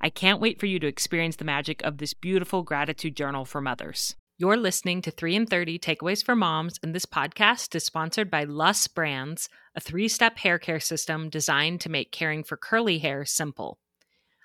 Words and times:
I 0.00 0.10
can't 0.10 0.40
wait 0.40 0.60
for 0.60 0.66
you 0.66 0.78
to 0.80 0.86
experience 0.86 1.36
the 1.36 1.44
magic 1.44 1.82
of 1.82 1.98
this 1.98 2.12
beautiful 2.12 2.62
gratitude 2.62 3.16
journal 3.16 3.44
for 3.44 3.60
mothers. 3.60 4.14
You're 4.38 4.58
listening 4.58 5.00
to 5.02 5.10
3 5.10 5.34
in 5.34 5.46
30 5.46 5.78
Takeaways 5.78 6.22
for 6.22 6.36
Moms, 6.36 6.78
and 6.82 6.94
this 6.94 7.06
podcast 7.06 7.74
is 7.74 7.86
sponsored 7.86 8.30
by 8.30 8.44
Lus 8.44 8.86
Brands, 8.86 9.48
a 9.74 9.80
three 9.80 10.08
step 10.08 10.36
hair 10.36 10.58
care 10.58 10.80
system 10.80 11.30
designed 11.30 11.80
to 11.80 11.88
make 11.88 12.12
caring 12.12 12.44
for 12.44 12.58
curly 12.58 12.98
hair 12.98 13.24
simple. 13.24 13.78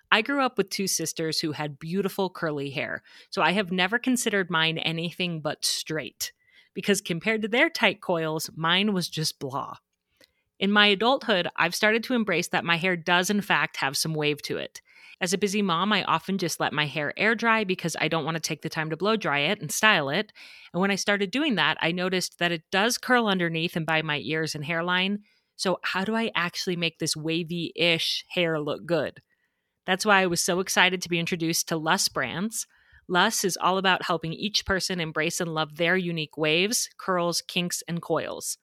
I 0.09 0.21
grew 0.21 0.41
up 0.41 0.57
with 0.57 0.69
two 0.69 0.87
sisters 0.87 1.39
who 1.39 1.51
had 1.51 1.79
beautiful 1.79 2.29
curly 2.29 2.69
hair, 2.69 3.03
so 3.29 3.41
I 3.41 3.51
have 3.51 3.71
never 3.71 3.99
considered 3.99 4.49
mine 4.49 4.77
anything 4.77 5.41
but 5.41 5.65
straight, 5.65 6.31
because 6.73 7.01
compared 7.01 7.41
to 7.41 7.49
their 7.49 7.69
tight 7.69 8.01
coils, 8.01 8.49
mine 8.55 8.93
was 8.93 9.09
just 9.09 9.39
blah. 9.39 9.75
In 10.57 10.71
my 10.71 10.87
adulthood, 10.87 11.49
I've 11.57 11.75
started 11.75 12.03
to 12.05 12.13
embrace 12.13 12.47
that 12.49 12.63
my 12.63 12.77
hair 12.77 12.95
does, 12.95 13.29
in 13.29 13.41
fact, 13.41 13.77
have 13.77 13.97
some 13.97 14.13
wave 14.13 14.41
to 14.43 14.57
it. 14.57 14.79
As 15.21 15.33
a 15.33 15.37
busy 15.37 15.61
mom, 15.61 15.93
I 15.93 16.03
often 16.05 16.39
just 16.39 16.59
let 16.59 16.73
my 16.73 16.87
hair 16.87 17.13
air 17.15 17.35
dry 17.35 17.63
because 17.63 17.95
I 18.01 18.07
don't 18.07 18.25
want 18.25 18.35
to 18.35 18.41
take 18.41 18.63
the 18.63 18.69
time 18.69 18.89
to 18.89 18.97
blow 18.97 19.15
dry 19.15 19.39
it 19.39 19.61
and 19.61 19.71
style 19.71 20.09
it. 20.09 20.33
And 20.73 20.81
when 20.81 20.89
I 20.89 20.95
started 20.95 21.29
doing 21.29 21.55
that, 21.55 21.77
I 21.79 21.91
noticed 21.91 22.39
that 22.39 22.51
it 22.51 22.63
does 22.71 22.97
curl 22.97 23.27
underneath 23.27 23.75
and 23.75 23.85
by 23.85 24.01
my 24.01 24.17
ears 24.17 24.55
and 24.55 24.65
hairline. 24.65 25.19
So, 25.57 25.77
how 25.83 26.03
do 26.05 26.15
I 26.15 26.31
actually 26.33 26.75
make 26.75 26.97
this 26.97 27.15
wavy 27.15 27.71
ish 27.75 28.25
hair 28.29 28.59
look 28.59 28.87
good? 28.87 29.21
That's 29.85 30.07
why 30.07 30.21
I 30.21 30.25
was 30.25 30.41
so 30.41 30.59
excited 30.59 31.03
to 31.03 31.09
be 31.09 31.19
introduced 31.19 31.67
to 31.67 31.77
Lus 31.77 32.07
Brands. 32.07 32.65
Lus 33.07 33.43
is 33.43 33.57
all 33.61 33.77
about 33.77 34.05
helping 34.05 34.33
each 34.33 34.65
person 34.65 34.99
embrace 34.99 35.39
and 35.39 35.53
love 35.53 35.75
their 35.75 35.95
unique 35.97 36.35
waves, 36.35 36.89
curls, 36.97 37.43
kinks, 37.47 37.83
and 37.87 38.01
coils. 38.01 38.57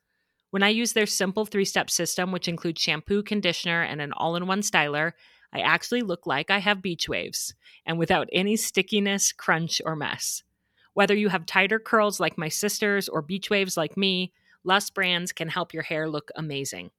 When 0.50 0.64
I 0.64 0.70
use 0.70 0.92
their 0.92 1.06
simple 1.06 1.46
three 1.46 1.64
step 1.64 1.88
system, 1.88 2.32
which 2.32 2.48
includes 2.48 2.80
shampoo, 2.80 3.22
conditioner, 3.22 3.82
and 3.82 4.00
an 4.00 4.12
all 4.12 4.34
in 4.34 4.48
one 4.48 4.62
styler, 4.62 5.12
I 5.52 5.60
actually 5.60 6.02
look 6.02 6.26
like 6.26 6.50
I 6.50 6.58
have 6.58 6.82
beach 6.82 7.08
waves 7.08 7.54
and 7.86 7.98
without 7.98 8.28
any 8.32 8.56
stickiness, 8.56 9.32
crunch, 9.32 9.80
or 9.84 9.96
mess. 9.96 10.42
Whether 10.94 11.14
you 11.14 11.28
have 11.28 11.46
tighter 11.46 11.78
curls 11.78 12.20
like 12.20 12.36
my 12.36 12.48
sisters 12.48 13.08
or 13.08 13.22
beach 13.22 13.50
waves 13.50 13.76
like 13.76 13.96
me, 13.96 14.32
Lus 14.64 14.90
Brands 14.90 15.32
can 15.32 15.48
help 15.48 15.72
your 15.72 15.84
hair 15.84 16.08
look 16.08 16.30
amazing. 16.36 16.90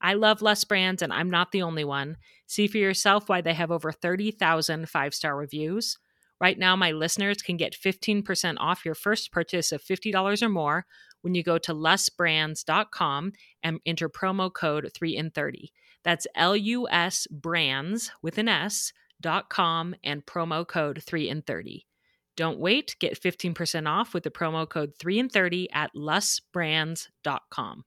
I 0.00 0.14
love 0.14 0.42
Lus 0.42 0.64
Brands, 0.64 1.02
and 1.02 1.12
I'm 1.12 1.30
not 1.30 1.52
the 1.52 1.62
only 1.62 1.84
one. 1.84 2.16
See 2.46 2.66
for 2.66 2.78
yourself 2.78 3.28
why 3.28 3.40
they 3.40 3.54
have 3.54 3.70
over 3.70 3.92
30,000 3.92 4.88
five 4.88 5.14
star 5.14 5.36
reviews. 5.36 5.98
Right 6.40 6.58
now, 6.58 6.74
my 6.74 6.90
listeners 6.90 7.40
can 7.40 7.56
get 7.56 7.76
15% 7.80 8.56
off 8.58 8.84
your 8.84 8.96
first 8.96 9.30
purchase 9.30 9.70
of 9.70 9.80
$50 9.80 10.42
or 10.42 10.48
more 10.48 10.86
when 11.20 11.36
you 11.36 11.44
go 11.44 11.56
to 11.58 11.72
lusbrands.com 11.72 13.32
and 13.62 13.80
enter 13.86 14.08
promo 14.08 14.52
code 14.52 14.90
3 14.92 15.16
in 15.16 15.30
30. 15.30 15.72
That's 16.04 16.26
L 16.34 16.56
U 16.56 16.88
S 16.88 17.26
brands 17.28 18.10
with 18.22 18.38
an 18.38 18.48
S 18.48 18.92
dot 19.20 19.48
com 19.48 19.94
and 20.02 20.26
promo 20.26 20.66
code 20.66 21.02
3 21.02 21.28
and 21.28 21.46
30. 21.46 21.86
Don't 22.36 22.58
wait, 22.58 22.96
get 22.98 23.20
15% 23.20 23.86
off 23.88 24.14
with 24.14 24.24
the 24.24 24.30
promo 24.30 24.68
code 24.68 24.94
3 24.98 25.20
and 25.20 25.30
30 25.30 25.70
at 25.72 25.94
lusbrands.com. 25.94 27.84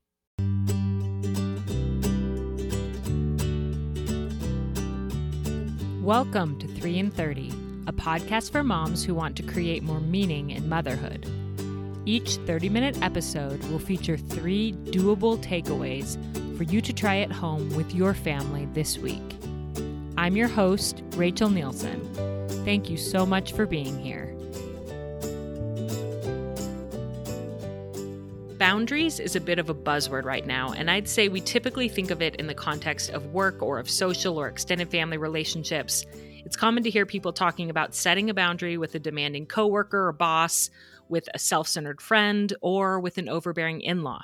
Welcome 6.01 6.59
to 6.59 6.67
3 6.67 6.99
and 6.99 7.13
30, 7.13 7.49
a 7.87 7.93
podcast 7.93 8.51
for 8.51 8.63
moms 8.63 9.03
who 9.03 9.15
want 9.15 9.35
to 9.37 9.43
create 9.43 9.81
more 9.81 9.99
meaning 9.99 10.51
in 10.51 10.69
motherhood. 10.69 11.27
Each 12.07 12.35
30 12.35 12.69
minute 12.69 13.01
episode 13.01 13.63
will 13.65 13.79
feature 13.79 14.15
three 14.15 14.73
doable 14.73 15.39
takeaways 15.43 16.17
for 16.55 16.61
you 16.61 16.79
to 16.79 16.93
try 16.93 17.17
at 17.17 17.31
home 17.31 17.75
with 17.75 17.95
your 17.95 18.13
family 18.13 18.67
this 18.73 18.99
week. 18.99 19.23
I'm 20.15 20.35
your 20.35 20.47
host, 20.47 21.01
Rachel 21.15 21.49
Nielsen. 21.49 21.99
Thank 22.63 22.91
you 22.91 22.97
so 22.97 23.25
much 23.25 23.53
for 23.53 23.65
being 23.65 23.97
here. 23.99 24.31
Boundaries 28.59 29.19
is 29.19 29.35
a 29.35 29.41
bit 29.41 29.57
of 29.57 29.71
a 29.71 29.75
buzzword 29.75 30.25
right 30.25 30.45
now, 30.45 30.73
and 30.73 30.91
I'd 30.91 31.09
say 31.09 31.27
we 31.27 31.41
typically 31.41 31.89
think 31.89 32.11
of 32.11 32.21
it 32.21 32.35
in 32.35 32.45
the 32.45 32.53
context 32.53 33.09
of 33.09 33.33
work 33.33 33.63
or 33.63 33.79
of 33.79 33.89
social 33.89 34.39
or 34.39 34.47
extended 34.47 34.91
family 34.91 35.17
relationships. 35.17 36.05
It's 36.45 36.55
common 36.55 36.83
to 36.83 36.91
hear 36.91 37.07
people 37.07 37.33
talking 37.33 37.71
about 37.71 37.95
setting 37.95 38.29
a 38.29 38.33
boundary 38.33 38.77
with 38.77 38.93
a 38.93 38.99
demanding 38.99 39.47
coworker 39.47 40.07
or 40.07 40.13
boss, 40.13 40.69
with 41.09 41.27
a 41.33 41.39
self 41.39 41.67
centered 41.67 42.01
friend, 42.01 42.53
or 42.61 42.99
with 42.99 43.17
an 43.17 43.29
overbearing 43.29 43.81
in 43.81 44.03
law. 44.03 44.21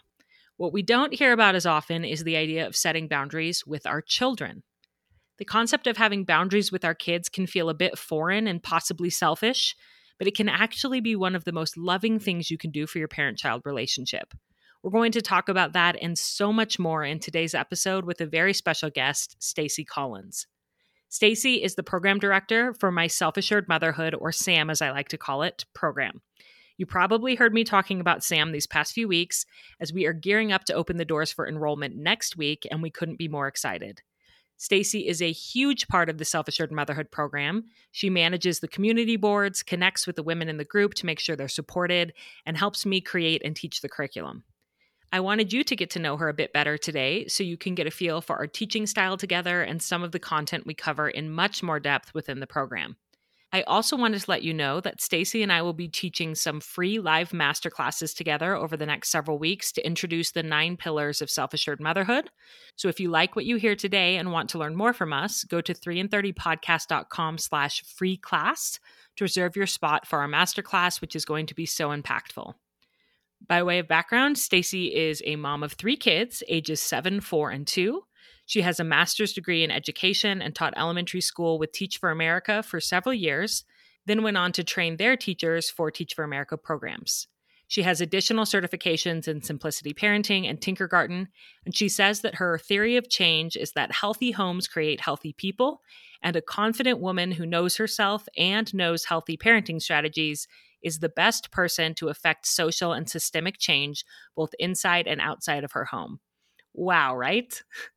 What 0.57 0.73
we 0.73 0.81
don't 0.81 1.13
hear 1.13 1.33
about 1.33 1.55
as 1.55 1.65
often 1.65 2.05
is 2.05 2.23
the 2.23 2.35
idea 2.35 2.67
of 2.67 2.75
setting 2.75 3.07
boundaries 3.07 3.65
with 3.65 3.87
our 3.87 4.01
children. 4.01 4.63
The 5.37 5.45
concept 5.45 5.87
of 5.87 5.97
having 5.97 6.23
boundaries 6.23 6.71
with 6.71 6.85
our 6.85 6.93
kids 6.93 7.29
can 7.29 7.47
feel 7.47 7.69
a 7.69 7.73
bit 7.73 7.97
foreign 7.97 8.45
and 8.45 8.61
possibly 8.61 9.09
selfish, 9.09 9.75
but 10.19 10.27
it 10.27 10.35
can 10.35 10.47
actually 10.47 11.01
be 11.01 11.15
one 11.15 11.35
of 11.35 11.45
the 11.45 11.51
most 11.51 11.77
loving 11.77 12.19
things 12.19 12.51
you 12.51 12.59
can 12.59 12.69
do 12.69 12.85
for 12.85 12.99
your 12.99 13.07
parent 13.07 13.39
child 13.39 13.63
relationship. 13.65 14.35
We're 14.83 14.91
going 14.91 15.11
to 15.13 15.21
talk 15.21 15.49
about 15.49 15.73
that 15.73 15.95
and 15.99 16.17
so 16.17 16.53
much 16.53 16.77
more 16.77 17.03
in 17.03 17.19
today's 17.19 17.55
episode 17.55 18.05
with 18.05 18.21
a 18.21 18.27
very 18.27 18.53
special 18.53 18.89
guest, 18.89 19.35
Stacey 19.39 19.83
Collins. 19.83 20.45
Stacey 21.09 21.61
is 21.63 21.75
the 21.75 21.83
program 21.83 22.19
director 22.19 22.73
for 22.73 22.91
my 22.91 23.07
Self 23.07 23.35
Assured 23.35 23.67
Motherhood, 23.67 24.15
or 24.15 24.31
SAM 24.31 24.69
as 24.69 24.81
I 24.81 24.91
like 24.91 25.09
to 25.09 25.17
call 25.17 25.41
it, 25.41 25.65
program. 25.73 26.21
You 26.81 26.87
probably 26.87 27.35
heard 27.35 27.53
me 27.53 27.63
talking 27.63 28.01
about 28.01 28.23
SAM 28.23 28.53
these 28.53 28.65
past 28.65 28.93
few 28.93 29.07
weeks 29.07 29.45
as 29.79 29.93
we 29.93 30.07
are 30.07 30.13
gearing 30.13 30.51
up 30.51 30.63
to 30.63 30.73
open 30.73 30.97
the 30.97 31.05
doors 31.05 31.31
for 31.31 31.47
enrollment 31.47 31.95
next 31.95 32.37
week, 32.37 32.65
and 32.71 32.81
we 32.81 32.89
couldn't 32.89 33.19
be 33.19 33.27
more 33.27 33.47
excited. 33.47 34.01
Stacey 34.57 35.07
is 35.07 35.21
a 35.21 35.31
huge 35.31 35.87
part 35.87 36.09
of 36.09 36.17
the 36.17 36.25
Self 36.25 36.47
Assured 36.47 36.71
Motherhood 36.71 37.11
program. 37.11 37.65
She 37.91 38.09
manages 38.09 38.61
the 38.61 38.67
community 38.67 39.15
boards, 39.15 39.61
connects 39.61 40.07
with 40.07 40.15
the 40.15 40.23
women 40.23 40.49
in 40.49 40.57
the 40.57 40.65
group 40.65 40.95
to 40.95 41.05
make 41.05 41.19
sure 41.19 41.35
they're 41.35 41.47
supported, 41.47 42.13
and 42.47 42.57
helps 42.57 42.83
me 42.83 42.99
create 42.99 43.43
and 43.45 43.55
teach 43.55 43.81
the 43.81 43.89
curriculum. 43.89 44.43
I 45.11 45.19
wanted 45.19 45.53
you 45.53 45.63
to 45.63 45.75
get 45.75 45.91
to 45.91 45.99
know 45.99 46.17
her 46.17 46.29
a 46.29 46.33
bit 46.33 46.51
better 46.51 46.79
today 46.79 47.27
so 47.27 47.43
you 47.43 47.57
can 47.57 47.75
get 47.75 47.85
a 47.85 47.91
feel 47.91 48.21
for 48.21 48.37
our 48.37 48.47
teaching 48.47 48.87
style 48.87 49.17
together 49.17 49.61
and 49.61 49.83
some 49.83 50.01
of 50.01 50.13
the 50.13 50.19
content 50.19 50.65
we 50.65 50.73
cover 50.73 51.07
in 51.07 51.29
much 51.29 51.61
more 51.61 51.79
depth 51.79 52.15
within 52.15 52.39
the 52.39 52.47
program. 52.47 52.95
I 53.53 53.63
also 53.63 53.97
wanted 53.97 54.21
to 54.21 54.31
let 54.31 54.43
you 54.43 54.53
know 54.53 54.79
that 54.79 55.01
Stacey 55.01 55.43
and 55.43 55.51
I 55.51 55.61
will 55.61 55.73
be 55.73 55.89
teaching 55.89 56.35
some 56.35 56.61
free 56.61 56.99
live 56.99 57.31
masterclasses 57.31 58.15
together 58.15 58.55
over 58.55 58.77
the 58.77 58.85
next 58.85 59.09
several 59.09 59.37
weeks 59.37 59.73
to 59.73 59.85
introduce 59.85 60.31
the 60.31 60.41
nine 60.41 60.77
pillars 60.77 61.21
of 61.21 61.29
self-assured 61.29 61.81
motherhood. 61.81 62.29
So 62.77 62.87
if 62.87 63.01
you 63.01 63.09
like 63.09 63.35
what 63.35 63.43
you 63.43 63.57
hear 63.57 63.75
today 63.75 64.15
and 64.15 64.31
want 64.31 64.49
to 64.51 64.57
learn 64.57 64.77
more 64.77 64.93
from 64.93 65.11
us, 65.11 65.43
go 65.43 65.59
to 65.59 65.73
3in30podcast.com 65.73 67.37
slash 67.39 67.83
free 67.83 68.15
class 68.15 68.79
to 69.17 69.25
reserve 69.25 69.57
your 69.57 69.67
spot 69.67 70.07
for 70.07 70.19
our 70.19 70.29
masterclass, 70.29 71.01
which 71.01 71.15
is 71.15 71.25
going 71.25 71.45
to 71.47 71.55
be 71.55 71.65
so 71.65 71.89
impactful. 71.89 72.53
By 73.45 73.63
way 73.63 73.79
of 73.79 73.87
background, 73.87 74.37
Stacey 74.37 74.95
is 74.95 75.21
a 75.25 75.35
mom 75.35 75.63
of 75.63 75.73
three 75.73 75.97
kids, 75.97 76.41
ages 76.47 76.79
seven, 76.79 77.19
four, 77.19 77.49
and 77.49 77.67
two. 77.67 78.03
She 78.45 78.61
has 78.61 78.79
a 78.79 78.83
master's 78.83 79.33
degree 79.33 79.63
in 79.63 79.71
education 79.71 80.41
and 80.41 80.53
taught 80.53 80.73
elementary 80.75 81.21
school 81.21 81.57
with 81.57 81.71
Teach 81.71 81.97
for 81.97 82.09
America 82.09 82.63
for 82.63 82.79
several 82.79 83.13
years, 83.13 83.63
then 84.05 84.23
went 84.23 84.37
on 84.37 84.51
to 84.53 84.63
train 84.63 84.97
their 84.97 85.15
teachers 85.15 85.69
for 85.69 85.91
Teach 85.91 86.13
for 86.13 86.23
America 86.23 86.57
programs. 86.57 87.27
She 87.71 87.83
has 87.83 88.01
additional 88.01 88.43
certifications 88.43 89.29
in 89.29 89.41
simplicity 89.41 89.93
parenting 89.93 90.49
and 90.49 90.59
Tinkergarten, 90.59 91.27
and 91.63 91.73
she 91.73 91.87
says 91.87 92.19
that 92.19 92.35
her 92.35 92.57
theory 92.57 92.97
of 92.97 93.09
change 93.09 93.55
is 93.55 93.71
that 93.71 93.93
healthy 93.93 94.31
homes 94.31 94.67
create 94.67 94.99
healthy 94.99 95.31
people, 95.31 95.81
and 96.21 96.35
a 96.35 96.41
confident 96.41 96.99
woman 96.99 97.31
who 97.31 97.45
knows 97.45 97.77
herself 97.77 98.27
and 98.37 98.73
knows 98.73 99.05
healthy 99.05 99.37
parenting 99.37 99.81
strategies 99.81 100.49
is 100.81 100.99
the 100.99 101.07
best 101.07 101.49
person 101.49 101.93
to 101.93 102.09
affect 102.09 102.45
social 102.45 102.91
and 102.91 103.09
systemic 103.09 103.57
change 103.57 104.03
both 104.35 104.53
inside 104.59 105.07
and 105.07 105.21
outside 105.21 105.63
of 105.63 105.71
her 105.71 105.85
home. 105.85 106.19
Wow, 106.73 107.15
right? 107.15 107.63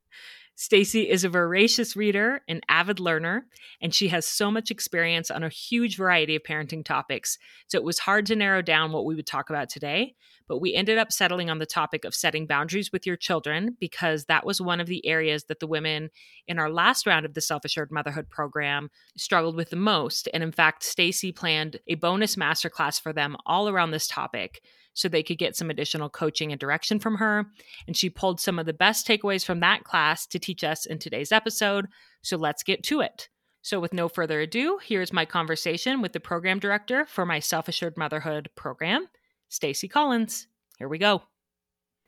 Stacey 0.56 1.11
is 1.11 1.25
a 1.25 1.29
voracious 1.29 1.97
reader, 1.97 2.43
an 2.47 2.61
avid 2.69 3.01
learner, 3.01 3.47
and 3.83 3.93
she 3.93 4.09
has 4.09 4.25
so 4.25 4.53
much 4.53 4.71
experience 4.71 5.29
on 5.29 5.43
a 5.43 5.49
huge 5.49 5.97
variety 5.97 6.37
of 6.37 6.45
parenting 6.45 6.85
topics. 6.85 7.39
So 7.67 7.77
it 7.77 7.85
was 7.85 7.99
hard 7.99 8.27
to 8.27 8.37
narrow 8.37 8.62
down 8.62 8.93
what 8.93 9.05
we 9.05 9.17
would 9.17 9.27
talk 9.27 9.51
about 9.51 9.69
today, 9.69 10.15
but 10.47 10.61
we 10.61 10.73
ended 10.73 10.97
up 10.97 11.11
settling 11.11 11.51
on 11.51 11.59
the 11.59 11.67
topic 11.67 12.05
of 12.05 12.15
setting 12.15 12.47
boundaries 12.47 12.93
with 12.93 13.05
your 13.05 13.17
children 13.17 13.77
because 13.81 14.27
that 14.27 14.47
was 14.47 14.61
one 14.61 14.81
of 14.81 14.87
the 14.87 15.05
areas 15.05 15.45
that 15.45 15.59
the 15.59 15.67
women 15.67 16.11
in 16.47 16.61
our 16.61 16.71
last 16.71 17.05
round 17.05 17.27
of 17.27 17.35
the 17.35 17.41
Self 17.41 17.65
Assured 17.65 17.91
Motherhood 17.91 18.31
program 18.31 18.91
struggled 19.17 19.56
with 19.56 19.71
the 19.71 19.77
most. 19.77 20.29
And 20.33 20.43
in 20.45 20.53
fact, 20.53 20.85
Stacey 20.85 21.33
planned 21.33 21.81
a 21.89 21.97
bonus 21.97 22.37
masterclass 22.37 23.01
for 23.01 23.12
them 23.12 23.37
all 23.45 23.69
around 23.69 23.91
this 23.91 24.06
topic 24.06 24.61
so 24.94 25.08
they 25.08 25.23
could 25.23 25.38
get 25.38 25.56
some 25.56 25.70
additional 25.70 26.08
coaching 26.08 26.52
and 26.52 26.61
direction 26.61 26.99
from 26.99 27.17
her. 27.17 27.46
And 27.87 27.96
she 27.96 28.08
pulled 28.08 28.41
some 28.41 28.58
of 28.58 28.67
the 28.67 28.73
best 28.73 29.06
takeaways 29.06 29.44
from 29.44 29.61
that 29.61 29.85
class 29.85 30.26
to 30.29 30.38
teach 30.38 30.64
us 30.64 30.87
in 30.87 30.99
today's 30.99 31.32
episode. 31.32 31.87
So 32.23 32.37
let's 32.37 32.62
get 32.62 32.82
to 32.85 33.00
it. 33.00 33.29
So, 33.61 33.81
with 33.81 33.94
no 33.94 34.11
further 34.11 34.41
ado, 34.41 34.79
here's 34.82 35.11
my 35.11 35.25
conversation 35.25 36.02
with 36.02 36.12
the 36.12 36.20
program 36.20 36.58
director 36.58 37.06
for 37.06 37.25
my 37.25 37.38
Self 37.38 37.67
Assured 37.67 37.96
Motherhood 37.96 38.50
program, 38.56 39.08
Stacey 39.49 39.88
Collins. 39.88 40.49
Here 40.79 40.88
we 40.88 40.99
go. 40.99 41.23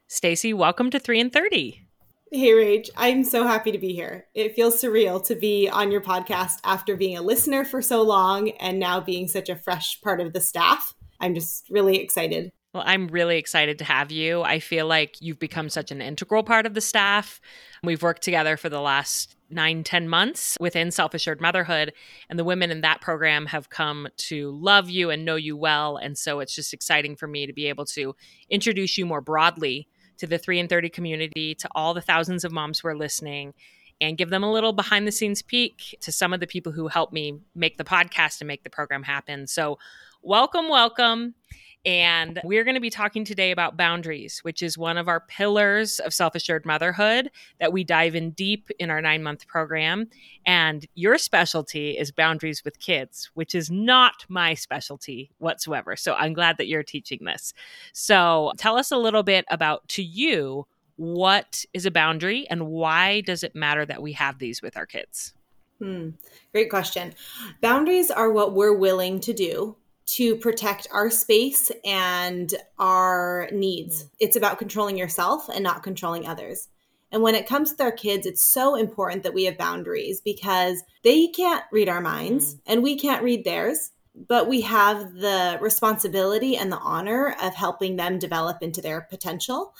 Stacey, 0.06 0.52
welcome 0.52 0.90
to 0.90 0.98
3 0.98 1.18
and 1.18 1.32
30. 1.32 1.86
Hey, 2.30 2.50
Rach. 2.50 2.90
I'm 2.96 3.24
so 3.24 3.46
happy 3.46 3.72
to 3.72 3.78
be 3.78 3.94
here. 3.94 4.26
It 4.34 4.54
feels 4.54 4.82
surreal 4.82 5.24
to 5.26 5.34
be 5.34 5.68
on 5.68 5.90
your 5.90 6.02
podcast 6.02 6.58
after 6.62 6.94
being 6.94 7.16
a 7.16 7.22
listener 7.22 7.64
for 7.64 7.80
so 7.80 8.02
long 8.02 8.50
and 8.50 8.78
now 8.78 9.00
being 9.00 9.26
such 9.26 9.48
a 9.48 9.56
fresh 9.56 10.00
part 10.02 10.20
of 10.20 10.34
the 10.34 10.40
staff. 10.40 10.94
I'm 11.20 11.34
just 11.34 11.70
really 11.70 11.98
excited. 12.00 12.52
Well, 12.76 12.84
I'm 12.87 13.08
really 13.08 13.38
excited 13.38 13.78
to 13.78 13.84
have 13.84 14.12
you. 14.12 14.43
I 14.43 14.58
feel 14.58 14.87
like 14.87 15.17
you've 15.23 15.38
become 15.38 15.70
such 15.70 15.90
an 15.90 16.02
integral 16.02 16.43
part 16.43 16.67
of 16.67 16.75
the 16.75 16.82
staff. 16.82 17.40
We've 17.82 18.02
worked 18.02 18.20
together 18.20 18.58
for 18.58 18.69
the 18.69 18.82
last 18.82 19.34
nine, 19.49 19.82
ten 19.82 20.11
months 20.11 20.58
within 20.61 20.90
Self 20.90 21.14
Assured 21.14 21.40
Motherhood, 21.40 21.94
and 22.28 22.38
the 22.38 22.44
women 22.44 22.70
in 22.70 22.82
that 22.82 23.00
program 23.00 23.46
have 23.46 23.70
come 23.70 24.08
to 24.28 24.50
love 24.50 24.90
you 24.90 25.08
and 25.08 25.25
know 25.25 25.37
you 25.37 25.56
well. 25.56 25.96
And 25.96 26.19
so 26.19 26.40
it's 26.40 26.55
just 26.55 26.75
exciting 26.75 27.17
for 27.17 27.26
me 27.26 27.46
to 27.46 27.55
be 27.55 27.67
able 27.70 27.87
to 27.87 28.14
introduce 28.50 28.99
you 28.99 29.06
more 29.06 29.22
broadly 29.22 29.88
to 30.19 30.26
the 30.26 30.37
3 30.37 30.61
and 30.61 30.69
30 30.69 30.90
community, 30.90 31.55
to 31.55 31.70
all 31.75 31.94
the 31.94 32.02
thousands 32.02 32.44
of 32.44 32.52
moms 32.52 32.81
who 32.81 32.88
are 32.88 32.94
listening, 32.94 33.55
and 34.02 34.19
give 34.19 34.29
them 34.29 34.44
a 34.44 34.52
little 34.52 34.75
behind 34.75 35.06
the 35.06 35.12
scenes 35.12 35.40
peek 35.40 35.96
to 36.02 36.12
some 36.12 36.34
of 36.34 36.40
the 36.40 36.46
people 36.46 36.72
who 36.72 36.88
helped 36.88 37.14
me 37.14 37.38
make 37.55 37.79
the 37.79 37.84
podcast 37.84 38.43
and 38.43 38.49
make 38.49 38.64
the 38.64 38.70
program 38.70 39.02
happen. 39.02 39.46
So, 39.46 39.79
welcome, 40.20 40.69
welcome. 40.69 41.37
And 41.86 42.40
we're 42.42 42.64
going 42.64 42.74
to 42.74 42.80
be 42.80 42.90
talking 42.90 43.24
today 43.24 43.52
about 43.52 43.76
boundaries, 43.76 44.40
which 44.40 44.60
is 44.60 44.76
one 44.76 44.98
of 44.98 45.06
our 45.06 45.20
pillars 45.20 46.00
of 46.00 46.12
self 46.12 46.34
assured 46.34 46.66
motherhood 46.66 47.30
that 47.60 47.72
we 47.72 47.84
dive 47.84 48.16
in 48.16 48.32
deep 48.32 48.68
in 48.80 48.90
our 48.90 49.00
nine 49.00 49.22
month 49.22 49.46
program. 49.46 50.08
And 50.44 50.84
your 50.96 51.16
specialty 51.16 51.96
is 51.96 52.10
boundaries 52.10 52.64
with 52.64 52.80
kids, 52.80 53.30
which 53.34 53.54
is 53.54 53.70
not 53.70 54.26
my 54.28 54.54
specialty 54.54 55.30
whatsoever. 55.38 55.94
So 55.94 56.14
I'm 56.14 56.32
glad 56.32 56.58
that 56.58 56.66
you're 56.66 56.82
teaching 56.82 57.24
this. 57.24 57.54
So 57.92 58.52
tell 58.58 58.76
us 58.76 58.90
a 58.90 58.98
little 58.98 59.22
bit 59.22 59.44
about 59.48 59.86
to 59.90 60.02
you 60.02 60.66
what 60.96 61.64
is 61.72 61.86
a 61.86 61.90
boundary 61.90 62.48
and 62.50 62.66
why 62.66 63.20
does 63.20 63.44
it 63.44 63.54
matter 63.54 63.86
that 63.86 64.02
we 64.02 64.12
have 64.12 64.40
these 64.40 64.60
with 64.60 64.76
our 64.76 64.86
kids? 64.86 65.34
Hmm. 65.78 66.10
Great 66.52 66.70
question. 66.70 67.14
Boundaries 67.60 68.10
are 68.10 68.30
what 68.30 68.54
we're 68.54 68.74
willing 68.74 69.20
to 69.20 69.32
do 69.32 69.76
to 70.06 70.37
protect 70.37 70.87
our 70.93 71.11
space 71.11 71.70
and 71.85 72.55
our 72.79 73.49
needs. 73.53 74.05
Mm. 74.05 74.08
It's 74.20 74.37
about 74.37 74.58
controlling 74.58 74.97
yourself 74.97 75.49
and 75.49 75.62
not 75.62 75.82
controlling 75.82 76.26
others. 76.26 76.69
And 77.12 77.23
when 77.23 77.35
it 77.35 77.47
comes 77.47 77.73
to 77.73 77.82
our 77.82 77.93
kids, 77.93 78.26
it's 78.26 78.43
so 78.43 78.75
important 78.75 79.23
that 79.23 79.35
we 79.35 79.44
have 79.44 79.58
boundaries 79.58 80.20
because 80.20 80.82
they 81.03 81.29
can't 81.29 81.64
read 81.73 81.88
our 81.88 82.00
minds 82.00 82.55
mm. 82.55 82.61
and 82.67 82.82
we 82.82 82.99
can't 82.99 83.23
read 83.23 83.44
theirs 83.44 83.91
but 84.16 84.48
we 84.48 84.62
have 84.62 85.14
the 85.14 85.58
responsibility 85.60 86.56
and 86.56 86.72
the 86.72 86.78
honor 86.78 87.36
of 87.42 87.54
helping 87.54 87.96
them 87.96 88.18
develop 88.18 88.62
into 88.62 88.80
their 88.80 89.02
potential. 89.02 89.74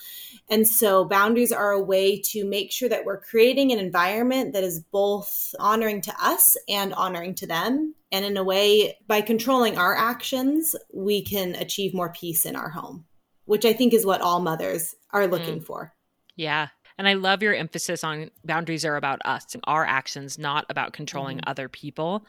And 0.51 0.69
so, 0.69 1.05
boundaries 1.05 1.53
are 1.53 1.73
a 1.73 1.83
way 1.83 2.21
to 2.27 2.45
make 2.45 2.71
sure 2.71 2.89
that 2.89 3.05
we're 3.05 3.21
creating 3.21 3.73
an 3.73 3.79
environment 3.79 4.53
that 4.53 4.63
is 4.63 4.81
both 4.81 5.55
honoring 5.59 6.03
to 6.03 6.15
us 6.21 6.57
and 6.69 6.93
honoring 6.95 7.35
to 7.37 7.47
them. 7.47 7.95
And 8.13 8.25
in 8.25 8.37
a 8.37 8.45
way, 8.45 8.99
by 9.07 9.23
controlling 9.23 9.79
our 9.79 9.97
actions, 9.97 10.77
we 10.93 11.23
can 11.23 11.55
achieve 11.55 11.95
more 11.95 12.13
peace 12.13 12.45
in 12.45 12.55
our 12.55 12.69
home, 12.69 13.07
which 13.47 13.65
I 13.65 13.73
think 13.73 13.95
is 13.95 14.07
what 14.07 14.21
all 14.21 14.41
mothers 14.41 14.95
are 15.11 15.27
looking 15.27 15.61
mm. 15.61 15.65
for. 15.65 15.93
Yeah. 16.37 16.69
And 16.99 17.09
I 17.09 17.15
love 17.15 17.43
your 17.43 17.55
emphasis 17.55 18.05
on 18.05 18.31
boundaries 18.45 18.85
are 18.85 18.97
about 18.97 19.21
us, 19.25 19.55
and 19.55 19.63
our 19.67 19.85
actions, 19.85 20.39
not 20.39 20.67
about 20.69 20.93
controlling 20.93 21.39
mm-hmm. 21.39 21.51
other 21.51 21.69
people 21.69 22.27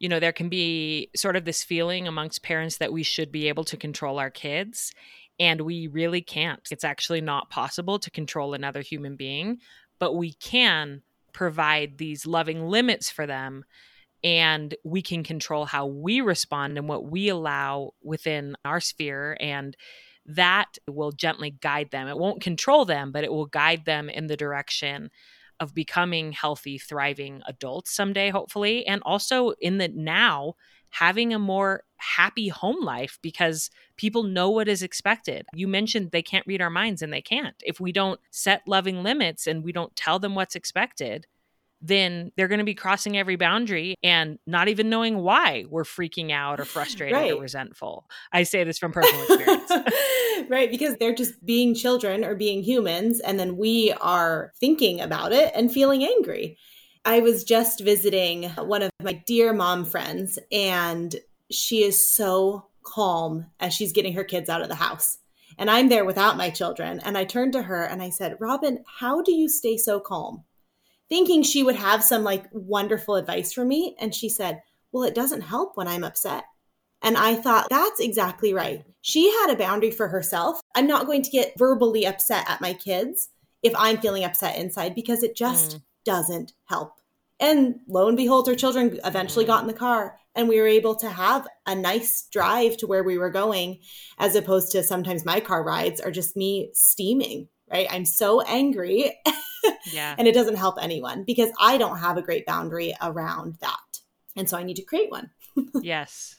you 0.00 0.08
know, 0.08 0.18
there 0.18 0.32
can 0.32 0.48
be 0.48 1.10
sort 1.14 1.36
of 1.36 1.44
this 1.44 1.62
feeling 1.62 2.08
amongst 2.08 2.42
parents 2.42 2.78
that 2.78 2.92
we 2.92 3.02
should 3.02 3.30
be 3.30 3.48
able 3.48 3.64
to 3.64 3.76
control 3.76 4.18
our 4.18 4.30
kids. 4.30 4.92
And 5.38 5.60
we 5.60 5.86
really 5.86 6.22
can't. 6.22 6.66
It's 6.70 6.84
actually 6.84 7.20
not 7.20 7.50
possible 7.50 7.98
to 8.00 8.10
control 8.10 8.54
another 8.54 8.80
human 8.80 9.16
being, 9.16 9.58
but 9.98 10.16
we 10.16 10.32
can 10.32 11.02
provide 11.32 11.98
these 11.98 12.26
loving 12.26 12.66
limits 12.66 13.10
for 13.10 13.26
them. 13.26 13.64
And 14.24 14.74
we 14.84 15.00
can 15.00 15.22
control 15.22 15.66
how 15.66 15.86
we 15.86 16.20
respond 16.20 16.76
and 16.76 16.88
what 16.88 17.04
we 17.10 17.28
allow 17.28 17.92
within 18.02 18.56
our 18.64 18.80
sphere. 18.80 19.36
And 19.38 19.76
that 20.26 20.78
will 20.88 21.12
gently 21.12 21.50
guide 21.50 21.90
them. 21.90 22.08
It 22.08 22.18
won't 22.18 22.42
control 22.42 22.84
them, 22.84 23.12
but 23.12 23.24
it 23.24 23.32
will 23.32 23.46
guide 23.46 23.84
them 23.84 24.08
in 24.08 24.26
the 24.26 24.36
direction 24.36 25.10
of 25.60 25.74
becoming 25.74 26.32
healthy, 26.32 26.78
thriving 26.78 27.42
adults 27.46 27.94
someday, 27.94 28.30
hopefully, 28.30 28.86
and 28.86 29.02
also 29.04 29.50
in 29.60 29.78
the 29.78 29.88
now 29.88 30.54
having 30.90 31.32
a 31.32 31.38
more 31.38 31.84
happy 31.98 32.48
home 32.48 32.82
life 32.82 33.18
because 33.22 33.70
people 33.96 34.24
know 34.24 34.50
what 34.50 34.68
is 34.68 34.82
expected. 34.82 35.46
You 35.54 35.68
mentioned 35.68 36.10
they 36.10 36.22
can't 36.22 36.46
read 36.46 36.60
our 36.60 36.70
minds 36.70 37.02
and 37.02 37.12
they 37.12 37.22
can't. 37.22 37.54
If 37.64 37.78
we 37.78 37.92
don't 37.92 38.18
set 38.30 38.62
loving 38.66 39.02
limits 39.02 39.46
and 39.46 39.62
we 39.62 39.70
don't 39.70 39.94
tell 39.94 40.18
them 40.18 40.34
what's 40.34 40.56
expected, 40.56 41.26
then 41.80 42.30
they're 42.36 42.48
going 42.48 42.58
to 42.58 42.64
be 42.64 42.74
crossing 42.74 43.16
every 43.16 43.36
boundary 43.36 43.94
and 44.02 44.38
not 44.46 44.68
even 44.68 44.90
knowing 44.90 45.18
why 45.18 45.64
we're 45.68 45.84
freaking 45.84 46.30
out 46.30 46.60
or 46.60 46.64
frustrated 46.64 47.14
right. 47.14 47.32
or 47.32 47.40
resentful. 47.40 48.08
I 48.32 48.42
say 48.42 48.64
this 48.64 48.78
from 48.78 48.92
personal 48.92 49.22
experience. 49.22 49.72
right, 50.48 50.70
because 50.70 50.96
they're 50.96 51.14
just 51.14 51.44
being 51.44 51.74
children 51.74 52.24
or 52.24 52.34
being 52.34 52.62
humans, 52.62 53.20
and 53.20 53.38
then 53.38 53.56
we 53.56 53.92
are 54.00 54.52
thinking 54.60 55.00
about 55.00 55.32
it 55.32 55.52
and 55.54 55.72
feeling 55.72 56.04
angry. 56.04 56.58
I 57.04 57.20
was 57.20 57.44
just 57.44 57.80
visiting 57.80 58.44
one 58.50 58.82
of 58.82 58.90
my 59.02 59.14
dear 59.14 59.52
mom 59.52 59.86
friends, 59.86 60.38
and 60.52 61.14
she 61.50 61.82
is 61.82 62.10
so 62.10 62.66
calm 62.82 63.46
as 63.58 63.72
she's 63.74 63.92
getting 63.92 64.12
her 64.14 64.24
kids 64.24 64.48
out 64.48 64.62
of 64.62 64.68
the 64.68 64.74
house. 64.74 65.18
And 65.58 65.70
I'm 65.70 65.88
there 65.88 66.04
without 66.04 66.36
my 66.36 66.50
children. 66.50 67.00
And 67.00 67.18
I 67.18 67.24
turned 67.24 67.52
to 67.52 67.62
her 67.62 67.82
and 67.82 68.02
I 68.02 68.10
said, 68.10 68.36
Robin, 68.40 68.82
how 68.86 69.20
do 69.20 69.32
you 69.32 69.48
stay 69.48 69.76
so 69.76 70.00
calm? 70.00 70.44
Thinking 71.10 71.42
she 71.42 71.62
would 71.62 71.76
have 71.76 72.02
some 72.02 72.24
like 72.24 72.46
wonderful 72.52 73.16
advice 73.16 73.52
for 73.52 73.64
me. 73.64 73.96
And 74.00 74.14
she 74.14 74.30
said, 74.30 74.62
Well, 74.92 75.04
it 75.04 75.14
doesn't 75.14 75.42
help 75.42 75.76
when 75.76 75.88
I'm 75.88 76.04
upset. 76.04 76.44
And 77.02 77.16
I 77.16 77.34
thought, 77.34 77.68
that's 77.70 78.00
exactly 78.00 78.54
right. 78.54 78.84
She 79.00 79.30
had 79.30 79.50
a 79.50 79.56
boundary 79.56 79.90
for 79.90 80.08
herself. 80.08 80.60
I'm 80.74 80.86
not 80.86 81.06
going 81.06 81.22
to 81.22 81.30
get 81.30 81.58
verbally 81.58 82.06
upset 82.06 82.48
at 82.48 82.60
my 82.60 82.74
kids 82.74 83.30
if 83.62 83.72
I'm 83.76 83.98
feeling 83.98 84.24
upset 84.24 84.58
inside 84.58 84.94
because 84.94 85.22
it 85.22 85.36
just 85.36 85.76
mm. 85.76 85.82
doesn't 86.04 86.52
help. 86.66 86.92
And 87.38 87.76
lo 87.88 88.08
and 88.08 88.18
behold, 88.18 88.46
her 88.48 88.54
children 88.54 89.00
eventually 89.04 89.44
mm. 89.44 89.48
got 89.48 89.62
in 89.62 89.66
the 89.66 89.72
car 89.72 90.18
and 90.34 90.48
we 90.48 90.60
were 90.60 90.66
able 90.66 90.94
to 90.96 91.08
have 91.08 91.46
a 91.66 91.74
nice 91.74 92.28
drive 92.30 92.76
to 92.78 92.86
where 92.86 93.02
we 93.02 93.18
were 93.18 93.30
going, 93.30 93.78
as 94.18 94.36
opposed 94.36 94.72
to 94.72 94.82
sometimes 94.82 95.24
my 95.24 95.40
car 95.40 95.62
rides 95.62 96.00
are 96.00 96.10
just 96.10 96.36
me 96.36 96.70
steaming, 96.72 97.48
right? 97.70 97.86
I'm 97.90 98.04
so 98.04 98.40
angry 98.42 99.18
yeah. 99.92 100.14
and 100.18 100.26
it 100.26 100.34
doesn't 100.34 100.56
help 100.56 100.76
anyone 100.80 101.24
because 101.24 101.50
I 101.60 101.78
don't 101.78 101.98
have 101.98 102.16
a 102.16 102.22
great 102.22 102.46
boundary 102.46 102.94
around 103.00 103.56
that. 103.60 104.00
And 104.36 104.48
so 104.48 104.56
I 104.56 104.62
need 104.62 104.76
to 104.76 104.84
create 104.84 105.10
one. 105.10 105.30
yes. 105.82 106.36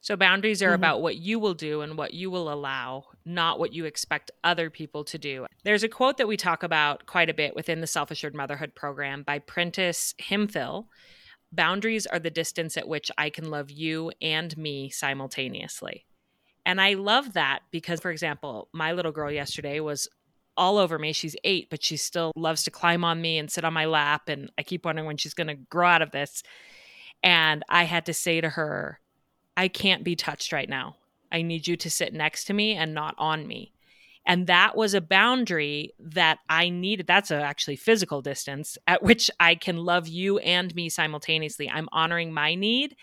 So 0.00 0.16
boundaries 0.16 0.62
are 0.62 0.66
mm-hmm. 0.66 0.74
about 0.74 1.02
what 1.02 1.16
you 1.16 1.38
will 1.38 1.54
do 1.54 1.82
and 1.82 1.98
what 1.98 2.14
you 2.14 2.30
will 2.30 2.52
allow, 2.52 3.04
not 3.24 3.58
what 3.58 3.74
you 3.74 3.84
expect 3.84 4.30
other 4.42 4.70
people 4.70 5.04
to 5.04 5.18
do. 5.18 5.46
There's 5.64 5.82
a 5.82 5.88
quote 5.88 6.16
that 6.16 6.28
we 6.28 6.36
talk 6.36 6.62
about 6.62 7.06
quite 7.06 7.28
a 7.28 7.34
bit 7.34 7.54
within 7.54 7.80
the 7.80 7.86
Self 7.86 8.10
Assured 8.10 8.34
Motherhood 8.34 8.74
program 8.74 9.22
by 9.22 9.40
Prentis 9.40 10.14
Hemphill. 10.20 10.88
Boundaries 11.52 12.06
are 12.06 12.18
the 12.18 12.30
distance 12.30 12.76
at 12.76 12.88
which 12.88 13.10
I 13.18 13.28
can 13.28 13.50
love 13.50 13.70
you 13.70 14.12
and 14.22 14.56
me 14.56 14.88
simultaneously. 14.88 16.06
And 16.64 16.80
I 16.80 16.94
love 16.94 17.32
that 17.32 17.60
because, 17.70 18.00
for 18.00 18.10
example, 18.10 18.68
my 18.72 18.92
little 18.92 19.12
girl 19.12 19.30
yesterday 19.30 19.80
was 19.80 20.08
all 20.60 20.76
over 20.76 20.98
me. 20.98 21.14
She's 21.14 21.34
eight, 21.42 21.68
but 21.70 21.82
she 21.82 21.96
still 21.96 22.32
loves 22.36 22.64
to 22.64 22.70
climb 22.70 23.02
on 23.02 23.20
me 23.20 23.38
and 23.38 23.50
sit 23.50 23.64
on 23.64 23.72
my 23.72 23.86
lap. 23.86 24.28
And 24.28 24.52
I 24.58 24.62
keep 24.62 24.84
wondering 24.84 25.06
when 25.06 25.16
she's 25.16 25.32
going 25.32 25.46
to 25.46 25.54
grow 25.54 25.88
out 25.88 26.02
of 26.02 26.10
this. 26.10 26.42
And 27.22 27.64
I 27.70 27.84
had 27.84 28.06
to 28.06 28.14
say 28.14 28.42
to 28.42 28.50
her, 28.50 29.00
I 29.56 29.68
can't 29.68 30.04
be 30.04 30.14
touched 30.14 30.52
right 30.52 30.68
now. 30.68 30.96
I 31.32 31.40
need 31.40 31.66
you 31.66 31.76
to 31.78 31.90
sit 31.90 32.12
next 32.12 32.44
to 32.44 32.52
me 32.52 32.74
and 32.74 32.92
not 32.92 33.14
on 33.16 33.46
me. 33.46 33.72
And 34.26 34.46
that 34.48 34.76
was 34.76 34.92
a 34.92 35.00
boundary 35.00 35.94
that 35.98 36.38
I 36.48 36.68
needed. 36.68 37.06
That's 37.06 37.30
a 37.30 37.40
actually 37.40 37.76
physical 37.76 38.20
distance 38.20 38.76
at 38.86 39.02
which 39.02 39.30
I 39.40 39.54
can 39.54 39.78
love 39.78 40.08
you 40.08 40.38
and 40.40 40.74
me 40.74 40.90
simultaneously. 40.90 41.70
I'm 41.70 41.88
honoring 41.90 42.32
my 42.32 42.54
need 42.54 42.96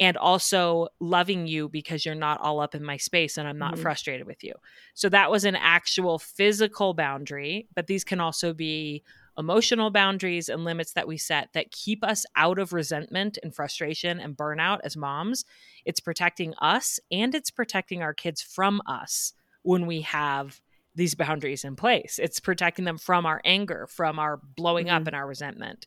and 0.00 0.16
also 0.16 0.88
loving 1.00 1.46
you 1.46 1.68
because 1.68 2.04
you're 2.04 2.14
not 2.14 2.40
all 2.40 2.60
up 2.60 2.74
in 2.74 2.84
my 2.84 2.96
space 2.96 3.38
and 3.38 3.46
I'm 3.46 3.58
not 3.58 3.74
mm-hmm. 3.74 3.82
frustrated 3.82 4.26
with 4.26 4.42
you. 4.42 4.54
So 4.94 5.08
that 5.10 5.30
was 5.30 5.44
an 5.44 5.56
actual 5.56 6.18
physical 6.18 6.94
boundary, 6.94 7.68
but 7.74 7.86
these 7.86 8.04
can 8.04 8.20
also 8.20 8.52
be 8.52 9.02
emotional 9.38 9.90
boundaries 9.90 10.48
and 10.48 10.64
limits 10.64 10.92
that 10.92 11.08
we 11.08 11.16
set 11.16 11.48
that 11.54 11.70
keep 11.70 12.04
us 12.04 12.26
out 12.36 12.58
of 12.58 12.72
resentment 12.72 13.38
and 13.42 13.54
frustration 13.54 14.20
and 14.20 14.36
burnout 14.36 14.80
as 14.84 14.96
moms. 14.96 15.44
It's 15.84 16.00
protecting 16.00 16.54
us 16.60 17.00
and 17.10 17.34
it's 17.34 17.50
protecting 17.50 18.02
our 18.02 18.14
kids 18.14 18.42
from 18.42 18.82
us 18.86 19.32
when 19.62 19.86
we 19.86 20.02
have 20.02 20.60
these 20.94 21.14
boundaries 21.14 21.64
in 21.64 21.76
place. 21.76 22.18
It's 22.22 22.40
protecting 22.40 22.84
them 22.84 22.98
from 22.98 23.26
our 23.26 23.40
anger, 23.44 23.86
from 23.90 24.18
our 24.18 24.40
blowing 24.56 24.86
mm-hmm. 24.86 24.96
up 24.96 25.06
and 25.06 25.16
our 25.16 25.26
resentment. 25.26 25.86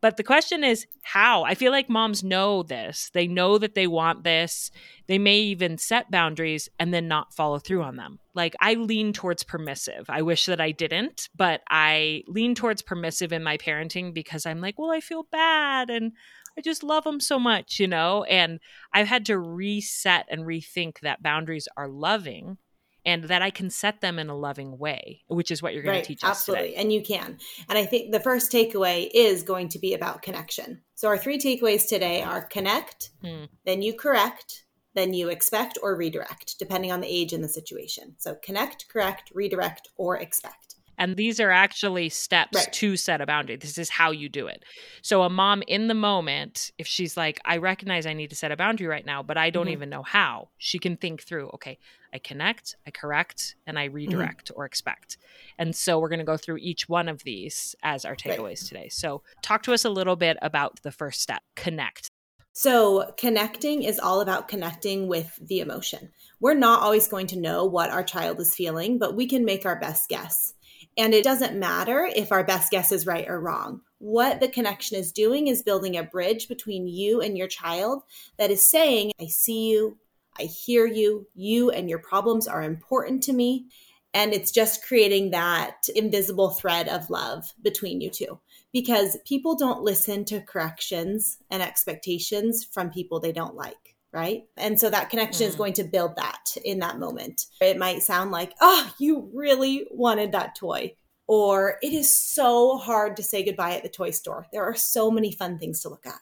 But 0.00 0.16
the 0.16 0.22
question 0.22 0.64
is 0.64 0.86
how? 1.02 1.44
I 1.44 1.54
feel 1.54 1.72
like 1.72 1.90
moms 1.90 2.24
know 2.24 2.62
this. 2.62 3.10
They 3.12 3.26
know 3.26 3.58
that 3.58 3.74
they 3.74 3.86
want 3.86 4.24
this. 4.24 4.70
They 5.08 5.18
may 5.18 5.38
even 5.40 5.76
set 5.76 6.10
boundaries 6.10 6.70
and 6.78 6.92
then 6.94 7.06
not 7.06 7.34
follow 7.34 7.58
through 7.58 7.82
on 7.82 7.96
them. 7.96 8.18
Like 8.34 8.56
I 8.60 8.74
lean 8.74 9.12
towards 9.12 9.42
permissive. 9.42 10.06
I 10.08 10.22
wish 10.22 10.46
that 10.46 10.60
I 10.60 10.70
didn't, 10.70 11.28
but 11.36 11.60
I 11.68 12.22
lean 12.26 12.54
towards 12.54 12.80
permissive 12.80 13.32
in 13.32 13.42
my 13.42 13.58
parenting 13.58 14.14
because 14.14 14.46
I'm 14.46 14.62
like, 14.62 14.78
well, 14.78 14.90
I 14.90 15.00
feel 15.00 15.24
bad 15.30 15.90
and 15.90 16.12
I 16.56 16.62
just 16.62 16.82
love 16.82 17.04
them 17.04 17.20
so 17.20 17.38
much, 17.38 17.78
you 17.78 17.86
know? 17.86 18.24
And 18.24 18.58
I've 18.92 19.06
had 19.06 19.26
to 19.26 19.38
reset 19.38 20.26
and 20.30 20.42
rethink 20.42 21.00
that 21.00 21.22
boundaries 21.22 21.68
are 21.76 21.88
loving 21.88 22.56
and 23.04 23.24
that 23.24 23.42
I 23.42 23.50
can 23.50 23.70
set 23.70 24.00
them 24.00 24.18
in 24.18 24.28
a 24.28 24.36
loving 24.36 24.78
way, 24.78 25.22
which 25.28 25.50
is 25.50 25.62
what 25.62 25.74
you're 25.74 25.82
going 25.82 25.96
right, 25.96 26.04
to 26.04 26.08
teach 26.08 26.24
us 26.24 26.30
absolutely. 26.30 26.68
today. 26.68 26.80
And 26.80 26.92
you 26.92 27.02
can. 27.02 27.38
And 27.68 27.78
I 27.78 27.86
think 27.86 28.12
the 28.12 28.20
first 28.20 28.52
takeaway 28.52 29.08
is 29.12 29.42
going 29.42 29.68
to 29.70 29.78
be 29.78 29.94
about 29.94 30.22
connection. 30.22 30.82
So 30.94 31.08
our 31.08 31.18
three 31.18 31.38
takeaways 31.38 31.88
today 31.88 32.22
are 32.22 32.42
connect, 32.44 33.10
hmm. 33.22 33.44
then 33.64 33.82
you 33.82 33.94
correct, 33.94 34.64
then 34.94 35.14
you 35.14 35.28
expect 35.28 35.78
or 35.82 35.96
redirect, 35.96 36.58
depending 36.58 36.92
on 36.92 37.00
the 37.00 37.08
age 37.08 37.32
and 37.32 37.42
the 37.42 37.48
situation. 37.48 38.16
So 38.18 38.36
connect, 38.42 38.88
correct, 38.88 39.30
redirect, 39.34 39.88
or 39.96 40.16
expect. 40.16 40.69
And 41.00 41.16
these 41.16 41.40
are 41.40 41.50
actually 41.50 42.10
steps 42.10 42.54
right. 42.54 42.72
to 42.74 42.94
set 42.94 43.22
a 43.22 43.26
boundary. 43.26 43.56
This 43.56 43.78
is 43.78 43.88
how 43.88 44.10
you 44.10 44.28
do 44.28 44.46
it. 44.46 44.66
So, 45.00 45.22
a 45.22 45.30
mom 45.30 45.62
in 45.66 45.88
the 45.88 45.94
moment, 45.94 46.72
if 46.76 46.86
she's 46.86 47.16
like, 47.16 47.40
I 47.46 47.56
recognize 47.56 48.04
I 48.04 48.12
need 48.12 48.28
to 48.30 48.36
set 48.36 48.52
a 48.52 48.56
boundary 48.56 48.86
right 48.86 49.06
now, 49.06 49.22
but 49.22 49.38
I 49.38 49.48
don't 49.48 49.64
mm-hmm. 49.64 49.72
even 49.72 49.88
know 49.88 50.02
how, 50.02 50.50
she 50.58 50.78
can 50.78 50.98
think 50.98 51.22
through, 51.22 51.48
okay, 51.54 51.78
I 52.12 52.18
connect, 52.18 52.76
I 52.86 52.90
correct, 52.90 53.54
and 53.66 53.78
I 53.78 53.86
mm-hmm. 53.86 53.96
redirect 53.96 54.48
mm-hmm. 54.48 54.60
or 54.60 54.66
expect. 54.66 55.16
And 55.58 55.74
so, 55.74 55.98
we're 55.98 56.10
going 56.10 56.18
to 56.18 56.24
go 56.26 56.36
through 56.36 56.58
each 56.58 56.86
one 56.86 57.08
of 57.08 57.22
these 57.22 57.74
as 57.82 58.04
our 58.04 58.14
takeaways 58.14 58.44
right. 58.44 58.68
today. 58.68 58.88
So, 58.90 59.22
talk 59.40 59.62
to 59.62 59.72
us 59.72 59.86
a 59.86 59.90
little 59.90 60.16
bit 60.16 60.36
about 60.42 60.82
the 60.82 60.92
first 60.92 61.22
step 61.22 61.42
connect. 61.56 62.10
So, 62.52 63.14
connecting 63.16 63.84
is 63.84 63.98
all 63.98 64.20
about 64.20 64.48
connecting 64.48 65.08
with 65.08 65.38
the 65.40 65.60
emotion. 65.60 66.10
We're 66.40 66.52
not 66.52 66.82
always 66.82 67.08
going 67.08 67.28
to 67.28 67.38
know 67.38 67.64
what 67.64 67.88
our 67.88 68.02
child 68.02 68.38
is 68.38 68.54
feeling, 68.54 68.98
but 68.98 69.16
we 69.16 69.26
can 69.26 69.46
make 69.46 69.64
our 69.64 69.80
best 69.80 70.10
guess. 70.10 70.52
And 70.96 71.14
it 71.14 71.24
doesn't 71.24 71.58
matter 71.58 72.10
if 72.14 72.32
our 72.32 72.44
best 72.44 72.70
guess 72.70 72.92
is 72.92 73.06
right 73.06 73.28
or 73.28 73.40
wrong. 73.40 73.80
What 73.98 74.40
the 74.40 74.48
connection 74.48 74.98
is 74.98 75.12
doing 75.12 75.46
is 75.46 75.62
building 75.62 75.96
a 75.96 76.02
bridge 76.02 76.48
between 76.48 76.86
you 76.86 77.20
and 77.20 77.36
your 77.36 77.48
child 77.48 78.02
that 78.38 78.50
is 78.50 78.62
saying, 78.62 79.12
I 79.20 79.26
see 79.26 79.70
you, 79.70 79.98
I 80.38 80.44
hear 80.44 80.86
you, 80.86 81.26
you 81.34 81.70
and 81.70 81.88
your 81.88 81.98
problems 81.98 82.48
are 82.48 82.62
important 82.62 83.22
to 83.24 83.32
me. 83.32 83.66
And 84.12 84.32
it's 84.32 84.50
just 84.50 84.84
creating 84.84 85.30
that 85.30 85.88
invisible 85.94 86.50
thread 86.50 86.88
of 86.88 87.10
love 87.10 87.52
between 87.62 88.00
you 88.00 88.10
two 88.10 88.40
because 88.72 89.16
people 89.24 89.56
don't 89.56 89.82
listen 89.82 90.24
to 90.26 90.40
corrections 90.40 91.38
and 91.50 91.62
expectations 91.62 92.64
from 92.64 92.90
people 92.90 93.20
they 93.20 93.32
don't 93.32 93.54
like 93.54 93.89
right? 94.12 94.44
And 94.56 94.78
so 94.78 94.90
that 94.90 95.10
connection 95.10 95.46
mm. 95.46 95.48
is 95.50 95.56
going 95.56 95.74
to 95.74 95.84
build 95.84 96.16
that 96.16 96.56
in 96.64 96.80
that 96.80 96.98
moment. 96.98 97.46
It 97.60 97.78
might 97.78 98.02
sound 98.02 98.30
like, 98.30 98.54
oh, 98.60 98.92
you 98.98 99.30
really 99.34 99.86
wanted 99.90 100.32
that 100.32 100.54
toy. 100.54 100.94
Or 101.26 101.76
it 101.80 101.92
is 101.92 102.10
so 102.16 102.76
hard 102.76 103.16
to 103.16 103.22
say 103.22 103.44
goodbye 103.44 103.76
at 103.76 103.84
the 103.84 103.88
toy 103.88 104.10
store. 104.10 104.46
There 104.52 104.64
are 104.64 104.74
so 104.74 105.10
many 105.10 105.30
fun 105.30 105.58
things 105.58 105.80
to 105.82 105.88
look 105.88 106.06
at. 106.06 106.20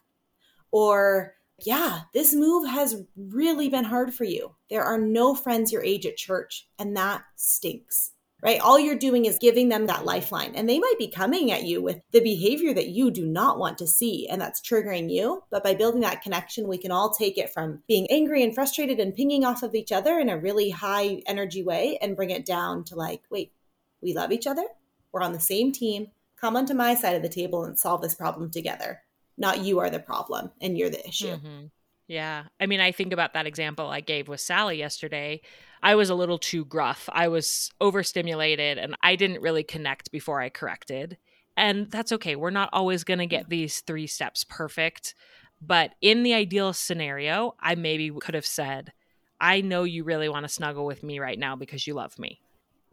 Or, 0.70 1.34
yeah, 1.64 2.00
this 2.12 2.34
move 2.34 2.68
has 2.68 3.02
really 3.16 3.70
been 3.70 3.84
hard 3.84 4.12
for 4.12 4.24
you. 4.24 4.54
There 4.68 4.84
are 4.84 4.98
no 4.98 5.34
friends 5.34 5.72
your 5.72 5.82
age 5.82 6.04
at 6.04 6.18
church, 6.18 6.68
and 6.78 6.94
that 6.96 7.22
stinks 7.36 8.12
right? 8.42 8.60
All 8.60 8.78
you're 8.78 8.94
doing 8.94 9.24
is 9.24 9.38
giving 9.38 9.68
them 9.68 9.86
that 9.86 10.04
lifeline. 10.04 10.54
And 10.54 10.68
they 10.68 10.78
might 10.78 10.94
be 10.98 11.08
coming 11.08 11.50
at 11.50 11.64
you 11.64 11.82
with 11.82 12.00
the 12.12 12.20
behavior 12.20 12.72
that 12.72 12.88
you 12.88 13.10
do 13.10 13.26
not 13.26 13.58
want 13.58 13.78
to 13.78 13.86
see, 13.86 14.28
and 14.28 14.40
that's 14.40 14.60
triggering 14.60 15.10
you. 15.10 15.42
But 15.50 15.64
by 15.64 15.74
building 15.74 16.02
that 16.02 16.22
connection, 16.22 16.68
we 16.68 16.78
can 16.78 16.92
all 16.92 17.10
take 17.10 17.36
it 17.36 17.52
from 17.52 17.82
being 17.88 18.06
angry 18.10 18.42
and 18.42 18.54
frustrated 18.54 19.00
and 19.00 19.14
pinging 19.14 19.44
off 19.44 19.62
of 19.62 19.74
each 19.74 19.90
other 19.90 20.18
in 20.18 20.28
a 20.28 20.38
really 20.38 20.70
high 20.70 21.22
energy 21.26 21.62
way 21.62 21.98
and 22.00 22.16
bring 22.16 22.30
it 22.30 22.46
down 22.46 22.84
to 22.84 22.94
like, 22.94 23.22
wait, 23.30 23.52
we 24.00 24.14
love 24.14 24.30
each 24.30 24.46
other. 24.46 24.64
We're 25.10 25.22
on 25.22 25.32
the 25.32 25.40
same 25.40 25.72
team. 25.72 26.08
Come 26.40 26.56
onto 26.56 26.74
my 26.74 26.94
side 26.94 27.16
of 27.16 27.22
the 27.22 27.28
table 27.28 27.64
and 27.64 27.78
solve 27.78 28.02
this 28.02 28.14
problem 28.14 28.50
together. 28.50 29.02
Not 29.36 29.64
you 29.64 29.80
are 29.80 29.90
the 29.90 29.98
problem 29.98 30.52
and 30.60 30.78
you're 30.78 30.90
the 30.90 31.06
issue. 31.06 31.36
Mm-hmm. 31.36 31.66
Yeah. 32.08 32.44
I 32.58 32.66
mean, 32.66 32.80
I 32.80 32.90
think 32.90 33.12
about 33.12 33.34
that 33.34 33.46
example 33.46 33.88
I 33.88 34.00
gave 34.00 34.28
with 34.28 34.40
Sally 34.40 34.78
yesterday. 34.78 35.42
I 35.82 35.94
was 35.94 36.08
a 36.10 36.14
little 36.14 36.38
too 36.38 36.64
gruff. 36.64 37.08
I 37.12 37.28
was 37.28 37.70
overstimulated 37.80 38.78
and 38.78 38.96
I 39.02 39.14
didn't 39.14 39.42
really 39.42 39.62
connect 39.62 40.10
before 40.10 40.40
I 40.40 40.48
corrected. 40.48 41.18
And 41.56 41.90
that's 41.90 42.12
okay. 42.12 42.34
We're 42.34 42.50
not 42.50 42.70
always 42.72 43.04
going 43.04 43.18
to 43.18 43.26
get 43.26 43.50
these 43.50 43.80
three 43.80 44.06
steps 44.06 44.42
perfect. 44.42 45.14
But 45.60 45.92
in 46.00 46.22
the 46.22 46.34
ideal 46.34 46.72
scenario, 46.72 47.54
I 47.60 47.74
maybe 47.74 48.10
could 48.10 48.34
have 48.34 48.46
said, 48.46 48.92
I 49.40 49.60
know 49.60 49.84
you 49.84 50.02
really 50.02 50.28
want 50.28 50.44
to 50.44 50.52
snuggle 50.52 50.86
with 50.86 51.02
me 51.02 51.18
right 51.18 51.38
now 51.38 51.56
because 51.56 51.86
you 51.86 51.94
love 51.94 52.18
me. 52.18 52.40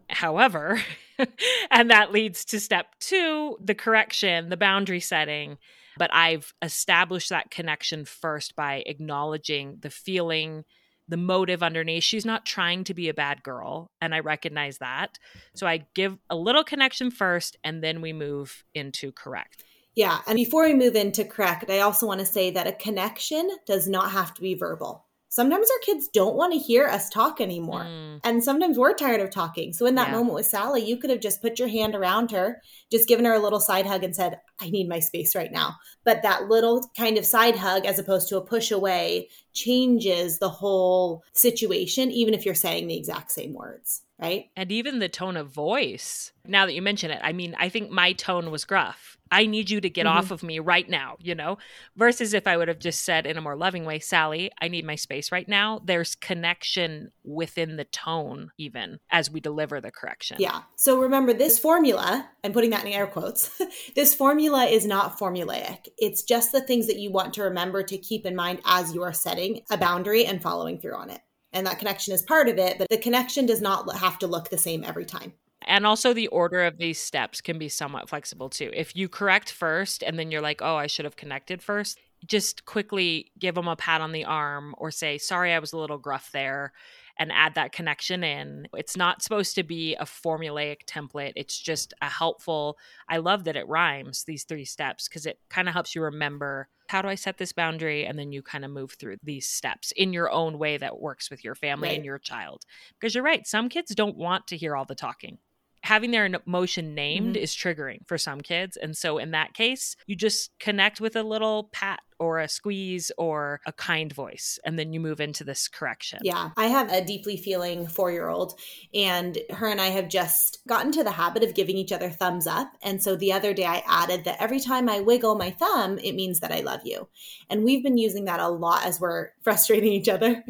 However, 0.10 0.82
and 1.72 1.90
that 1.90 2.12
leads 2.12 2.44
to 2.46 2.60
step 2.60 2.88
two 3.00 3.58
the 3.64 3.76
correction, 3.76 4.50
the 4.50 4.58
boundary 4.58 5.00
setting 5.00 5.58
but 5.98 6.14
I've 6.14 6.54
established 6.62 7.30
that 7.30 7.52
connection 7.52 8.06
first 8.06 8.56
by 8.56 8.84
acknowledging 8.86 9.78
the 9.82 9.90
feeling, 9.90 10.64
the 11.08 11.18
motive 11.18 11.64
underneath. 11.64 12.04
She's 12.04 12.26
not 12.26 12.46
trying 12.46 12.84
to 12.86 12.94
be 12.94 13.10
a 13.10 13.14
bad 13.14 13.44
girl, 13.44 13.92
and 14.02 14.14
I 14.14 14.20
recognize 14.20 14.80
that. 14.80 15.18
So 15.56 15.68
I 15.68 15.86
give 15.94 16.18
a 16.30 16.36
little 16.36 16.64
connection 16.64 17.12
first, 17.12 17.58
and 17.64 17.84
then 17.84 18.02
we 18.02 18.14
move 18.14 18.64
into 18.74 19.12
correct. 19.12 19.64
Yeah. 19.96 20.20
And 20.28 20.36
before 20.36 20.66
we 20.66 20.74
move 20.74 20.96
into 20.96 21.24
correct, 21.24 21.70
I 21.70 21.80
also 21.80 22.06
want 22.06 22.20
to 22.20 22.26
say 22.26 22.52
that 22.52 22.68
a 22.68 22.74
connection 22.74 23.50
does 23.66 23.88
not 23.88 24.12
have 24.12 24.34
to 24.34 24.42
be 24.42 24.54
verbal 24.54 25.06
sometimes 25.36 25.70
our 25.70 25.80
kids 25.80 26.08
don't 26.08 26.38
want 26.38 26.54
to 26.54 26.60
hear 26.60 26.88
us 26.88 27.10
talk 27.10 27.42
anymore. 27.42 27.84
Mm. 27.84 28.22
And 28.24 28.42
sometimes 28.42 28.78
we're 28.78 28.94
tired 28.94 29.20
of 29.20 29.32
talking. 29.32 29.74
So 29.74 29.86
in 29.86 29.96
that 29.96 30.08
yeah. 30.08 30.14
moment 30.16 30.36
with 30.36 30.46
Sally, 30.46 30.82
you 30.86 30.96
could 30.96 31.10
have 31.10 31.20
just 31.20 31.42
put 31.42 31.60
your 31.60 31.68
hand 31.68 31.94
around 31.94 32.32
her, 32.32 32.62
just 32.90 33.06
given 33.06 33.26
her 33.26 33.34
a 33.34 33.40
little 33.40 33.60
side 33.60 33.86
hug 33.86 34.06
and 34.06 34.16
said, 34.16 34.40
I 34.62 34.70
need 34.70 34.88
my 34.88 35.00
space 35.00 35.36
right 35.36 35.52
now. 35.52 35.76
But 36.06 36.22
that 36.24 36.48
little 36.48 36.90
kind 36.98 37.18
of 37.18 37.26
side 37.26 37.58
hug, 37.58 37.86
as 37.86 38.00
opposed 38.00 38.30
to 38.30 38.38
a 38.38 38.46
push 38.46 38.72
away, 38.72 39.28
changes 39.52 40.40
the 40.40 40.48
whole 40.48 41.22
situation, 41.34 42.12
even 42.12 42.34
if 42.34 42.46
you're 42.46 42.56
saying 42.56 42.88
the 42.88 42.98
exact 42.98 43.34
same 43.34 43.54
words. 43.54 44.04
Right. 44.18 44.46
And 44.56 44.72
even 44.72 45.00
the 45.00 45.10
tone 45.10 45.36
of 45.36 45.50
voice. 45.50 46.32
Now 46.48 46.66
that 46.66 46.74
you 46.74 46.82
mention 46.82 47.12
it, 47.12 47.20
I 47.22 47.34
mean, 47.34 47.54
I 47.60 47.68
think 47.68 47.92
my 47.92 48.14
tone 48.14 48.52
was 48.52 48.64
gruff 48.64 49.18
I 49.32 49.46
need 49.46 49.70
you 49.70 49.82
to 49.82 49.90
get 49.90 50.06
mm-hmm. 50.06 50.18
off 50.18 50.32
of 50.32 50.44
me 50.44 50.60
right 50.60 50.88
now, 50.88 51.18
you 51.20 51.36
know, 51.36 51.58
versus 51.96 52.34
if 52.34 52.48
I 52.48 52.58
would 52.58 52.68
have 52.68 52.80
just 52.80 53.02
said 53.02 53.26
in 53.26 53.38
a 53.38 53.42
more 53.42 53.56
loving 53.56 53.86
way, 53.86 54.00
Sally, 54.00 54.52
I 54.62 54.68
need 54.68 54.86
my 54.86 54.96
space 54.96 55.32
right 55.32 55.48
now. 55.48 55.82
There's 55.84 56.16
connection 56.16 57.12
within 57.24 57.78
the 57.78 57.86
tone, 57.86 58.52
even 58.58 59.00
as 59.10 59.32
we 59.32 59.40
deliver 59.40 59.82
the 59.82 59.92
correction. 59.92 60.38
Yeah. 60.40 60.62
So 60.76 61.00
remember 61.00 61.34
this 61.34 61.58
formula, 61.58 62.30
I'm 62.44 62.54
putting 62.54 62.70
that 62.70 62.86
in 62.86 62.92
air 62.92 63.08
quotes. 63.08 63.50
this 63.96 64.14
formula 64.14 64.66
is 64.66 64.86
not 64.86 65.18
formulaic. 65.18 65.88
It's 65.98 66.24
just 66.24 66.52
the 66.52 66.62
things 66.62 66.88
that 66.88 67.00
you 67.00 67.12
want 67.12 67.34
to 67.36 67.44
remember 67.44 67.84
to 67.84 67.98
keep 67.98 68.26
in 68.26 68.36
mind 68.36 68.62
as 68.66 68.94
you 68.94 69.04
are 69.04 69.14
setting 69.14 69.62
a 69.72 69.78
boundary 69.78 70.26
and 70.26 70.42
following 70.42 70.80
through 70.80 70.96
on 70.96 71.10
it. 71.10 71.22
And 71.52 71.66
that 71.68 71.80
connection 71.80 72.14
is 72.14 72.22
part 72.22 72.50
of 72.50 72.58
it, 72.58 72.78
but 72.78 72.90
the 72.90 72.98
connection 72.98 73.46
does 73.46 73.62
not 73.62 73.90
have 73.96 74.20
to 74.20 74.28
look 74.28 74.50
the 74.50 74.58
same 74.58 74.84
every 74.84 75.06
time. 75.06 75.34
And 75.66 75.86
also, 75.86 76.14
the 76.14 76.28
order 76.28 76.64
of 76.64 76.78
these 76.78 77.00
steps 77.00 77.42
can 77.42 77.58
be 77.58 77.70
somewhat 77.70 78.10
flexible 78.10 78.50
too. 78.50 78.72
If 78.74 78.96
you 78.96 79.10
correct 79.10 79.52
first 79.52 80.04
and 80.04 80.18
then 80.18 80.32
you're 80.32 80.42
like, 80.42 80.62
oh, 80.62 80.76
I 80.76 80.88
should 80.88 81.06
have 81.06 81.16
connected 81.16 81.62
first, 81.62 82.00
just 82.26 82.66
quickly 82.66 83.32
give 83.40 83.56
them 83.56 83.68
a 83.68 83.76
pat 83.76 84.02
on 84.02 84.12
the 84.12 84.26
arm 84.26 84.76
or 84.78 84.92
say, 84.92 85.18
sorry, 85.18 85.54
I 85.54 85.60
was 85.60 85.74
a 85.74 85.78
little 85.78 85.98
gruff 85.98 86.32
there. 86.32 86.72
and 87.18 87.32
add 87.32 87.56
that 87.56 87.72
connection 87.72 88.24
in. 88.24 88.68
It's 88.74 88.98
not 88.98 89.22
supposed 89.22 89.56
to 89.56 89.64
be 89.64 89.96
a 89.96 90.04
formulaic 90.04 90.86
template. 90.86 91.34
It's 91.36 91.58
just 91.58 91.94
a 92.02 92.10
helpful. 92.10 92.78
I 93.08 93.18
love 93.18 93.46
that 93.46 93.56
it 93.56 93.68
rhymes 93.68 94.24
these 94.24 94.44
three 94.44 94.66
steps 94.66 95.08
because 95.08 95.26
it 95.26 95.40
kind 95.50 95.68
of 95.68 95.74
helps 95.74 95.96
you 95.96 96.04
remember 96.04 96.68
how 96.88 97.02
do 97.02 97.08
I 97.08 97.16
set 97.16 97.38
this 97.40 97.52
boundary? 97.52 98.06
And 98.06 98.20
then 98.20 98.32
you 98.32 98.44
kind 98.44 98.64
of 98.64 98.70
move 98.70 98.92
through 99.00 99.18
these 99.24 99.48
steps 99.48 99.92
in 99.96 100.14
your 100.14 100.30
own 100.30 100.60
way 100.60 100.78
that 100.78 101.00
works 101.00 101.32
with 101.32 101.44
your 101.44 101.56
family 101.56 101.90
right. 101.90 101.96
and 101.96 102.06
your 102.06 102.20
child. 102.20 102.64
Because 103.00 103.16
you're 103.16 103.24
right, 103.24 103.48
some 103.48 103.70
kids 103.70 103.96
don't 103.96 104.18
want 104.18 104.46
to 104.48 104.58
hear 104.58 104.76
all 104.76 104.86
the 104.86 104.94
talking 104.94 105.40
having 105.86 106.10
their 106.10 106.26
emotion 106.26 106.96
named 106.96 107.36
mm-hmm. 107.36 107.44
is 107.44 107.54
triggering 107.54 108.00
for 108.08 108.18
some 108.18 108.42
kids. 108.42 108.76
And 108.76 108.98
so 108.98 109.20
in 109.20 109.32
that 109.32 109.54
case, 109.54 109.96
you 110.08 110.16
just 110.16 110.50
connect 110.60 111.00
with 111.00 111.16
a 111.16 111.22
little 111.22 111.70
pat 111.72 112.00
or 112.20 112.40
a 112.40 112.48
squeeze 112.48 113.12
or 113.18 113.62
a 113.66 113.74
kind 113.74 114.14
voice 114.14 114.60
and 114.66 114.78
then 114.80 114.94
you 114.94 115.00
move 115.00 115.20
into 115.20 115.44
this 115.44 115.68
correction. 115.68 116.20
Yeah 116.24 116.50
i 116.58 116.68
have 116.68 116.92
a 116.92 117.04
deeply 117.04 117.38
feeling 117.38 117.88
four-year-old 117.88 118.60
and 118.94 119.38
her 119.52 119.68
and 119.68 119.82
i 119.82 119.88
have 119.88 120.10
just 120.10 120.60
gotten 120.68 120.92
to 120.92 121.04
the 121.04 121.12
habit 121.12 121.44
of 121.44 121.54
giving 121.54 121.78
each 121.78 121.92
other 121.92 122.10
thumbs 122.10 122.48
up 122.48 122.72
and 122.82 123.02
so 123.02 123.16
the 123.16 123.32
other 123.32 123.54
day 123.54 123.66
i 123.66 123.84
added 123.88 124.24
that 124.26 124.42
every 124.42 124.60
time 124.60 124.90
i 124.90 125.00
wiggle 125.00 125.36
my 125.36 125.52
thumb 125.52 125.98
it 126.00 126.14
means 126.14 126.40
that 126.40 126.52
i 126.52 126.62
love 126.62 126.82
you. 126.84 127.08
And 127.50 127.64
we've 127.64 127.84
been 127.84 127.98
using 127.98 128.26
that 128.26 128.40
a 128.40 128.48
lot 128.48 128.86
as 128.86 129.00
we're 129.00 129.30
frustrating 129.42 129.92
each 129.92 130.10
other 130.10 130.44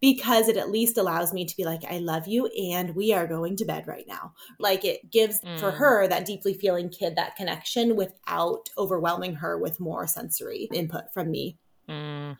because 0.00 0.48
it 0.48 0.56
at 0.56 0.70
least 0.70 0.98
allows 0.98 1.32
me 1.32 1.44
to 1.44 1.56
be 1.56 1.64
like 1.64 1.82
i 1.90 1.98
love 1.98 2.26
you 2.26 2.46
and 2.46 2.94
we 2.94 3.12
are 3.12 3.26
going 3.26 3.56
to 3.56 3.64
bed 3.64 3.86
right 3.86 4.06
now. 4.06 4.32
Like 4.58 4.84
it 4.84 5.10
gives 5.10 5.40
mm. 5.40 5.58
for 5.58 5.70
her 5.70 6.06
that 6.08 6.26
deeply 6.26 6.54
feeling 6.54 6.88
kid 6.88 7.16
that 7.16 7.36
connection 7.36 7.96
without 7.96 8.70
overwhelming 8.78 9.36
her 9.36 9.58
with 9.58 9.80
more 9.80 10.06
sensory 10.06 10.68
input 10.72 10.95
input 10.96 11.12
from 11.12 11.30
me. 11.30 11.58
Mm. 11.88 12.36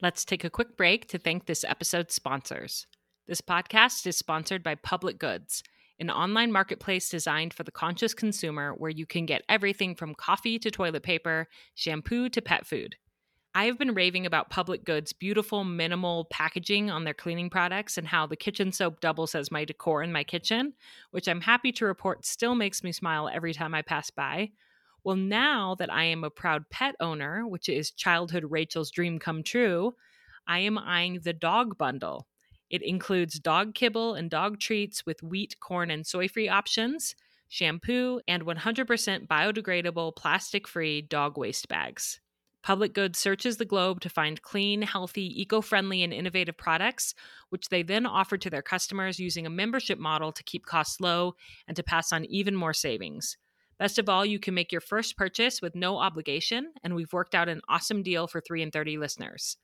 Let's 0.00 0.24
take 0.24 0.44
a 0.44 0.50
quick 0.50 0.76
break 0.76 1.08
to 1.08 1.18
thank 1.18 1.46
this 1.46 1.64
episode's 1.64 2.14
sponsors. 2.14 2.86
This 3.28 3.40
podcast 3.40 4.06
is 4.06 4.16
sponsored 4.16 4.62
by 4.62 4.74
Public 4.74 5.18
Goods, 5.18 5.62
an 6.00 6.10
online 6.10 6.50
marketplace 6.50 7.08
designed 7.08 7.54
for 7.54 7.62
the 7.62 7.70
conscious 7.70 8.14
consumer 8.14 8.72
where 8.72 8.90
you 8.90 9.06
can 9.06 9.26
get 9.26 9.44
everything 9.48 9.94
from 9.94 10.14
coffee 10.14 10.58
to 10.58 10.70
toilet 10.70 11.04
paper, 11.04 11.46
shampoo 11.74 12.28
to 12.30 12.42
pet 12.42 12.66
food. 12.66 12.96
I 13.54 13.66
have 13.66 13.78
been 13.78 13.94
raving 13.94 14.24
about 14.24 14.50
Public 14.50 14.82
Goods' 14.82 15.12
beautiful, 15.12 15.62
minimal 15.62 16.24
packaging 16.30 16.90
on 16.90 17.04
their 17.04 17.14
cleaning 17.14 17.50
products 17.50 17.98
and 17.98 18.06
how 18.06 18.26
the 18.26 18.34
kitchen 18.34 18.72
soap 18.72 19.00
doubles 19.00 19.34
as 19.34 19.52
my 19.52 19.64
decor 19.64 20.02
in 20.02 20.10
my 20.10 20.24
kitchen, 20.24 20.72
which 21.10 21.28
I'm 21.28 21.42
happy 21.42 21.70
to 21.72 21.84
report 21.84 22.24
still 22.24 22.54
makes 22.54 22.82
me 22.82 22.92
smile 22.92 23.28
every 23.32 23.52
time 23.52 23.74
I 23.74 23.82
pass 23.82 24.10
by. 24.10 24.52
Well, 25.04 25.16
now 25.16 25.74
that 25.76 25.92
I 25.92 26.04
am 26.04 26.22
a 26.22 26.30
proud 26.30 26.70
pet 26.70 26.94
owner, 27.00 27.46
which 27.46 27.68
is 27.68 27.90
childhood 27.90 28.46
Rachel's 28.50 28.90
dream 28.90 29.18
come 29.18 29.42
true, 29.42 29.94
I 30.46 30.60
am 30.60 30.78
eyeing 30.78 31.20
the 31.20 31.32
dog 31.32 31.76
bundle. 31.76 32.28
It 32.70 32.82
includes 32.82 33.38
dog 33.38 33.74
kibble 33.74 34.14
and 34.14 34.30
dog 34.30 34.60
treats 34.60 35.04
with 35.04 35.22
wheat, 35.22 35.56
corn, 35.60 35.90
and 35.90 36.06
soy 36.06 36.28
free 36.28 36.48
options, 36.48 37.14
shampoo, 37.48 38.20
and 38.28 38.44
100% 38.44 39.26
biodegradable 39.26 40.16
plastic 40.16 40.66
free 40.68 41.02
dog 41.02 41.36
waste 41.36 41.68
bags. 41.68 42.20
Public 42.62 42.94
Goods 42.94 43.18
searches 43.18 43.56
the 43.56 43.64
globe 43.64 44.00
to 44.00 44.08
find 44.08 44.40
clean, 44.40 44.82
healthy, 44.82 45.42
eco 45.42 45.60
friendly, 45.60 46.04
and 46.04 46.12
innovative 46.12 46.56
products, 46.56 47.12
which 47.50 47.68
they 47.68 47.82
then 47.82 48.06
offer 48.06 48.38
to 48.38 48.48
their 48.48 48.62
customers 48.62 49.18
using 49.18 49.46
a 49.46 49.50
membership 49.50 49.98
model 49.98 50.30
to 50.30 50.44
keep 50.44 50.64
costs 50.64 51.00
low 51.00 51.34
and 51.66 51.76
to 51.76 51.82
pass 51.82 52.12
on 52.12 52.24
even 52.26 52.54
more 52.54 52.72
savings. 52.72 53.36
Best 53.78 53.98
of 53.98 54.08
all, 54.08 54.24
you 54.24 54.38
can 54.38 54.54
make 54.54 54.72
your 54.72 54.80
first 54.80 55.16
purchase 55.16 55.60
with 55.60 55.74
no 55.74 55.98
obligation, 55.98 56.72
and 56.82 56.94
we've 56.94 57.12
worked 57.12 57.34
out 57.34 57.48
an 57.48 57.60
awesome 57.68 58.02
deal 58.02 58.26
for 58.26 58.40
3 58.40 58.62
and 58.62 58.72
30 58.72 58.98
listeners. 58.98 59.56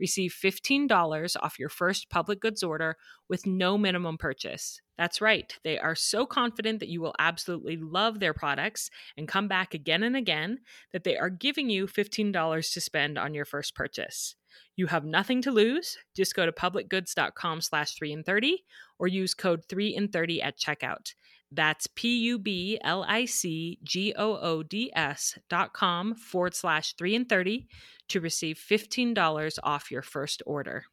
Receive 0.00 0.34
$15 0.34 1.36
off 1.40 1.58
your 1.58 1.68
first 1.68 2.10
public 2.10 2.40
goods 2.40 2.62
order 2.62 2.96
with 3.28 3.46
no 3.46 3.78
minimum 3.78 4.18
purchase. 4.18 4.80
That's 4.98 5.20
right, 5.20 5.56
they 5.62 5.78
are 5.78 5.94
so 5.94 6.26
confident 6.26 6.80
that 6.80 6.88
you 6.88 7.00
will 7.00 7.14
absolutely 7.18 7.76
love 7.76 8.18
their 8.18 8.34
products 8.34 8.90
and 9.16 9.28
come 9.28 9.48
back 9.48 9.74
again 9.74 10.02
and 10.02 10.16
again 10.16 10.58
that 10.92 11.04
they 11.04 11.16
are 11.16 11.30
giving 11.30 11.70
you 11.70 11.86
$15 11.86 12.72
to 12.72 12.80
spend 12.80 13.18
on 13.18 13.34
your 13.34 13.44
first 13.44 13.74
purchase. 13.74 14.34
You 14.76 14.86
have 14.86 15.04
nothing 15.04 15.42
to 15.42 15.50
lose. 15.52 15.96
Just 16.16 16.34
go 16.34 16.46
to 16.46 16.52
publicgoods.com 16.52 17.60
slash 17.60 17.94
3 17.94 18.12
and 18.12 18.26
30 18.26 18.64
or 18.98 19.06
use 19.06 19.34
code 19.34 19.64
3 19.68 19.96
and 19.96 20.12
30 20.12 20.42
at 20.42 20.58
checkout. 20.58 21.14
That's 21.54 21.86
P 21.86 22.18
U 22.24 22.38
B 22.38 22.78
L 22.82 23.04
I 23.06 23.26
C 23.26 23.78
G 23.82 24.12
O 24.16 24.36
O 24.36 24.62
D 24.62 24.90
S 24.94 25.38
dot 25.48 25.72
com 25.72 26.14
forward 26.14 26.54
slash 26.54 26.94
3 26.96 27.14
and 27.14 27.28
30 27.28 27.68
to 28.08 28.20
receive 28.20 28.58
$15 28.58 29.58
off 29.62 29.90
your 29.90 30.02
first 30.02 30.42
order. 30.46 30.84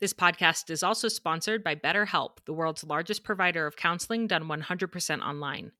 This 0.00 0.12
podcast 0.12 0.68
is 0.68 0.82
also 0.82 1.08
sponsored 1.08 1.62
by 1.62 1.76
BetterHelp, 1.76 2.38
the 2.44 2.52
world's 2.52 2.84
largest 2.84 3.24
provider 3.24 3.66
of 3.66 3.76
counseling 3.76 4.26
done 4.26 4.48
100% 4.48 5.20
online. 5.20 5.70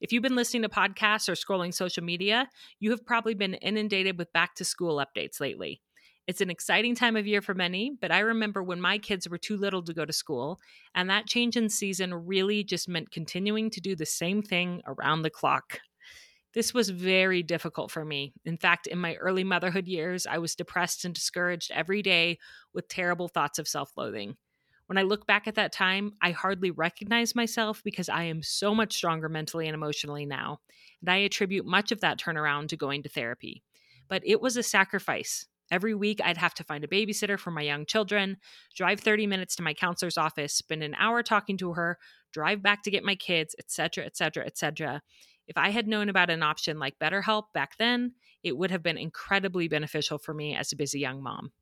If 0.00 0.12
you've 0.12 0.22
been 0.22 0.36
listening 0.36 0.62
to 0.62 0.68
podcasts 0.68 1.28
or 1.28 1.32
scrolling 1.32 1.74
social 1.74 2.04
media, 2.04 2.48
you 2.78 2.90
have 2.90 3.04
probably 3.04 3.34
been 3.34 3.54
inundated 3.54 4.16
with 4.16 4.32
back 4.32 4.54
to 4.56 4.64
school 4.64 5.04
updates 5.04 5.40
lately. 5.40 5.80
It's 6.26 6.40
an 6.40 6.48
exciting 6.48 6.94
time 6.94 7.16
of 7.16 7.26
year 7.26 7.42
for 7.42 7.54
many, 7.54 7.92
but 8.00 8.10
I 8.10 8.20
remember 8.20 8.62
when 8.62 8.80
my 8.80 8.96
kids 8.96 9.28
were 9.28 9.36
too 9.36 9.58
little 9.58 9.82
to 9.82 9.92
go 9.92 10.06
to 10.06 10.12
school, 10.12 10.58
and 10.94 11.10
that 11.10 11.26
change 11.26 11.56
in 11.56 11.68
season 11.68 12.14
really 12.14 12.64
just 12.64 12.88
meant 12.88 13.10
continuing 13.10 13.68
to 13.70 13.80
do 13.80 13.94
the 13.94 14.06
same 14.06 14.40
thing 14.40 14.80
around 14.86 15.20
the 15.20 15.30
clock. 15.30 15.80
This 16.54 16.72
was 16.72 16.88
very 16.88 17.42
difficult 17.42 17.90
for 17.90 18.04
me. 18.04 18.32
In 18.46 18.56
fact, 18.56 18.86
in 18.86 18.98
my 18.98 19.16
early 19.16 19.44
motherhood 19.44 19.86
years, 19.86 20.26
I 20.26 20.38
was 20.38 20.54
depressed 20.54 21.04
and 21.04 21.12
discouraged 21.14 21.70
every 21.72 22.00
day 22.00 22.38
with 22.72 22.88
terrible 22.88 23.28
thoughts 23.28 23.58
of 23.58 23.68
self 23.68 23.92
loathing. 23.96 24.36
When 24.86 24.96
I 24.96 25.02
look 25.02 25.26
back 25.26 25.46
at 25.46 25.56
that 25.56 25.72
time, 25.72 26.12
I 26.22 26.30
hardly 26.30 26.70
recognize 26.70 27.34
myself 27.34 27.82
because 27.84 28.08
I 28.08 28.24
am 28.24 28.42
so 28.42 28.74
much 28.74 28.94
stronger 28.94 29.28
mentally 29.28 29.66
and 29.66 29.74
emotionally 29.74 30.26
now. 30.26 30.60
And 31.00 31.10
I 31.10 31.16
attribute 31.16 31.66
much 31.66 31.90
of 31.90 32.00
that 32.00 32.18
turnaround 32.18 32.68
to 32.68 32.76
going 32.76 33.02
to 33.02 33.08
therapy. 33.08 33.62
But 34.08 34.22
it 34.24 34.40
was 34.40 34.56
a 34.56 34.62
sacrifice, 34.62 35.46
Every 35.70 35.94
week, 35.94 36.20
I'd 36.22 36.36
have 36.36 36.54
to 36.54 36.64
find 36.64 36.84
a 36.84 36.88
babysitter 36.88 37.38
for 37.38 37.50
my 37.50 37.62
young 37.62 37.86
children, 37.86 38.36
drive 38.76 39.00
30 39.00 39.26
minutes 39.26 39.56
to 39.56 39.62
my 39.62 39.74
counselor's 39.74 40.18
office, 40.18 40.54
spend 40.54 40.82
an 40.82 40.94
hour 40.98 41.22
talking 41.22 41.56
to 41.58 41.72
her, 41.72 41.98
drive 42.32 42.62
back 42.62 42.82
to 42.82 42.90
get 42.90 43.04
my 43.04 43.14
kids, 43.14 43.54
etc., 43.58 44.04
etc., 44.04 44.44
etc. 44.44 45.02
If 45.46 45.56
I 45.56 45.70
had 45.70 45.88
known 45.88 46.08
about 46.08 46.30
an 46.30 46.42
option 46.42 46.78
like 46.78 46.98
BetterHelp 46.98 47.44
back 47.52 47.76
then, 47.78 48.12
it 48.42 48.56
would 48.56 48.70
have 48.70 48.82
been 48.82 48.98
incredibly 48.98 49.68
beneficial 49.68 50.18
for 50.18 50.34
me 50.34 50.54
as 50.54 50.72
a 50.72 50.76
busy 50.76 51.00
young 51.00 51.22
mom. 51.22 51.52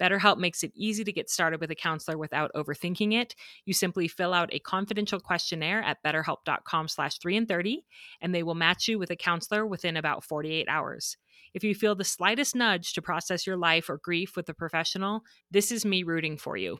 BetterHelp 0.00 0.38
makes 0.38 0.62
it 0.62 0.72
easy 0.74 1.02
to 1.04 1.12
get 1.12 1.28
started 1.28 1.60
with 1.60 1.70
a 1.70 1.74
counselor 1.74 2.16
without 2.16 2.52
overthinking 2.54 3.14
it. 3.14 3.34
You 3.64 3.74
simply 3.74 4.06
fill 4.08 4.32
out 4.32 4.52
a 4.52 4.60
confidential 4.60 5.20
questionnaire 5.20 5.82
at 5.82 5.98
betterhelp.com 6.04 6.88
slash 6.88 7.18
3 7.18 7.36
and 7.36 7.48
30, 7.48 7.84
and 8.20 8.34
they 8.34 8.42
will 8.42 8.54
match 8.54 8.86
you 8.88 8.98
with 8.98 9.10
a 9.10 9.16
counselor 9.16 9.66
within 9.66 9.96
about 9.96 10.24
48 10.24 10.68
hours. 10.68 11.16
If 11.54 11.64
you 11.64 11.74
feel 11.74 11.94
the 11.94 12.04
slightest 12.04 12.54
nudge 12.54 12.92
to 12.94 13.02
process 13.02 13.46
your 13.46 13.56
life 13.56 13.88
or 13.88 13.98
grief 13.98 14.36
with 14.36 14.48
a 14.48 14.54
professional, 14.54 15.22
this 15.50 15.72
is 15.72 15.84
me 15.84 16.02
rooting 16.02 16.36
for 16.36 16.56
you. 16.56 16.78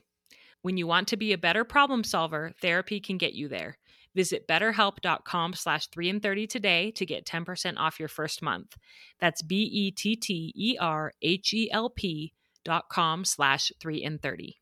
When 0.61 0.77
you 0.77 0.87
want 0.87 1.07
to 1.09 1.17
be 1.17 1.31
a 1.31 1.37
better 1.37 1.63
problem 1.63 2.03
solver, 2.03 2.51
therapy 2.61 2.99
can 2.99 3.17
get 3.17 3.33
you 3.33 3.47
there. 3.47 3.77
Visit 4.15 4.47
betterhelp.com 4.47 5.53
slash 5.53 5.87
3 5.87 6.09
and 6.09 6.21
30 6.21 6.47
today 6.47 6.91
to 6.91 7.05
get 7.05 7.25
10% 7.25 7.77
off 7.77 7.99
your 7.99 8.09
first 8.09 8.41
month. 8.41 8.75
That's 9.19 9.41
B-E-T-T-E-R-H-E-L-P 9.41 9.93
dot 12.65 12.89
com 12.89 13.23
slash 13.23 13.71
3 13.79 14.03
and 14.03 14.21
30. 14.21 14.57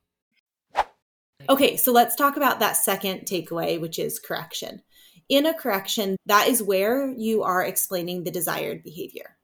Okay, 1.49 1.77
so 1.77 1.91
let's 1.91 2.15
talk 2.15 2.35
about 2.35 2.59
that 2.59 2.77
second 2.77 3.21
takeaway, 3.21 3.79
which 3.79 3.97
is 3.99 4.19
correction. 4.19 4.81
In 5.29 5.45
a 5.45 5.53
correction, 5.53 6.17
that 6.25 6.47
is 6.47 6.61
where 6.61 7.09
you 7.09 7.43
are 7.43 7.63
explaining 7.63 8.23
the 8.23 8.31
desired 8.31 8.83
behavior. 8.83 9.36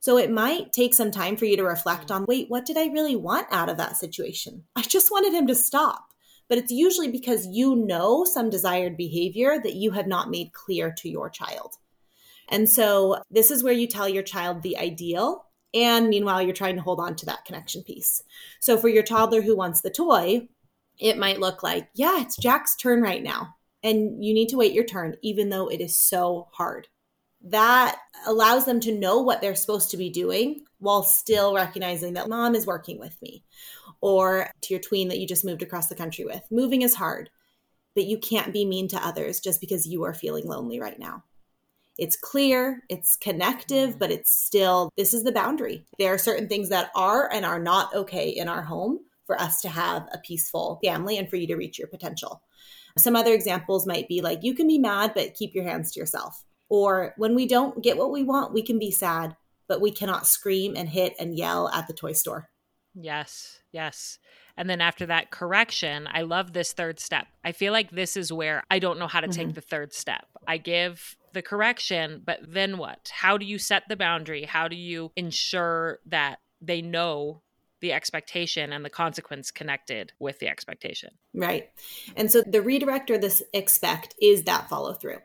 So 0.00 0.16
it 0.16 0.30
might 0.30 0.72
take 0.72 0.94
some 0.94 1.10
time 1.10 1.36
for 1.36 1.44
you 1.44 1.56
to 1.58 1.64
reflect 1.64 2.08
mm. 2.08 2.16
on 2.16 2.24
wait, 2.26 2.48
what 2.48 2.64
did 2.66 2.76
I 2.76 2.86
really 2.86 3.16
want 3.16 3.46
out 3.50 3.68
of 3.68 3.76
that 3.76 3.96
situation? 3.96 4.64
I 4.74 4.82
just 4.82 5.10
wanted 5.10 5.32
him 5.32 5.46
to 5.46 5.54
stop. 5.54 6.06
But 6.48 6.58
it's 6.58 6.72
usually 6.72 7.08
because 7.08 7.46
you 7.46 7.76
know 7.76 8.24
some 8.24 8.50
desired 8.50 8.96
behavior 8.96 9.60
that 9.62 9.74
you 9.74 9.92
have 9.92 10.08
not 10.08 10.30
made 10.30 10.52
clear 10.52 10.90
to 10.98 11.08
your 11.08 11.30
child. 11.30 11.76
And 12.48 12.68
so 12.68 13.22
this 13.30 13.52
is 13.52 13.62
where 13.62 13.72
you 13.72 13.86
tell 13.86 14.08
your 14.08 14.24
child 14.24 14.62
the 14.62 14.76
ideal. 14.76 15.46
And 15.72 16.08
meanwhile, 16.08 16.42
you're 16.42 16.52
trying 16.52 16.74
to 16.74 16.82
hold 16.82 16.98
on 16.98 17.14
to 17.16 17.26
that 17.26 17.44
connection 17.44 17.84
piece. 17.84 18.20
So 18.58 18.76
for 18.76 18.88
your 18.88 19.04
toddler 19.04 19.42
who 19.42 19.56
wants 19.56 19.82
the 19.82 19.90
toy, 19.90 20.48
it 20.98 21.18
might 21.18 21.38
look 21.38 21.62
like, 21.62 21.88
yeah, 21.94 22.20
it's 22.20 22.36
Jack's 22.36 22.74
turn 22.74 23.00
right 23.00 23.22
now. 23.22 23.54
And 23.84 24.24
you 24.24 24.34
need 24.34 24.48
to 24.48 24.56
wait 24.56 24.72
your 24.72 24.84
turn, 24.84 25.14
even 25.22 25.50
though 25.50 25.68
it 25.68 25.80
is 25.80 25.96
so 25.96 26.48
hard 26.52 26.88
that 27.42 27.98
allows 28.26 28.66
them 28.66 28.80
to 28.80 28.98
know 28.98 29.22
what 29.22 29.40
they're 29.40 29.54
supposed 29.54 29.90
to 29.90 29.96
be 29.96 30.10
doing 30.10 30.62
while 30.78 31.02
still 31.02 31.54
recognizing 31.54 32.14
that 32.14 32.28
mom 32.28 32.54
is 32.54 32.66
working 32.66 32.98
with 32.98 33.20
me. 33.22 33.44
Or 34.00 34.50
to 34.62 34.74
your 34.74 34.80
tween 34.80 35.08
that 35.08 35.18
you 35.18 35.26
just 35.26 35.44
moved 35.44 35.62
across 35.62 35.88
the 35.88 35.94
country 35.94 36.24
with, 36.24 36.42
moving 36.50 36.82
is 36.82 36.94
hard, 36.94 37.30
but 37.94 38.06
you 38.06 38.18
can't 38.18 38.52
be 38.52 38.64
mean 38.64 38.88
to 38.88 39.06
others 39.06 39.40
just 39.40 39.60
because 39.60 39.86
you 39.86 40.04
are 40.04 40.14
feeling 40.14 40.46
lonely 40.46 40.80
right 40.80 40.98
now. 40.98 41.24
It's 41.98 42.16
clear, 42.16 42.82
it's 42.88 43.16
connective, 43.16 43.98
but 43.98 44.10
it's 44.10 44.32
still, 44.32 44.90
this 44.96 45.12
is 45.12 45.22
the 45.22 45.32
boundary. 45.32 45.84
There 45.98 46.14
are 46.14 46.18
certain 46.18 46.48
things 46.48 46.70
that 46.70 46.90
are 46.94 47.30
and 47.30 47.44
are 47.44 47.58
not 47.58 47.94
okay 47.94 48.30
in 48.30 48.48
our 48.48 48.62
home 48.62 49.00
for 49.26 49.38
us 49.38 49.60
to 49.60 49.68
have 49.68 50.08
a 50.12 50.18
peaceful 50.18 50.80
family 50.82 51.18
and 51.18 51.28
for 51.28 51.36
you 51.36 51.46
to 51.48 51.56
reach 51.56 51.78
your 51.78 51.88
potential. 51.88 52.42
Some 52.96 53.16
other 53.16 53.34
examples 53.34 53.86
might 53.86 54.08
be 54.08 54.22
like, 54.22 54.42
you 54.42 54.54
can 54.54 54.66
be 54.66 54.78
mad, 54.78 55.12
but 55.14 55.34
keep 55.34 55.54
your 55.54 55.64
hands 55.64 55.92
to 55.92 56.00
yourself. 56.00 56.42
Or 56.70 57.12
when 57.18 57.34
we 57.34 57.46
don't 57.46 57.82
get 57.82 57.98
what 57.98 58.10
we 58.10 58.22
want, 58.22 58.54
we 58.54 58.62
can 58.62 58.78
be 58.78 58.90
sad, 58.90 59.36
but 59.68 59.80
we 59.80 59.90
cannot 59.90 60.26
scream 60.26 60.74
and 60.76 60.88
hit 60.88 61.14
and 61.20 61.36
yell 61.36 61.68
at 61.68 61.86
the 61.86 61.92
toy 61.92 62.12
store. 62.12 62.48
Yes, 62.94 63.60
yes. 63.72 64.18
And 64.56 64.70
then 64.70 64.80
after 64.80 65.06
that 65.06 65.30
correction, 65.30 66.08
I 66.10 66.22
love 66.22 66.52
this 66.52 66.72
third 66.72 66.98
step. 66.98 67.26
I 67.44 67.52
feel 67.52 67.72
like 67.72 67.90
this 67.90 68.16
is 68.16 68.32
where 68.32 68.64
I 68.70 68.78
don't 68.78 68.98
know 68.98 69.06
how 69.06 69.20
to 69.20 69.28
mm-hmm. 69.28 69.46
take 69.46 69.54
the 69.54 69.60
third 69.60 69.92
step. 69.92 70.26
I 70.46 70.58
give 70.58 71.16
the 71.32 71.42
correction, 71.42 72.22
but 72.24 72.40
then 72.48 72.78
what? 72.78 73.10
How 73.12 73.36
do 73.36 73.44
you 73.44 73.58
set 73.58 73.84
the 73.88 73.96
boundary? 73.96 74.44
How 74.44 74.68
do 74.68 74.76
you 74.76 75.12
ensure 75.16 76.00
that 76.06 76.38
they 76.60 76.82
know 76.82 77.42
the 77.80 77.92
expectation 77.92 78.72
and 78.72 78.84
the 78.84 78.90
consequence 78.90 79.50
connected 79.50 80.12
with 80.18 80.38
the 80.38 80.48
expectation. 80.48 81.10
Right. 81.34 81.70
And 82.14 82.30
so 82.30 82.42
the 82.42 82.62
redirect 82.62 83.10
or 83.10 83.18
this 83.18 83.42
expect 83.52 84.14
is 84.20 84.44
that 84.44 84.68
follow 84.68 84.92
through. 84.92 85.18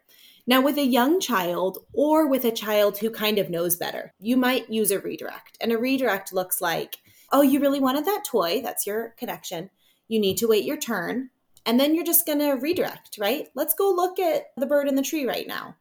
Now, 0.48 0.62
with 0.62 0.78
a 0.78 0.86
young 0.86 1.20
child 1.20 1.80
or 1.94 2.28
with 2.28 2.46
a 2.46 2.52
child 2.52 3.00
who 3.00 3.10
kind 3.10 3.40
of 3.40 3.50
knows 3.50 3.76
better, 3.76 4.14
you 4.20 4.38
might 4.38 4.70
use 4.70 4.92
a 4.92 5.00
redirect. 5.00 5.58
And 5.60 5.72
a 5.72 5.78
redirect 5.78 6.34
looks 6.34 6.62
like, 6.62 6.98
oh, 7.32 7.42
you 7.42 7.60
really 7.60 7.80
wanted 7.80 8.06
that 8.06 8.26
toy. 8.26 8.62
That's 8.62 8.86
your 8.86 9.16
connection. 9.18 9.72
You 10.08 10.20
need 10.20 10.38
to 10.38 10.48
wait 10.48 10.66
your 10.66 10.78
turn. 10.78 11.32
And 11.66 11.80
then 11.80 11.96
you're 11.96 12.06
just 12.06 12.28
going 12.28 12.40
to 12.40 12.54
redirect, 12.54 13.18
right? 13.20 13.48
Let's 13.56 13.74
go 13.74 13.92
look 13.92 14.20
at 14.20 14.52
the 14.56 14.68
bird 14.68 14.88
in 14.88 14.96
the 14.96 15.02
tree 15.02 15.26
right 15.26 15.48
now 15.48 15.76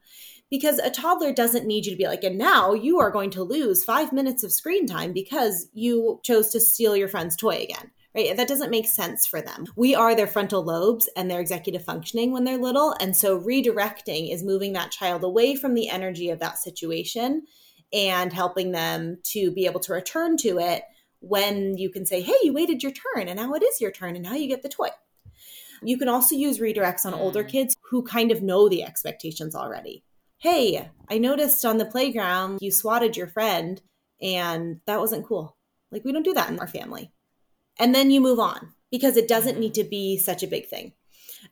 because 0.49 0.79
a 0.79 0.89
toddler 0.89 1.31
doesn't 1.31 1.67
need 1.67 1.85
you 1.85 1.91
to 1.91 1.97
be 1.97 2.07
like, 2.07 2.23
and 2.23 2.37
now 2.37 2.73
you 2.73 2.99
are 2.99 3.11
going 3.11 3.29
to 3.31 3.43
lose 3.43 3.83
five 3.83 4.11
minutes 4.11 4.43
of 4.43 4.51
screen 4.51 4.87
time 4.87 5.13
because 5.13 5.67
you 5.73 6.19
chose 6.23 6.49
to 6.49 6.59
steal 6.59 6.95
your 6.95 7.07
friend's 7.07 7.35
toy 7.35 7.57
again. 7.61 7.91
Right? 8.15 8.35
That 8.35 8.47
doesn't 8.47 8.71
make 8.71 8.87
sense 8.87 9.25
for 9.25 9.41
them. 9.41 9.65
We 9.75 9.93
are 9.93 10.15
their 10.15 10.27
frontal 10.27 10.63
lobes 10.63 11.09
and 11.17 11.29
their 11.29 11.41
executive 11.41 11.83
functioning 11.83 12.31
when 12.31 12.45
they're 12.45 12.57
little. 12.57 12.95
And 12.99 13.15
so 13.15 13.39
redirecting 13.39 14.33
is 14.33 14.43
moving 14.43 14.73
that 14.73 14.91
child 14.91 15.23
away 15.23 15.55
from 15.55 15.73
the 15.73 15.89
energy 15.89 16.29
of 16.29 16.39
that 16.39 16.57
situation 16.57 17.43
and 17.91 18.31
helping 18.31 18.71
them 18.71 19.17
to 19.23 19.51
be 19.51 19.65
able 19.65 19.81
to 19.81 19.93
return 19.93 20.37
to 20.37 20.59
it 20.59 20.83
when 21.19 21.77
you 21.77 21.89
can 21.89 22.05
say, 22.05 22.21
hey, 22.21 22.35
you 22.43 22.53
waited 22.53 22.83
your 22.83 22.93
turn 22.93 23.27
and 23.27 23.37
now 23.37 23.53
it 23.53 23.63
is 23.63 23.81
your 23.81 23.91
turn 23.91 24.15
and 24.15 24.23
now 24.23 24.33
you 24.33 24.47
get 24.47 24.63
the 24.63 24.69
toy. 24.69 24.89
You 25.83 25.97
can 25.97 26.07
also 26.07 26.35
use 26.35 26.59
redirects 26.59 27.05
on 27.05 27.13
older 27.13 27.43
mm. 27.43 27.49
kids 27.49 27.75
who 27.89 28.03
kind 28.03 28.31
of 28.31 28.41
know 28.41 28.69
the 28.69 28.83
expectations 28.83 29.55
already 29.55 30.03
hey, 30.45 30.89
I 31.09 31.17
noticed 31.17 31.65
on 31.65 31.77
the 31.77 31.85
playground 31.85 32.59
you 32.61 32.71
swatted 32.71 33.17
your 33.17 33.27
friend 33.27 33.81
and 34.21 34.79
that 34.85 34.99
wasn't 34.99 35.25
cool. 35.25 35.57
Like, 35.91 36.03
we 36.05 36.11
don't 36.11 36.23
do 36.23 36.33
that 36.33 36.49
in 36.49 36.59
our 36.59 36.67
family. 36.67 37.11
And 37.79 37.93
then 37.93 38.11
you 38.11 38.21
move 38.21 38.39
on 38.39 38.73
because 38.91 39.17
it 39.17 39.27
doesn't 39.27 39.53
mm-hmm. 39.53 39.61
need 39.61 39.73
to 39.75 39.83
be 39.83 40.17
such 40.17 40.43
a 40.43 40.47
big 40.47 40.67
thing. 40.67 40.93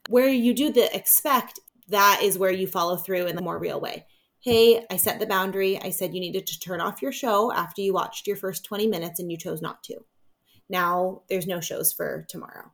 Where 0.10 0.30
you 0.30 0.54
do 0.54 0.72
the 0.72 0.94
expect, 0.96 1.60
that 1.90 2.22
is 2.24 2.38
where 2.38 2.52
you 2.52 2.68
follow 2.68 2.96
through 2.96 3.28
in 3.28 3.36
the 3.36 3.42
more 3.42 3.60
real 3.60 3.80
way. 3.80 4.06
Hey, 4.42 4.86
I 4.90 4.98
set 4.98 5.20
the 5.20 5.26
boundary. 5.26 5.80
I 5.82 5.90
said 5.90 6.14
you 6.14 6.20
needed 6.20 6.48
to 6.48 6.60
turn 6.60 6.82
off 6.82 7.02
your 7.02 7.14
show 7.14 7.52
after 7.54 7.82
you 7.82 7.94
watched 7.94 8.28
your 8.28 8.36
first 8.36 8.66
20 8.66 8.88
minutes 8.88 9.20
and 9.20 9.32
you 9.32 9.38
chose 9.38 9.62
not 9.62 9.84
to. 9.84 10.00
Now 10.70 11.22
there's 11.30 11.48
no 11.48 11.62
shows 11.62 11.94
for 11.94 12.26
tomorrow. 12.28 12.72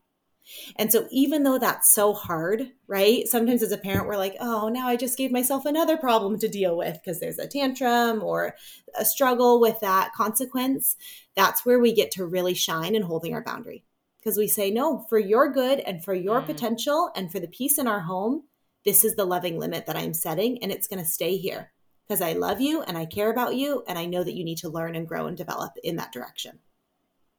And 0.75 0.91
so, 0.91 1.07
even 1.11 1.43
though 1.43 1.57
that's 1.57 1.93
so 1.93 2.13
hard, 2.13 2.71
right? 2.87 3.27
Sometimes 3.27 3.63
as 3.63 3.71
a 3.71 3.77
parent, 3.77 4.07
we're 4.07 4.17
like, 4.17 4.35
oh, 4.39 4.69
now 4.69 4.87
I 4.87 4.95
just 4.95 5.17
gave 5.17 5.31
myself 5.31 5.65
another 5.65 5.97
problem 5.97 6.39
to 6.39 6.47
deal 6.47 6.77
with 6.77 6.93
because 6.95 7.19
there's 7.19 7.39
a 7.39 7.47
tantrum 7.47 8.23
or 8.23 8.55
a 8.97 9.05
struggle 9.05 9.59
with 9.59 9.79
that 9.81 10.13
consequence. 10.13 10.95
That's 11.35 11.65
where 11.65 11.79
we 11.79 11.93
get 11.93 12.11
to 12.11 12.25
really 12.25 12.53
shine 12.53 12.95
in 12.95 13.03
holding 13.03 13.33
our 13.33 13.43
boundary 13.43 13.83
because 14.19 14.37
we 14.37 14.47
say, 14.47 14.71
no, 14.71 15.05
for 15.09 15.17
your 15.17 15.51
good 15.51 15.79
and 15.79 16.03
for 16.03 16.13
your 16.13 16.41
mm. 16.41 16.45
potential 16.45 17.09
and 17.15 17.31
for 17.31 17.39
the 17.39 17.47
peace 17.47 17.77
in 17.77 17.87
our 17.87 18.01
home, 18.01 18.43
this 18.85 19.03
is 19.03 19.15
the 19.15 19.25
loving 19.25 19.59
limit 19.59 19.85
that 19.85 19.97
I'm 19.97 20.13
setting 20.13 20.61
and 20.61 20.71
it's 20.71 20.87
going 20.87 21.03
to 21.03 21.09
stay 21.09 21.37
here 21.37 21.71
because 22.07 22.21
I 22.21 22.33
love 22.33 22.59
you 22.59 22.81
and 22.81 22.97
I 22.97 23.05
care 23.05 23.31
about 23.31 23.55
you 23.55 23.83
and 23.87 23.97
I 23.97 24.05
know 24.05 24.23
that 24.23 24.35
you 24.35 24.43
need 24.43 24.59
to 24.59 24.69
learn 24.69 24.95
and 24.95 25.07
grow 25.07 25.27
and 25.27 25.37
develop 25.37 25.73
in 25.83 25.97
that 25.97 26.11
direction. 26.11 26.59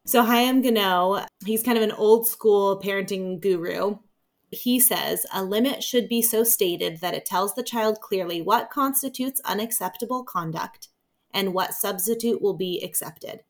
So 0.05 0.23
Haim 0.23 0.63
Ginott, 0.63 1.27
he's 1.45 1.61
kind 1.61 1.77
of 1.77 1.83
an 1.83 1.91
old 1.91 2.27
school 2.27 2.81
parenting 2.81 3.39
guru. 3.39 3.99
He 4.49 4.79
says 4.79 5.25
a 5.31 5.43
limit 5.43 5.83
should 5.83 6.09
be 6.09 6.23
so 6.23 6.43
stated 6.43 6.99
that 7.01 7.13
it 7.13 7.25
tells 7.25 7.53
the 7.53 7.63
child 7.63 8.01
clearly 8.01 8.41
what 8.41 8.71
constitutes 8.71 9.39
unacceptable 9.45 10.23
conduct 10.23 10.87
and 11.33 11.53
what 11.53 11.75
substitute 11.75 12.41
will 12.41 12.55
be 12.55 12.81
accepted. 12.83 13.41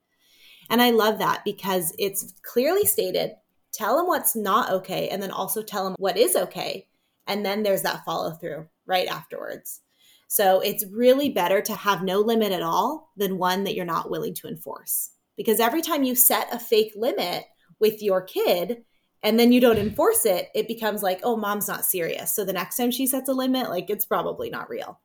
And 0.70 0.82
I 0.82 0.92
love 0.92 1.20
that 1.20 1.44
because 1.46 1.96
it's 1.98 2.34
clearly 2.44 2.86
stated. 2.86 3.32
Tell 3.72 3.96
them 3.96 4.08
what's 4.08 4.36
not 4.36 4.70
okay, 4.72 5.08
and 5.08 5.24
then 5.24 5.32
also 5.32 5.64
tell 5.64 5.86
them 5.86 5.96
what 5.98 6.18
is 6.18 6.36
okay. 6.36 6.88
And 7.26 7.46
then 7.46 7.64
there's 7.64 7.84
that 7.84 8.04
follow 8.04 8.32
through 8.32 8.68
right 8.86 9.08
afterwards. 9.08 9.80
So 10.28 10.60
it's 10.60 10.86
really 10.92 11.30
better 11.30 11.62
to 11.62 11.74
have 11.74 12.04
no 12.04 12.20
limit 12.20 12.52
at 12.52 12.62
all 12.62 13.12
than 13.16 13.38
one 13.38 13.64
that 13.64 13.74
you're 13.74 13.86
not 13.86 14.12
willing 14.12 14.34
to 14.36 14.48
enforce 14.48 15.12
because 15.42 15.60
every 15.60 15.82
time 15.82 16.04
you 16.04 16.14
set 16.14 16.54
a 16.54 16.60
fake 16.60 16.94
limit 16.96 17.46
with 17.80 18.04
your 18.04 18.22
kid 18.22 18.84
and 19.24 19.40
then 19.40 19.52
you 19.52 19.60
don't 19.60 19.80
enforce 19.80 20.24
it, 20.24 20.50
it 20.54 20.68
becomes 20.68 21.02
like, 21.02 21.20
oh, 21.24 21.36
mom's 21.36 21.68
not 21.68 21.84
serious. 21.84 22.36
So 22.36 22.46
the 22.46 22.54
next 22.54 22.78
time 22.78 22.92
she 22.92 23.08
sets 23.08 23.28
a 23.28 23.34
limit, 23.34 23.72
like 23.72 23.90
it's 23.90 24.06
probably 24.06 24.52
not 24.52 24.70
real. 24.70 25.02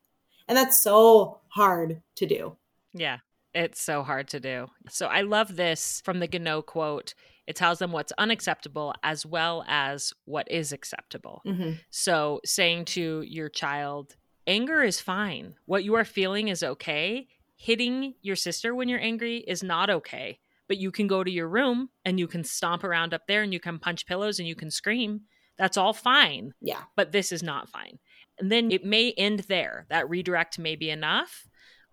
And 0.46 0.58
that's 0.58 0.82
so 0.82 1.40
hard 1.48 2.02
to 2.16 2.26
do. 2.26 2.58
Yeah, 2.92 3.20
it's 3.54 3.80
so 3.80 4.02
hard 4.02 4.28
to 4.28 4.40
do. 4.40 4.66
So 4.90 5.06
I 5.06 5.22
love 5.22 5.56
this 5.56 6.02
from 6.04 6.20
the 6.20 6.28
Ginott 6.28 6.66
quote. 6.66 7.14
It 7.46 7.56
tells 7.56 7.78
them 7.78 7.92
what's 7.92 8.12
unacceptable 8.18 8.92
as 9.02 9.24
well 9.24 9.64
as 9.66 10.12
what 10.26 10.50
is 10.50 10.70
acceptable. 10.70 11.40
Mm-hmm. 11.46 11.72
So 11.88 12.40
saying 12.44 12.84
to 12.86 13.22
your 13.22 13.48
child, 13.48 14.16
anger 14.46 14.82
is 14.82 15.00
fine. 15.00 15.54
What 15.64 15.82
you 15.82 15.94
are 15.94 16.04
feeling 16.04 16.48
is 16.48 16.62
okay 16.62 17.28
hitting 17.66 18.14
your 18.22 18.36
sister 18.36 18.74
when 18.74 18.88
you're 18.88 19.00
angry 19.00 19.38
is 19.38 19.62
not 19.62 19.90
okay. 19.90 20.38
But 20.68 20.78
you 20.78 20.92
can 20.92 21.08
go 21.08 21.24
to 21.24 21.30
your 21.30 21.48
room 21.48 21.90
and 22.04 22.18
you 22.18 22.28
can 22.28 22.44
stomp 22.44 22.84
around 22.84 23.12
up 23.12 23.26
there 23.26 23.42
and 23.42 23.52
you 23.52 23.60
can 23.60 23.80
punch 23.80 24.06
pillows 24.06 24.38
and 24.38 24.46
you 24.46 24.54
can 24.54 24.70
scream. 24.70 25.22
That's 25.58 25.76
all 25.76 25.92
fine. 25.92 26.52
Yeah. 26.60 26.82
But 26.94 27.10
this 27.10 27.32
is 27.32 27.42
not 27.42 27.68
fine. 27.68 27.98
And 28.38 28.52
then 28.52 28.70
it 28.70 28.84
may 28.84 29.12
end 29.12 29.40
there. 29.48 29.86
That 29.90 30.08
redirect 30.08 30.58
may 30.58 30.76
be 30.76 30.90
enough, 30.90 31.48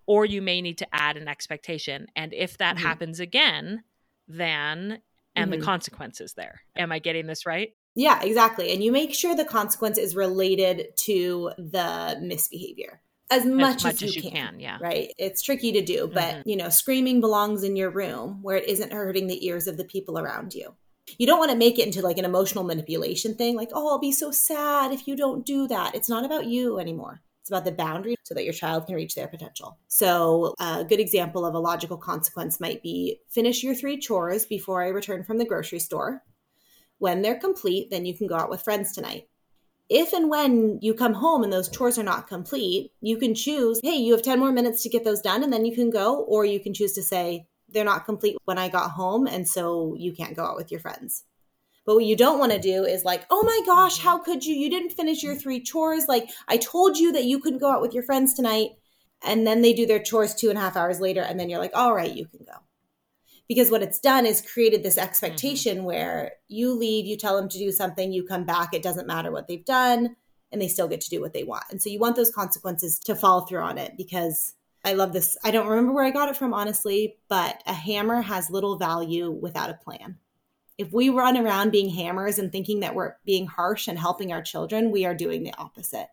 or 0.05 0.25
you 0.25 0.41
may 0.41 0.61
need 0.61 0.77
to 0.79 0.87
add 0.91 1.17
an 1.17 1.27
expectation. 1.27 2.07
And 2.15 2.33
if 2.33 2.57
that 2.59 2.75
mm-hmm. 2.75 2.85
happens 2.85 3.19
again, 3.19 3.83
then 4.27 4.99
and 5.35 5.49
mm-hmm. 5.49 5.59
the 5.59 5.65
consequences 5.65 6.33
there. 6.33 6.61
Am 6.75 6.91
I 6.91 6.99
getting 6.99 7.25
this 7.25 7.45
right? 7.45 7.69
Yeah, 7.95 8.21
exactly. 8.21 8.73
And 8.73 8.83
you 8.83 8.91
make 8.91 9.13
sure 9.13 9.35
the 9.35 9.45
consequence 9.45 9.97
is 9.97 10.15
related 10.15 10.95
to 11.05 11.51
the 11.57 12.19
misbehavior 12.21 13.01
as 13.33 13.45
much, 13.45 13.77
as, 13.77 13.83
much 13.83 14.03
as, 14.03 14.03
as, 14.03 14.15
you, 14.15 14.21
can, 14.21 14.31
can, 14.31 14.59
yeah 14.59 14.77
right 14.81 15.13
it's 15.17 15.41
tricky 15.41 15.71
to 15.71 15.81
do 15.81 16.09
but 16.13 16.35
mm-hmm. 16.35 16.49
you 16.49 16.55
know 16.55 16.69
screaming 16.69 17.21
belongs 17.21 17.63
in 17.63 17.75
your 17.75 17.89
room 17.89 18.39
where 18.41 18.57
it 18.57 18.67
isn't 18.67 18.93
hurting 18.93 19.27
the 19.27 19.45
ears 19.45 19.67
of 19.67 19.77
the 19.77 19.85
people 19.85 20.19
around 20.19 20.53
you 20.53 20.73
you 21.17 21.27
don't 21.27 21.39
want 21.39 21.51
to 21.51 21.57
make 21.57 21.79
it 21.79 21.85
into 21.85 22.01
like 22.01 22.17
an 22.17 22.25
emotional 22.25 22.63
manipulation 22.63 23.35
thing 23.35 23.55
like 23.55 23.69
oh 23.73 23.89
i'll 23.89 23.99
be 23.99 24.11
so 24.11 24.31
sad 24.31 24.91
if 24.91 25.07
you 25.07 25.15
don't 25.15 25.45
do 25.45 25.67
that 25.67 25.95
it's 25.95 26.09
not 26.09 26.25
about 26.25 26.45
you 26.45 26.79
anymore 26.79 27.21
it's 27.43 27.49
about 27.49 27.65
the 27.65 27.73
boundary 27.73 28.15
so 28.23 28.33
that 28.35 28.45
your 28.45 28.53
child 28.53 28.85
can 28.85 28.95
reach 28.95 29.15
their 29.15 29.27
potential. 29.27 29.77
So, 29.89 30.55
a 30.61 30.85
good 30.85 31.01
example 31.01 31.45
of 31.45 31.53
a 31.53 31.59
logical 31.59 31.97
consequence 31.97 32.61
might 32.61 32.81
be 32.81 33.19
finish 33.27 33.63
your 33.63 33.75
three 33.75 33.99
chores 33.99 34.45
before 34.45 34.81
I 34.81 34.87
return 34.87 35.25
from 35.25 35.39
the 35.39 35.45
grocery 35.45 35.79
store. 35.79 36.23
When 36.99 37.21
they're 37.21 37.37
complete, 37.37 37.91
then 37.91 38.05
you 38.05 38.17
can 38.17 38.27
go 38.27 38.35
out 38.35 38.49
with 38.49 38.61
friends 38.61 38.93
tonight 38.93 39.27
if 39.93 40.11
and 40.11 40.27
when 40.27 40.79
you 40.81 40.95
come 40.95 41.13
home 41.13 41.43
and 41.43 41.53
those 41.53 41.69
chores 41.69 41.99
are 41.99 42.03
not 42.03 42.27
complete, 42.27 42.91
you 42.99 43.15
can 43.17 43.35
choose, 43.35 43.79
hey, 43.83 43.95
you 43.95 44.11
have 44.13 44.23
10 44.23 44.39
more 44.39 44.51
minutes 44.51 44.81
to 44.81 44.89
get 44.89 45.03
those 45.03 45.21
done 45.21 45.43
and 45.43 45.53
then 45.53 45.65
you 45.65 45.75
can 45.75 45.91
go. 45.91 46.21
Or 46.23 46.45
you 46.45 46.59
can 46.59 46.73
choose 46.73 46.93
to 46.93 47.03
say, 47.03 47.45
they're 47.69 47.85
not 47.85 48.05
complete 48.05 48.37
when 48.45 48.57
I 48.57 48.69
got 48.69 48.89
home. 48.89 49.27
And 49.27 49.47
so 49.47 49.95
you 49.95 50.11
can't 50.11 50.35
go 50.35 50.43
out 50.45 50.55
with 50.55 50.71
your 50.71 50.79
friends. 50.79 51.25
But 51.85 51.95
what 51.95 52.05
you 52.05 52.15
don't 52.15 52.39
want 52.39 52.51
to 52.53 52.59
do 52.59 52.83
is 52.83 53.05
like, 53.05 53.25
oh 53.29 53.43
my 53.43 53.61
gosh, 53.67 53.99
how 53.99 54.17
could 54.17 54.43
you? 54.43 54.55
You 54.55 54.69
didn't 54.69 54.93
finish 54.93 55.21
your 55.21 55.35
three 55.35 55.61
chores. 55.61 56.07
Like, 56.07 56.27
I 56.47 56.57
told 56.57 56.97
you 56.97 57.11
that 57.11 57.25
you 57.25 57.39
couldn't 57.39 57.59
go 57.59 57.71
out 57.71 57.81
with 57.81 57.93
your 57.93 58.03
friends 58.03 58.33
tonight. 58.33 58.71
And 59.23 59.45
then 59.45 59.61
they 59.61 59.73
do 59.73 59.85
their 59.85 60.01
chores 60.01 60.33
two 60.33 60.49
and 60.49 60.57
a 60.57 60.61
half 60.61 60.75
hours 60.75 60.99
later. 60.99 61.21
And 61.21 61.39
then 61.39 61.49
you're 61.49 61.59
like, 61.59 61.75
all 61.75 61.93
right, 61.93 62.11
you 62.11 62.25
can 62.25 62.45
go 62.45 62.53
because 63.47 63.69
what 63.69 63.83
it's 63.83 63.99
done 63.99 64.25
is 64.25 64.41
created 64.41 64.83
this 64.83 64.97
expectation 64.97 65.77
mm-hmm. 65.77 65.85
where 65.85 66.31
you 66.47 66.73
leave, 66.73 67.05
you 67.05 67.17
tell 67.17 67.35
them 67.35 67.49
to 67.49 67.57
do 67.57 67.71
something, 67.71 68.11
you 68.11 68.25
come 68.25 68.45
back, 68.45 68.73
it 68.73 68.83
doesn't 68.83 69.07
matter 69.07 69.31
what 69.31 69.47
they've 69.47 69.65
done, 69.65 70.15
and 70.51 70.61
they 70.61 70.67
still 70.67 70.87
get 70.87 71.01
to 71.01 71.09
do 71.09 71.21
what 71.21 71.33
they 71.33 71.43
want. 71.43 71.65
And 71.69 71.81
so 71.81 71.89
you 71.89 71.99
want 71.99 72.15
those 72.15 72.31
consequences 72.31 72.99
to 72.99 73.15
fall 73.15 73.41
through 73.41 73.61
on 73.61 73.77
it 73.77 73.93
because 73.97 74.53
I 74.85 74.93
love 74.93 75.13
this. 75.13 75.37
I 75.43 75.51
don't 75.51 75.67
remember 75.67 75.93
where 75.93 76.05
I 76.05 76.11
got 76.11 76.29
it 76.29 76.37
from, 76.37 76.53
honestly, 76.53 77.17
but 77.29 77.61
a 77.65 77.73
hammer 77.73 78.21
has 78.21 78.49
little 78.49 78.77
value 78.77 79.31
without 79.31 79.69
a 79.69 79.75
plan. 79.75 80.17
If 80.77 80.91
we 80.91 81.09
run 81.09 81.37
around 81.37 81.71
being 81.71 81.89
hammers 81.89 82.39
and 82.39 82.51
thinking 82.51 82.79
that 82.79 82.95
we're 82.95 83.15
being 83.25 83.45
harsh 83.45 83.87
and 83.87 83.97
helping 83.97 84.33
our 84.33 84.41
children, 84.41 84.91
we 84.91 85.05
are 85.05 85.15
doing 85.15 85.43
the 85.43 85.53
opposite. 85.57 86.07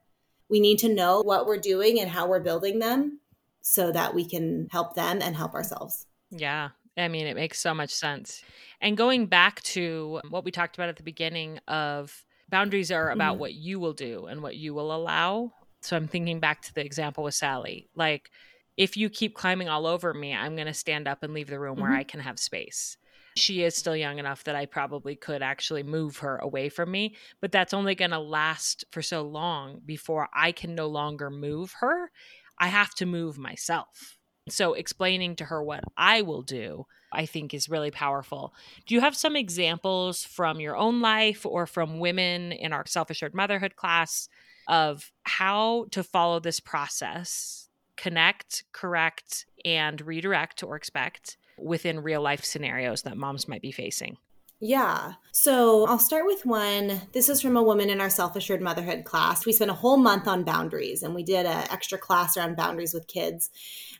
We 0.48 0.60
need 0.60 0.78
to 0.80 0.94
know 0.94 1.22
what 1.22 1.46
we're 1.46 1.58
doing 1.58 2.00
and 2.00 2.10
how 2.10 2.28
we're 2.28 2.40
building 2.40 2.78
them 2.78 3.20
so 3.62 3.90
that 3.92 4.14
we 4.14 4.24
can 4.24 4.68
help 4.70 4.94
them 4.94 5.20
and 5.22 5.34
help 5.34 5.54
ourselves. 5.54 6.06
Yeah. 6.30 6.70
I 6.96 7.08
mean, 7.08 7.26
it 7.26 7.36
makes 7.36 7.60
so 7.60 7.72
much 7.72 7.90
sense. 7.90 8.42
And 8.80 8.96
going 8.96 9.26
back 9.26 9.62
to 9.62 10.20
what 10.28 10.44
we 10.44 10.50
talked 10.50 10.76
about 10.76 10.88
at 10.88 10.96
the 10.96 11.02
beginning 11.02 11.58
of 11.68 12.24
boundaries 12.48 12.90
are 12.90 13.10
about 13.10 13.34
mm-hmm. 13.34 13.40
what 13.40 13.54
you 13.54 13.78
will 13.78 13.92
do 13.92 14.26
and 14.26 14.42
what 14.42 14.56
you 14.56 14.74
will 14.74 14.94
allow. 14.94 15.52
So 15.82 15.96
I'm 15.96 16.08
thinking 16.08 16.40
back 16.40 16.62
to 16.62 16.74
the 16.74 16.84
example 16.84 17.24
with 17.24 17.34
Sally. 17.34 17.88
Like, 17.94 18.30
if 18.76 18.96
you 18.96 19.08
keep 19.08 19.34
climbing 19.34 19.68
all 19.68 19.86
over 19.86 20.12
me, 20.12 20.34
I'm 20.34 20.56
going 20.56 20.66
to 20.66 20.74
stand 20.74 21.06
up 21.06 21.22
and 21.22 21.32
leave 21.32 21.48
the 21.48 21.60
room 21.60 21.74
mm-hmm. 21.74 21.82
where 21.82 21.92
I 21.92 22.04
can 22.04 22.20
have 22.20 22.38
space. 22.38 22.96
She 23.36 23.62
is 23.62 23.76
still 23.76 23.96
young 23.96 24.18
enough 24.18 24.44
that 24.44 24.56
I 24.56 24.66
probably 24.66 25.14
could 25.14 25.42
actually 25.42 25.84
move 25.84 26.18
her 26.18 26.36
away 26.38 26.68
from 26.68 26.90
me, 26.90 27.14
but 27.40 27.52
that's 27.52 27.72
only 27.72 27.94
going 27.94 28.10
to 28.10 28.18
last 28.18 28.84
for 28.90 29.02
so 29.02 29.22
long 29.22 29.80
before 29.86 30.28
I 30.34 30.52
can 30.52 30.74
no 30.74 30.88
longer 30.88 31.30
move 31.30 31.74
her. 31.80 32.10
I 32.58 32.66
have 32.66 32.94
to 32.96 33.06
move 33.06 33.38
myself. 33.38 34.18
So 34.50 34.74
explaining 34.74 35.36
to 35.36 35.44
her 35.46 35.62
what 35.62 35.84
I 35.96 36.22
will 36.22 36.42
do, 36.42 36.86
I 37.12 37.26
think 37.26 37.54
is 37.54 37.68
really 37.68 37.90
powerful. 37.90 38.54
Do 38.86 38.94
you 38.94 39.00
have 39.00 39.16
some 39.16 39.36
examples 39.36 40.24
from 40.24 40.60
your 40.60 40.76
own 40.76 41.00
life 41.00 41.44
or 41.44 41.66
from 41.66 41.98
women 41.98 42.52
in 42.52 42.72
our 42.72 42.86
self 42.86 43.10
assured 43.10 43.34
motherhood 43.34 43.76
class 43.76 44.28
of 44.68 45.12
how 45.24 45.86
to 45.90 46.02
follow 46.02 46.40
this 46.40 46.60
process, 46.60 47.68
connect, 47.96 48.64
correct, 48.72 49.46
and 49.64 50.00
redirect 50.00 50.62
or 50.62 50.76
expect 50.76 51.36
within 51.58 52.00
real 52.00 52.22
life 52.22 52.44
scenarios 52.44 53.02
that 53.02 53.16
moms 53.16 53.48
might 53.48 53.62
be 53.62 53.72
facing? 53.72 54.16
Yeah. 54.62 55.14
So 55.32 55.86
I'll 55.86 55.98
start 55.98 56.26
with 56.26 56.44
one. 56.44 57.00
This 57.12 57.30
is 57.30 57.40
from 57.40 57.56
a 57.56 57.62
woman 57.62 57.88
in 57.88 57.98
our 57.98 58.10
self 58.10 58.36
assured 58.36 58.60
motherhood 58.60 59.04
class. 59.04 59.46
We 59.46 59.54
spent 59.54 59.70
a 59.70 59.74
whole 59.74 59.96
month 59.96 60.28
on 60.28 60.44
boundaries 60.44 61.02
and 61.02 61.14
we 61.14 61.22
did 61.22 61.46
an 61.46 61.66
extra 61.70 61.96
class 61.96 62.36
around 62.36 62.58
boundaries 62.58 62.92
with 62.92 63.06
kids. 63.06 63.48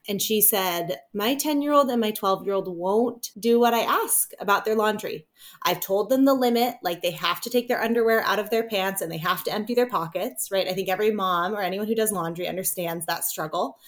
And 0.07 0.21
she 0.21 0.43
said, 0.43 0.99
My 1.15 1.35
10 1.35 1.63
year 1.63 1.73
old 1.73 1.89
and 1.89 1.99
my 1.99 2.11
12 2.11 2.45
year 2.45 2.53
old 2.53 2.69
won't 2.69 3.31
do 3.39 3.59
what 3.59 3.73
I 3.73 3.81
ask 3.81 4.33
about 4.39 4.67
their 4.67 4.75
laundry. 4.75 5.27
I've 5.63 5.81
told 5.81 6.11
them 6.11 6.27
the 6.27 6.35
limit, 6.35 6.75
like 6.83 7.01
they 7.01 7.13
have 7.13 7.41
to 7.41 7.51
take 7.51 7.67
their 7.67 7.83
underwear 7.83 8.21
out 8.21 8.39
of 8.39 8.51
their 8.51 8.69
pants 8.69 9.01
and 9.01 9.11
they 9.11 9.19
have 9.19 9.43
to 9.45 9.53
empty 9.53 9.75
their 9.75 9.89
pockets, 9.89 10.51
right? 10.51 10.69
I 10.69 10.75
think 10.75 10.91
every 10.91 11.11
mom 11.11 11.55
or 11.55 11.63
anyone 11.63 11.87
who 11.87 11.95
does 11.95 12.13
laundry 12.13 12.47
understands 12.47 13.07
that 13.07 13.25
struggle. 13.25 13.79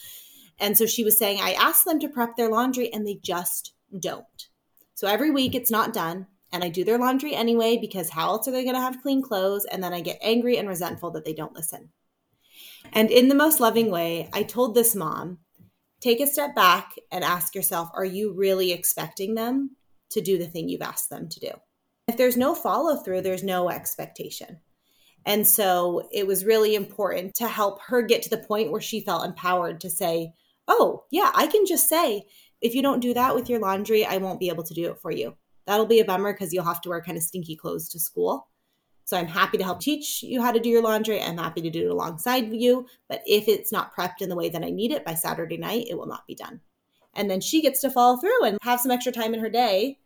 And 0.58 0.78
so 0.78 0.86
she 0.86 1.04
was 1.04 1.18
saying, 1.18 1.38
I 1.42 1.52
asked 1.52 1.84
them 1.84 2.00
to 2.00 2.08
prep 2.08 2.36
their 2.36 2.48
laundry 2.48 2.90
and 2.94 3.06
they 3.06 3.18
just 3.22 3.74
don't. 3.98 4.48
So 4.94 5.06
every 5.06 5.30
week 5.30 5.54
it's 5.54 5.70
not 5.70 5.92
done 5.92 6.28
and 6.52 6.62
I 6.62 6.68
do 6.68 6.84
their 6.84 6.98
laundry 6.98 7.34
anyway 7.34 7.78
because 7.78 8.10
how 8.10 8.28
else 8.28 8.46
are 8.46 8.50
they 8.50 8.64
going 8.64 8.74
to 8.74 8.80
have 8.80 9.02
clean 9.02 9.22
clothes? 9.22 9.64
And 9.64 9.82
then 9.82 9.92
I 9.92 10.00
get 10.00 10.18
angry 10.22 10.58
and 10.58 10.68
resentful 10.68 11.10
that 11.12 11.24
they 11.24 11.32
don't 11.32 11.54
listen. 11.54 11.90
And 12.92 13.10
in 13.10 13.28
the 13.28 13.34
most 13.34 13.60
loving 13.60 13.90
way, 13.90 14.28
I 14.32 14.42
told 14.42 14.74
this 14.74 14.94
mom, 14.94 15.38
take 16.00 16.20
a 16.20 16.26
step 16.26 16.54
back 16.54 16.94
and 17.10 17.24
ask 17.24 17.54
yourself, 17.54 17.88
are 17.94 18.04
you 18.04 18.34
really 18.34 18.72
expecting 18.72 19.34
them 19.34 19.76
to 20.10 20.20
do 20.20 20.36
the 20.36 20.46
thing 20.46 20.68
you've 20.68 20.82
asked 20.82 21.08
them 21.08 21.28
to 21.28 21.40
do? 21.40 21.50
If 22.08 22.16
there's 22.16 22.36
no 22.36 22.54
follow 22.54 22.96
through, 22.96 23.22
there's 23.22 23.44
no 23.44 23.70
expectation. 23.70 24.58
And 25.24 25.46
so 25.46 26.08
it 26.12 26.26
was 26.26 26.44
really 26.44 26.74
important 26.74 27.34
to 27.36 27.46
help 27.46 27.80
her 27.82 28.02
get 28.02 28.22
to 28.22 28.30
the 28.30 28.38
point 28.38 28.72
where 28.72 28.80
she 28.80 29.00
felt 29.00 29.24
empowered 29.24 29.80
to 29.80 29.90
say, 29.90 30.32
Oh, 30.68 31.04
yeah, 31.10 31.30
I 31.34 31.46
can 31.46 31.66
just 31.66 31.88
say, 31.88 32.24
if 32.60 32.74
you 32.74 32.82
don't 32.82 33.00
do 33.00 33.14
that 33.14 33.34
with 33.34 33.48
your 33.48 33.58
laundry, 33.58 34.04
I 34.04 34.18
won't 34.18 34.38
be 34.38 34.48
able 34.48 34.62
to 34.64 34.74
do 34.74 34.90
it 34.90 34.98
for 35.00 35.10
you. 35.10 35.36
That'll 35.66 35.86
be 35.86 36.00
a 36.00 36.04
bummer 36.04 36.32
because 36.32 36.52
you'll 36.52 36.64
have 36.64 36.80
to 36.82 36.88
wear 36.88 37.02
kind 37.02 37.16
of 37.16 37.22
stinky 37.22 37.56
clothes 37.56 37.88
to 37.90 38.00
school. 38.00 38.48
So 39.04 39.16
I'm 39.16 39.26
happy 39.26 39.58
to 39.58 39.64
help 39.64 39.80
teach 39.80 40.22
you 40.22 40.40
how 40.40 40.52
to 40.52 40.60
do 40.60 40.68
your 40.68 40.82
laundry. 40.82 41.20
I'm 41.20 41.38
happy 41.38 41.60
to 41.62 41.70
do 41.70 41.86
it 41.86 41.90
alongside 41.90 42.52
you. 42.52 42.86
But 43.08 43.22
if 43.26 43.48
it's 43.48 43.72
not 43.72 43.94
prepped 43.94 44.20
in 44.20 44.28
the 44.28 44.36
way 44.36 44.48
that 44.48 44.64
I 44.64 44.70
need 44.70 44.92
it 44.92 45.04
by 45.04 45.14
Saturday 45.14 45.56
night, 45.56 45.86
it 45.88 45.96
will 45.96 46.06
not 46.06 46.26
be 46.26 46.34
done. 46.34 46.60
And 47.14 47.30
then 47.30 47.40
she 47.40 47.60
gets 47.60 47.80
to 47.80 47.90
follow 47.90 48.16
through 48.16 48.44
and 48.44 48.58
have 48.62 48.80
some 48.80 48.90
extra 48.90 49.12
time 49.12 49.34
in 49.34 49.40
her 49.40 49.50
day 49.50 49.98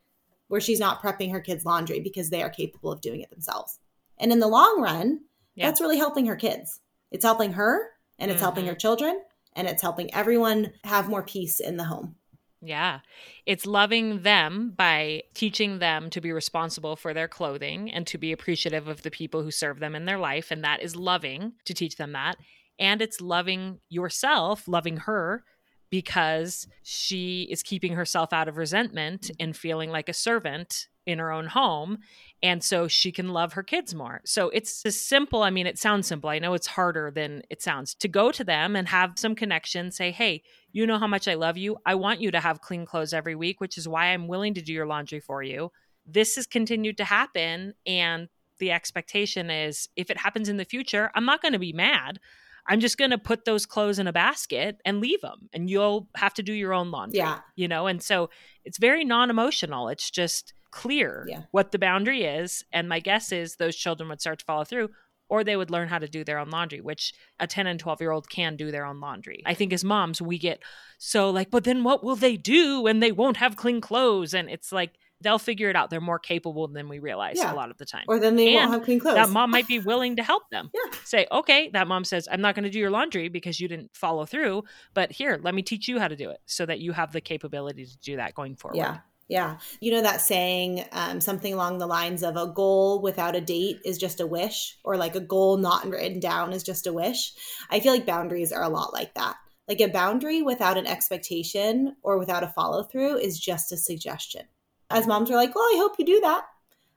where 0.48 0.60
she's 0.60 0.80
not 0.80 1.02
prepping 1.02 1.30
her 1.32 1.40
kids' 1.40 1.64
laundry 1.64 2.00
because 2.00 2.30
they 2.30 2.42
are 2.42 2.50
capable 2.50 2.90
of 2.90 3.00
doing 3.00 3.20
it 3.20 3.30
themselves. 3.30 3.78
And 4.18 4.32
in 4.32 4.40
the 4.40 4.48
long 4.48 4.80
run, 4.80 5.20
yeah. 5.54 5.66
that's 5.66 5.80
really 5.80 5.98
helping 5.98 6.26
her 6.26 6.36
kids. 6.36 6.80
It's 7.10 7.24
helping 7.24 7.52
her 7.52 7.90
and 8.18 8.30
it's 8.30 8.38
mm-hmm. 8.38 8.44
helping 8.44 8.66
her 8.66 8.74
children 8.74 9.20
and 9.54 9.68
it's 9.68 9.82
helping 9.82 10.12
everyone 10.14 10.72
have 10.84 11.08
more 11.08 11.22
peace 11.22 11.60
in 11.60 11.76
the 11.76 11.84
home. 11.84 12.16
Yeah. 12.62 13.00
It's 13.44 13.66
loving 13.66 14.22
them 14.22 14.72
by 14.76 15.24
teaching 15.34 15.78
them 15.78 16.10
to 16.10 16.20
be 16.20 16.32
responsible 16.32 16.96
for 16.96 17.12
their 17.12 17.28
clothing 17.28 17.92
and 17.92 18.06
to 18.06 18.18
be 18.18 18.32
appreciative 18.32 18.88
of 18.88 19.02
the 19.02 19.10
people 19.10 19.42
who 19.42 19.50
serve 19.50 19.78
them 19.78 19.94
in 19.94 20.06
their 20.06 20.18
life. 20.18 20.50
And 20.50 20.64
that 20.64 20.82
is 20.82 20.96
loving 20.96 21.52
to 21.66 21.74
teach 21.74 21.96
them 21.96 22.12
that. 22.12 22.36
And 22.78 23.02
it's 23.02 23.20
loving 23.20 23.80
yourself, 23.88 24.66
loving 24.66 24.96
her 24.98 25.44
because 25.90 26.66
she 26.82 27.46
is 27.50 27.62
keeping 27.62 27.92
herself 27.92 28.32
out 28.32 28.48
of 28.48 28.56
resentment 28.56 29.30
and 29.38 29.56
feeling 29.56 29.90
like 29.90 30.08
a 30.08 30.14
servant 30.14 30.88
in 31.06 31.20
her 31.20 31.30
own 31.30 31.46
home 31.46 31.98
and 32.42 32.64
so 32.64 32.88
she 32.88 33.12
can 33.12 33.28
love 33.28 33.52
her 33.52 33.62
kids 33.62 33.94
more. 33.94 34.20
So 34.24 34.50
it's 34.50 34.82
simple. 34.94 35.44
I 35.44 35.50
mean, 35.50 35.66
it 35.66 35.78
sounds 35.78 36.08
simple. 36.08 36.28
I 36.28 36.40
know 36.40 36.54
it's 36.54 36.66
harder 36.66 37.12
than 37.12 37.42
it 37.48 37.62
sounds 37.62 37.94
to 37.94 38.08
go 38.08 38.32
to 38.32 38.42
them 38.42 38.74
and 38.74 38.88
have 38.88 39.12
some 39.16 39.36
connection, 39.36 39.92
say, 39.92 40.10
hey, 40.10 40.42
you 40.76 40.86
know 40.86 40.98
how 40.98 41.06
much 41.06 41.26
I 41.26 41.36
love 41.36 41.56
you. 41.56 41.78
I 41.86 41.94
want 41.94 42.20
you 42.20 42.30
to 42.32 42.38
have 42.38 42.60
clean 42.60 42.84
clothes 42.84 43.14
every 43.14 43.34
week, 43.34 43.62
which 43.62 43.78
is 43.78 43.88
why 43.88 44.08
I'm 44.08 44.28
willing 44.28 44.52
to 44.52 44.60
do 44.60 44.74
your 44.74 44.84
laundry 44.84 45.20
for 45.20 45.42
you. 45.42 45.72
This 46.04 46.36
has 46.36 46.46
continued 46.46 46.98
to 46.98 47.04
happen. 47.04 47.72
And 47.86 48.28
the 48.58 48.72
expectation 48.72 49.48
is 49.48 49.88
if 49.96 50.10
it 50.10 50.18
happens 50.18 50.50
in 50.50 50.58
the 50.58 50.66
future, 50.66 51.10
I'm 51.14 51.24
not 51.24 51.40
going 51.40 51.54
to 51.54 51.58
be 51.58 51.72
mad. 51.72 52.20
I'm 52.68 52.80
just 52.80 52.98
going 52.98 53.10
to 53.10 53.16
put 53.16 53.46
those 53.46 53.64
clothes 53.64 53.98
in 53.98 54.06
a 54.06 54.12
basket 54.12 54.82
and 54.84 55.00
leave 55.00 55.22
them 55.22 55.48
and 55.54 55.70
you'll 55.70 56.08
have 56.14 56.34
to 56.34 56.42
do 56.42 56.52
your 56.52 56.74
own 56.74 56.90
laundry. 56.90 57.20
Yeah. 57.20 57.38
You 57.54 57.68
know, 57.68 57.86
and 57.86 58.02
so 58.02 58.28
it's 58.66 58.76
very 58.76 59.02
non 59.02 59.30
emotional. 59.30 59.88
It's 59.88 60.10
just 60.10 60.52
clear 60.72 61.24
yeah. 61.26 61.44
what 61.52 61.72
the 61.72 61.78
boundary 61.78 62.24
is. 62.24 62.66
And 62.70 62.86
my 62.86 63.00
guess 63.00 63.32
is 63.32 63.56
those 63.56 63.76
children 63.76 64.10
would 64.10 64.20
start 64.20 64.40
to 64.40 64.44
follow 64.44 64.64
through 64.64 64.90
or 65.28 65.44
they 65.44 65.56
would 65.56 65.70
learn 65.70 65.88
how 65.88 65.98
to 65.98 66.08
do 66.08 66.24
their 66.24 66.38
own 66.38 66.50
laundry, 66.50 66.80
which 66.80 67.12
a 67.40 67.46
10 67.46 67.66
and 67.66 67.80
12 67.80 68.00
year 68.00 68.10
old 68.10 68.28
can 68.28 68.56
do 68.56 68.70
their 68.70 68.84
own 68.84 69.00
laundry. 69.00 69.42
I 69.46 69.54
think 69.54 69.72
as 69.72 69.84
moms, 69.84 70.22
we 70.22 70.38
get 70.38 70.62
so 70.98 71.30
like, 71.30 71.50
but 71.50 71.64
then 71.64 71.84
what 71.84 72.04
will 72.04 72.16
they 72.16 72.36
do 72.36 72.82
when 72.82 73.00
they 73.00 73.12
won't 73.12 73.38
have 73.38 73.56
clean 73.56 73.80
clothes? 73.80 74.34
And 74.34 74.48
it's 74.48 74.72
like, 74.72 74.92
they'll 75.20 75.38
figure 75.38 75.70
it 75.70 75.76
out. 75.76 75.90
They're 75.90 76.00
more 76.00 76.18
capable 76.18 76.68
than 76.68 76.88
we 76.88 76.98
realize 76.98 77.36
yeah. 77.36 77.52
a 77.52 77.54
lot 77.54 77.70
of 77.70 77.78
the 77.78 77.86
time. 77.86 78.04
Or 78.06 78.18
then 78.18 78.36
they 78.36 78.54
and 78.54 78.70
won't 78.70 78.72
have 78.72 78.84
clean 78.84 79.00
clothes. 79.00 79.14
That 79.14 79.30
mom 79.30 79.50
might 79.50 79.66
be 79.66 79.78
willing 79.78 80.16
to 80.16 80.22
help 80.22 80.48
them. 80.50 80.70
yeah. 80.74 80.98
Say, 81.04 81.26
okay, 81.32 81.70
that 81.70 81.88
mom 81.88 82.04
says, 82.04 82.28
I'm 82.30 82.40
not 82.40 82.54
going 82.54 82.64
to 82.64 82.70
do 82.70 82.78
your 82.78 82.90
laundry 82.90 83.28
because 83.28 83.58
you 83.58 83.68
didn't 83.68 83.94
follow 83.94 84.26
through, 84.26 84.64
but 84.94 85.10
here, 85.12 85.40
let 85.42 85.54
me 85.54 85.62
teach 85.62 85.88
you 85.88 85.98
how 85.98 86.08
to 86.08 86.16
do 86.16 86.30
it 86.30 86.40
so 86.46 86.66
that 86.66 86.80
you 86.80 86.92
have 86.92 87.12
the 87.12 87.20
capability 87.20 87.86
to 87.86 87.98
do 87.98 88.16
that 88.16 88.34
going 88.34 88.56
forward. 88.56 88.76
Yeah. 88.76 88.98
Yeah. 89.28 89.56
You 89.80 89.90
know 89.90 90.02
that 90.02 90.20
saying, 90.20 90.84
um, 90.92 91.20
something 91.20 91.52
along 91.52 91.78
the 91.78 91.86
lines 91.86 92.22
of 92.22 92.36
a 92.36 92.46
goal 92.46 93.02
without 93.02 93.34
a 93.34 93.40
date 93.40 93.80
is 93.84 93.98
just 93.98 94.20
a 94.20 94.26
wish, 94.26 94.78
or 94.84 94.96
like 94.96 95.16
a 95.16 95.20
goal 95.20 95.56
not 95.56 95.84
written 95.86 96.20
down 96.20 96.52
is 96.52 96.62
just 96.62 96.86
a 96.86 96.92
wish. 96.92 97.32
I 97.68 97.80
feel 97.80 97.92
like 97.92 98.06
boundaries 98.06 98.52
are 98.52 98.62
a 98.62 98.68
lot 98.68 98.92
like 98.92 99.14
that. 99.14 99.36
Like 99.68 99.80
a 99.80 99.88
boundary 99.88 100.42
without 100.42 100.78
an 100.78 100.86
expectation 100.86 101.96
or 102.02 102.18
without 102.18 102.44
a 102.44 102.48
follow 102.48 102.84
through 102.84 103.16
is 103.16 103.40
just 103.40 103.72
a 103.72 103.76
suggestion. 103.76 104.42
As 104.90 105.08
moms 105.08 105.28
are 105.28 105.34
like, 105.34 105.56
well, 105.56 105.64
I 105.64 105.76
hope 105.78 105.96
you 105.98 106.04
do 106.04 106.20
that. 106.20 106.44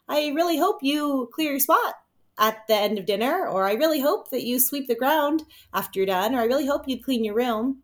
I 0.07 0.27
really 0.27 0.59
hope 0.59 0.83
you 0.83 1.29
clear 1.33 1.51
your 1.51 1.59
spot 1.59 1.95
at 2.37 2.59
the 2.67 2.75
end 2.75 2.99
of 2.99 3.05
dinner, 3.05 3.47
or 3.47 3.65
I 3.65 3.73
really 3.73 4.01
hope 4.01 4.29
that 4.29 4.43
you 4.43 4.59
sweep 4.59 4.87
the 4.87 4.95
ground 4.95 5.43
after 5.73 5.99
you're 5.99 6.05
done, 6.05 6.35
or 6.35 6.39
I 6.39 6.45
really 6.45 6.67
hope 6.67 6.87
you 6.87 7.03
clean 7.03 7.23
your 7.23 7.35
room. 7.35 7.81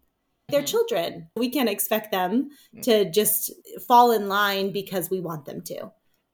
They're 0.50 0.62
mm-hmm. 0.62 0.66
children. 0.66 1.28
We 1.36 1.50
can't 1.50 1.70
expect 1.70 2.12
them 2.12 2.50
mm. 2.76 2.82
to 2.84 3.10
just 3.10 3.52
fall 3.88 4.12
in 4.12 4.28
line 4.28 4.72
because 4.72 5.10
we 5.10 5.20
want 5.20 5.46
them 5.46 5.62
to. 5.64 5.92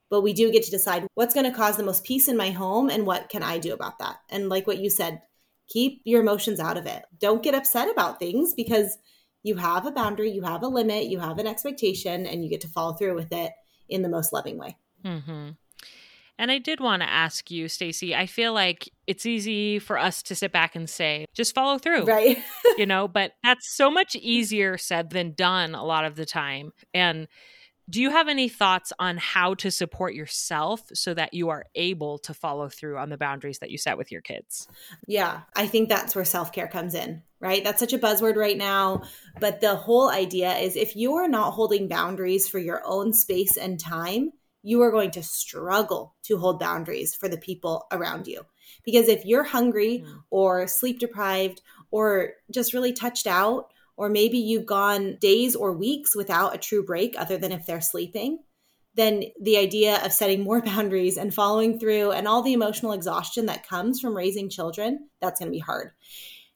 But 0.10 0.22
we 0.22 0.34
do 0.34 0.52
get 0.52 0.64
to 0.64 0.72
decide 0.72 1.08
what's 1.16 1.34
going 1.34 1.50
to 1.50 1.58
cause 1.58 1.78
the 1.78 1.84
most 1.84 2.04
peace 2.04 2.28
in 2.28 2.36
my 2.36 2.52
home 2.52 2.90
and 2.90 3.06
what 3.06 3.30
can 3.30 3.44
I 3.44 3.58
do 3.58 3.74
about 3.74 4.00
that. 4.00 4.18
And 4.30 4.50
like 4.50 4.68
what 4.68 4.80
you 4.80 4.90
said, 4.90 5.22
keep 5.70 6.02
your 6.04 6.22
emotions 6.22 6.60
out 6.60 6.78
of 6.78 6.86
it. 6.86 7.04
Don't 7.18 7.42
get 7.42 7.56
upset 7.56 7.90
about 7.90 8.20
things 8.20 8.54
because 8.54 8.98
you 9.44 9.56
have 9.56 9.86
a 9.86 9.92
boundary, 9.92 10.30
you 10.30 10.44
have 10.44 10.64
a 10.64 10.68
limit, 10.68 11.06
you 11.06 11.20
have 11.20 11.40
an 11.40 11.48
expectation, 11.48 12.26
and 12.26 12.44
you 12.44 12.50
get 12.50 12.62
to 12.62 12.68
follow 12.68 12.94
through 12.94 13.16
with 13.16 13.32
it 13.32 13.54
in 13.90 14.02
the 14.02 14.10
most 14.10 14.34
loving 14.34 14.58
way. 14.58 14.78
Mm-hmm. 15.04 15.50
And 16.42 16.50
I 16.50 16.58
did 16.58 16.80
want 16.80 17.04
to 17.04 17.10
ask 17.10 17.52
you, 17.52 17.68
Stacey, 17.68 18.16
I 18.16 18.26
feel 18.26 18.52
like 18.52 18.90
it's 19.06 19.28
easy 19.28 19.78
for 19.78 20.00
us 20.00 20.24
to 20.24 20.34
sit 20.34 20.52
back 20.52 20.76
and 20.76 20.90
say, 20.90 21.28
just 21.36 21.54
follow 21.54 21.78
through. 21.78 22.06
Right. 22.06 22.40
you 22.80 22.88
know, 22.88 23.08
but 23.08 23.34
that's 23.44 23.78
so 23.78 23.92
much 23.92 24.16
easier 24.16 24.76
said 24.76 25.12
than 25.12 25.34
done 25.34 25.76
a 25.76 25.86
lot 25.86 26.04
of 26.04 26.16
the 26.16 26.26
time. 26.26 26.74
And 26.96 27.28
do 27.92 28.02
you 28.02 28.10
have 28.10 28.28
any 28.28 28.50
thoughts 28.50 28.92
on 28.98 29.18
how 29.18 29.54
to 29.54 29.70
support 29.70 30.16
yourself 30.16 30.82
so 30.96 31.14
that 31.14 31.36
you 31.36 31.50
are 31.50 31.66
able 31.76 32.18
to 32.20 32.34
follow 32.34 32.70
through 32.70 32.98
on 32.98 33.10
the 33.10 33.18
boundaries 33.18 33.60
that 33.60 33.70
you 33.70 33.78
set 33.78 34.00
with 34.00 34.12
your 34.12 34.22
kids? 34.22 34.68
Yeah, 35.08 35.42
I 35.56 35.68
think 35.68 35.90
that's 35.90 36.16
where 36.16 36.26
self 36.26 36.52
care 36.52 36.68
comes 36.68 36.96
in, 36.96 37.22
right? 37.40 37.64
That's 37.64 37.80
such 37.80 37.94
a 37.94 38.00
buzzword 38.00 38.36
right 38.36 38.58
now. 38.58 39.04
But 39.40 39.62
the 39.62 39.76
whole 39.76 40.10
idea 40.10 40.58
is 40.58 40.76
if 40.76 40.96
you 40.96 41.14
are 41.18 41.28
not 41.28 41.52
holding 41.52 41.88
boundaries 41.88 42.48
for 42.50 42.58
your 42.58 42.82
own 42.84 43.14
space 43.14 43.58
and 43.58 43.80
time, 43.80 44.32
you 44.64 44.82
are 44.82 44.92
going 44.92 45.12
to 45.12 45.24
struggle 45.24 46.16
to 46.24 46.38
hold 46.38 46.60
boundaries 46.60 47.16
for 47.16 47.28
the 47.28 47.38
people 47.38 47.88
around 47.92 48.28
you. 48.28 48.46
Because 48.84 49.08
if 49.08 49.26
you're 49.26 49.44
hungry 49.44 50.04
mm. 50.06 50.24
or 50.30 50.68
sleep 50.68 51.00
deprived 51.00 51.62
or 51.90 52.34
just 52.52 52.74
really 52.74 52.94
touched 52.94 53.28
out 53.28 53.72
or 53.98 54.10
maybe 54.10 54.38
you've 54.38 54.66
gone 54.66 55.18
days 55.20 55.56
or 55.56 55.72
weeks 55.74 56.16
without 56.16 56.56
a 56.56 56.60
true 56.60 56.84
break 56.84 57.16
other 57.18 57.38
than 57.38 57.52
if 57.52 57.66
they're 57.66 57.82
sleeping, 57.82 58.40
then 58.96 59.24
the 59.42 59.58
idea 59.58 60.04
of 60.04 60.12
setting 60.12 60.44
more 60.44 60.62
boundaries 60.66 61.18
and 61.18 61.34
following 61.34 61.80
through 61.80 62.12
and 62.12 62.28
all 62.28 62.42
the 62.42 62.54
emotional 62.54 62.94
exhaustion 62.94 63.48
that 63.48 63.68
comes 63.68 64.00
from 64.00 64.16
raising 64.16 64.50
children, 64.50 65.10
that's 65.20 65.40
going 65.40 65.52
to 65.52 65.56
be 65.56 65.60
hard. 65.60 65.92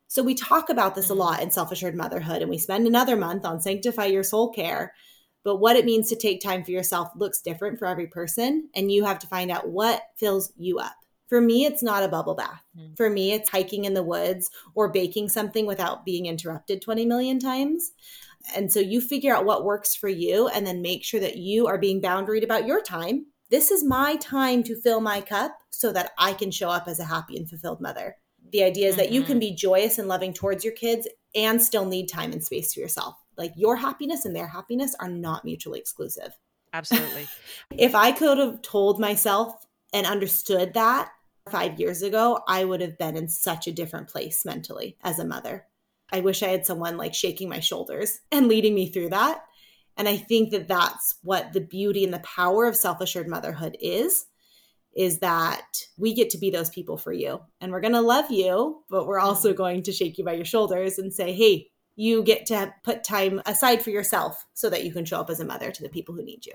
So 0.08 0.24
we 0.24 0.36
talk 0.36 0.70
about 0.70 0.96
this 0.96 1.10
a 1.10 1.14
mm-hmm. 1.14 1.20
lot 1.20 1.42
in 1.42 1.52
self 1.52 1.72
assured 1.72 1.96
motherhood, 1.96 2.42
and 2.42 2.50
we 2.50 2.58
spend 2.58 2.88
another 2.88 3.16
month 3.16 3.46
on 3.46 3.62
sanctify 3.62 4.06
your 4.06 4.24
soul 4.24 4.52
care. 4.52 4.94
But 5.46 5.58
what 5.58 5.76
it 5.76 5.86
means 5.86 6.10
to 6.10 6.16
take 6.16 6.42
time 6.42 6.64
for 6.64 6.72
yourself 6.72 7.12
looks 7.16 7.40
different 7.40 7.78
for 7.78 7.86
every 7.86 8.08
person, 8.08 8.68
and 8.74 8.92
you 8.92 9.06
have 9.06 9.20
to 9.20 9.28
find 9.28 9.52
out 9.52 9.70
what 9.70 10.02
fills 10.18 10.52
you 10.58 10.80
up. 10.80 10.96
For 11.30 11.40
me, 11.40 11.66
it's 11.66 11.84
not 11.84 12.04
a 12.04 12.08
bubble 12.08 12.34
bath. 12.34 12.64
Mm. 12.78 12.98
For 12.98 13.12
me, 13.12 13.32
it's 13.32 13.50
hiking 13.50 13.86
in 13.86 13.94
the 13.94 14.04
woods 14.04 14.50
or 14.74 14.92
baking 14.92 15.30
something 15.30 15.68
without 15.68 16.04
being 16.04 16.26
interrupted 16.26 16.82
20 16.82 17.06
million 17.06 17.40
times. 17.40 17.92
And 18.56 18.72
so 18.72 18.80
you 18.80 19.00
figure 19.00 19.36
out 19.36 19.46
what 19.46 19.64
works 19.64 19.96
for 19.96 20.10
you 20.10 20.48
and 20.48 20.66
then 20.66 20.82
make 20.82 21.04
sure 21.04 21.20
that 21.20 21.38
you 21.38 21.68
are 21.68 21.78
being 21.78 22.02
boundaried 22.02 22.44
about 22.44 22.66
your 22.66 22.82
time. 22.82 23.28
This 23.52 23.70
is 23.70 23.84
my 23.84 24.16
time 24.18 24.64
to 24.64 24.80
fill 24.82 25.00
my 25.00 25.22
cup 25.22 25.58
so 25.70 25.92
that 25.94 26.12
I 26.18 26.34
can 26.34 26.50
show 26.50 26.70
up 26.70 26.88
as 26.88 27.00
a 27.00 27.06
happy 27.06 27.38
and 27.38 27.48
fulfilled 27.48 27.82
mother. 27.82 28.18
The 28.52 28.64
idea 28.64 28.88
is 28.88 28.96
mm-hmm. 28.96 29.02
that 29.04 29.12
you 29.12 29.22
can 29.22 29.34
mm-hmm. 29.34 29.52
be 29.52 29.56
joyous 29.56 30.00
and 30.00 30.08
loving 30.08 30.34
towards 30.34 30.64
your 30.64 30.74
kids 30.74 31.08
and 31.36 31.62
still 31.62 31.86
need 31.86 32.08
time 32.08 32.32
and 32.32 32.44
space 32.44 32.74
for 32.74 32.80
yourself. 32.80 33.16
Like 33.38 33.54
your 33.56 33.76
happiness 33.76 34.26
and 34.26 34.36
their 34.36 34.48
happiness 34.48 34.96
are 35.00 35.10
not 35.10 35.46
mutually 35.46 35.80
exclusive. 35.80 36.38
Absolutely. 36.74 37.28
if 37.78 37.96
I 37.96 38.12
could 38.12 38.38
have 38.38 38.62
told 38.62 39.00
myself 39.00 39.66
and 39.94 40.06
understood 40.06 40.74
that 40.74 41.10
five 41.50 41.80
years 41.80 42.02
ago, 42.02 42.40
I 42.48 42.64
would 42.66 42.82
have 42.82 42.98
been 42.98 43.16
in 43.16 43.30
such 43.30 43.68
a 43.68 43.72
different 43.72 44.10
place 44.10 44.46
mentally 44.46 44.98
as 45.04 45.20
a 45.20 45.26
mother. 45.26 45.66
I 46.12 46.20
wish 46.22 46.44
I 46.44 46.50
had 46.50 46.66
someone 46.66 46.98
like 46.98 47.14
shaking 47.14 47.50
my 47.50 47.60
shoulders 47.60 48.20
and 48.32 48.48
leading 48.48 48.76
me 48.76 48.90
through 48.90 49.10
that. 49.10 49.42
And 49.98 50.08
I 50.08 50.18
think 50.18 50.52
that 50.52 50.68
that's 50.68 51.16
what 51.24 51.54
the 51.54 51.62
beauty 51.62 52.04
and 52.04 52.14
the 52.14 52.20
power 52.20 52.66
of 52.66 52.76
self 52.76 53.00
assured 53.02 53.28
motherhood 53.28 53.78
is 53.80 54.26
is 54.96 55.20
that 55.20 55.68
we 55.98 56.14
get 56.14 56.30
to 56.30 56.38
be 56.38 56.50
those 56.50 56.70
people 56.70 56.98
for 56.98 57.12
you. 57.12 57.42
And 57.60 57.72
we're 57.72 57.82
going 57.82 57.94
to 57.94 58.02
love 58.02 58.32
you, 58.32 58.84
but 58.90 59.06
we're 59.06 59.20
also 59.20 59.50
mm-hmm. 59.50 59.58
going 59.58 59.84
to 59.84 59.92
shake 59.92 60.18
you 60.18 60.24
by 60.24 60.34
your 60.34 60.46
shoulders 60.46 60.98
and 60.98 61.14
say, 61.14 61.34
hey, 61.34 61.68
you 61.96 62.24
get 62.24 62.46
to 62.48 62.74
put 62.84 63.04
time 63.04 63.42
aside 63.46 63.82
for 63.82 63.90
yourself 63.90 64.46
so 64.54 64.70
that 64.70 64.84
you 64.84 64.92
can 64.92 65.06
show 65.06 65.20
up 65.20 65.30
as 65.30 65.40
a 65.40 65.46
mother 65.46 65.72
to 65.72 65.82
the 65.82 65.90
people 65.90 66.14
who 66.14 66.24
need 66.24 66.46
you. 66.46 66.54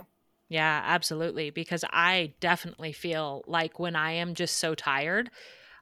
Yeah, 0.48 0.82
absolutely. 0.84 1.50
Because 1.50 1.84
I 1.90 2.34
definitely 2.40 2.92
feel 2.92 3.44
like 3.46 3.78
when 3.78 3.96
I 3.96 4.12
am 4.12 4.34
just 4.34 4.58
so 4.58 4.74
tired, 4.74 5.30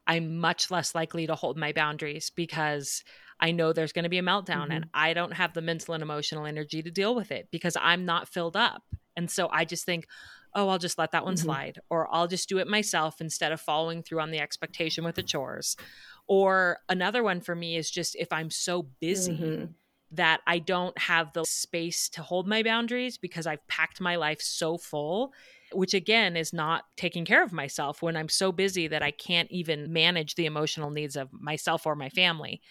I'm 0.07 0.37
much 0.37 0.71
less 0.71 0.95
likely 0.95 1.27
to 1.27 1.35
hold 1.35 1.57
my 1.57 1.73
boundaries 1.73 2.29
because 2.29 3.03
I 3.39 3.51
know 3.51 3.73
there's 3.73 3.93
going 3.93 4.03
to 4.03 4.09
be 4.09 4.17
a 4.19 4.23
meltdown 4.23 4.63
mm-hmm. 4.63 4.71
and 4.71 4.85
I 4.93 5.13
don't 5.13 5.33
have 5.33 5.53
the 5.53 5.61
mental 5.61 5.93
and 5.93 6.03
emotional 6.03 6.45
energy 6.45 6.83
to 6.83 6.91
deal 6.91 7.15
with 7.15 7.31
it 7.31 7.47
because 7.51 7.75
I'm 7.79 8.05
not 8.05 8.27
filled 8.27 8.55
up. 8.55 8.83
And 9.15 9.29
so 9.29 9.49
I 9.51 9.65
just 9.65 9.85
think, 9.85 10.07
oh, 10.55 10.69
I'll 10.69 10.79
just 10.79 10.97
let 10.97 11.11
that 11.11 11.25
one 11.25 11.35
mm-hmm. 11.35 11.45
slide, 11.45 11.79
or 11.89 12.13
I'll 12.13 12.27
just 12.27 12.49
do 12.49 12.57
it 12.57 12.67
myself 12.67 13.21
instead 13.21 13.51
of 13.51 13.61
following 13.61 14.01
through 14.01 14.19
on 14.19 14.31
the 14.31 14.39
expectation 14.39 15.03
with 15.03 15.15
the 15.15 15.23
chores. 15.23 15.75
Or 16.29 16.77
another 16.87 17.23
one 17.23 17.41
for 17.41 17.55
me 17.55 17.75
is 17.75 17.91
just 17.91 18.15
if 18.15 18.31
I'm 18.31 18.49
so 18.49 18.83
busy. 19.01 19.33
Mm-hmm 19.33 19.65
that 20.11 20.41
I 20.47 20.59
don't 20.59 20.97
have 20.97 21.33
the 21.33 21.45
space 21.45 22.09
to 22.09 22.23
hold 22.23 22.47
my 22.47 22.63
boundaries 22.63 23.17
because 23.17 23.45
I've 23.45 23.65
packed 23.67 24.01
my 24.01 24.15
life 24.15 24.41
so 24.41 24.77
full, 24.77 25.33
which 25.71 25.93
again 25.93 26.35
is 26.35 26.51
not 26.51 26.85
taking 26.97 27.25
care 27.25 27.43
of 27.43 27.53
myself 27.53 28.01
when 28.01 28.17
I'm 28.17 28.29
so 28.29 28.51
busy 28.51 28.87
that 28.87 29.03
I 29.03 29.11
can't 29.11 29.51
even 29.51 29.93
manage 29.93 30.35
the 30.35 30.47
emotional 30.47 30.89
needs 30.89 31.15
of 31.15 31.29
myself 31.31 31.85
or 31.85 31.95
my 31.95 32.09
family. 32.09 32.61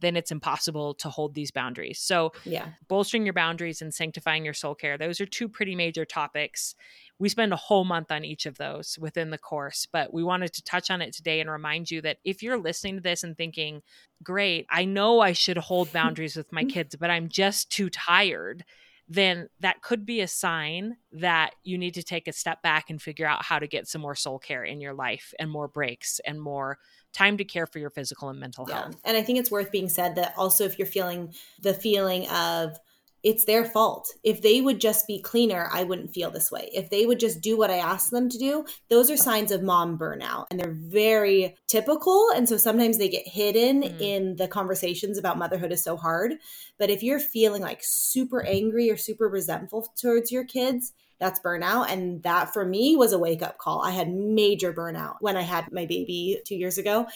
Then 0.00 0.16
it's 0.16 0.30
impossible 0.30 0.94
to 0.94 1.08
hold 1.08 1.34
these 1.34 1.50
boundaries. 1.50 2.00
So, 2.00 2.32
yeah, 2.44 2.68
bolstering 2.88 3.24
your 3.24 3.32
boundaries 3.32 3.82
and 3.82 3.92
sanctifying 3.92 4.44
your 4.44 4.54
soul 4.54 4.74
care, 4.74 4.96
those 4.98 5.20
are 5.20 5.26
two 5.26 5.48
pretty 5.48 5.74
major 5.74 6.04
topics 6.04 6.74
we 7.18 7.28
spend 7.28 7.52
a 7.52 7.56
whole 7.56 7.84
month 7.84 8.12
on 8.12 8.24
each 8.24 8.46
of 8.46 8.58
those 8.58 8.96
within 8.98 9.30
the 9.30 9.38
course, 9.38 9.86
but 9.90 10.12
we 10.12 10.22
wanted 10.22 10.52
to 10.52 10.62
touch 10.62 10.90
on 10.90 11.02
it 11.02 11.12
today 11.12 11.40
and 11.40 11.50
remind 11.50 11.90
you 11.90 12.00
that 12.02 12.18
if 12.24 12.42
you're 12.42 12.58
listening 12.58 12.96
to 12.96 13.02
this 13.02 13.24
and 13.24 13.36
thinking, 13.36 13.82
great, 14.22 14.66
I 14.70 14.84
know 14.84 15.20
I 15.20 15.32
should 15.32 15.58
hold 15.58 15.92
boundaries 15.92 16.36
with 16.36 16.52
my 16.52 16.62
mm-hmm. 16.62 16.70
kids, 16.70 16.96
but 16.96 17.10
I'm 17.10 17.28
just 17.28 17.70
too 17.70 17.90
tired, 17.90 18.64
then 19.08 19.48
that 19.60 19.82
could 19.82 20.06
be 20.06 20.20
a 20.20 20.28
sign 20.28 20.96
that 21.12 21.54
you 21.64 21.78
need 21.78 21.94
to 21.94 22.02
take 22.02 22.28
a 22.28 22.32
step 22.32 22.62
back 22.62 22.90
and 22.90 23.00
figure 23.00 23.26
out 23.26 23.44
how 23.44 23.58
to 23.58 23.66
get 23.66 23.88
some 23.88 24.02
more 24.02 24.14
soul 24.14 24.38
care 24.38 24.62
in 24.62 24.80
your 24.80 24.94
life 24.94 25.32
and 25.38 25.50
more 25.50 25.66
breaks 25.66 26.20
and 26.26 26.40
more 26.40 26.78
time 27.12 27.38
to 27.38 27.44
care 27.44 27.66
for 27.66 27.78
your 27.78 27.90
physical 27.90 28.28
and 28.28 28.38
mental 28.38 28.66
yeah. 28.68 28.82
health. 28.82 28.96
And 29.04 29.16
I 29.16 29.22
think 29.22 29.38
it's 29.38 29.50
worth 29.50 29.72
being 29.72 29.88
said 29.88 30.14
that 30.16 30.34
also 30.36 30.64
if 30.64 30.78
you're 30.78 30.86
feeling 30.86 31.32
the 31.60 31.74
feeling 31.74 32.28
of, 32.28 32.78
it's 33.22 33.44
their 33.44 33.64
fault. 33.64 34.12
If 34.22 34.42
they 34.42 34.60
would 34.60 34.80
just 34.80 35.06
be 35.06 35.20
cleaner, 35.20 35.68
I 35.72 35.84
wouldn't 35.84 36.12
feel 36.12 36.30
this 36.30 36.50
way. 36.50 36.70
If 36.72 36.90
they 36.90 37.04
would 37.04 37.18
just 37.18 37.40
do 37.40 37.58
what 37.58 37.70
I 37.70 37.78
asked 37.78 38.10
them 38.10 38.28
to 38.28 38.38
do, 38.38 38.64
those 38.88 39.10
are 39.10 39.16
signs 39.16 39.50
of 39.50 39.62
mom 39.62 39.98
burnout 39.98 40.46
and 40.50 40.58
they're 40.58 40.76
very 40.78 41.56
typical. 41.66 42.30
And 42.34 42.48
so 42.48 42.56
sometimes 42.56 42.98
they 42.98 43.08
get 43.08 43.26
hidden 43.26 43.82
mm. 43.82 44.00
in 44.00 44.36
the 44.36 44.46
conversations 44.46 45.18
about 45.18 45.38
motherhood 45.38 45.72
is 45.72 45.82
so 45.82 45.96
hard. 45.96 46.34
But 46.78 46.90
if 46.90 47.02
you're 47.02 47.18
feeling 47.18 47.62
like 47.62 47.80
super 47.82 48.44
angry 48.44 48.90
or 48.90 48.96
super 48.96 49.28
resentful 49.28 49.88
towards 50.00 50.30
your 50.30 50.44
kids, 50.44 50.92
that's 51.18 51.40
burnout. 51.40 51.90
And 51.90 52.22
that 52.22 52.52
for 52.52 52.64
me 52.64 52.94
was 52.94 53.12
a 53.12 53.18
wake 53.18 53.42
up 53.42 53.58
call. 53.58 53.82
I 53.82 53.90
had 53.90 54.12
major 54.12 54.72
burnout 54.72 55.16
when 55.20 55.36
I 55.36 55.42
had 55.42 55.72
my 55.72 55.86
baby 55.86 56.40
two 56.46 56.54
years 56.54 56.78
ago. 56.78 57.06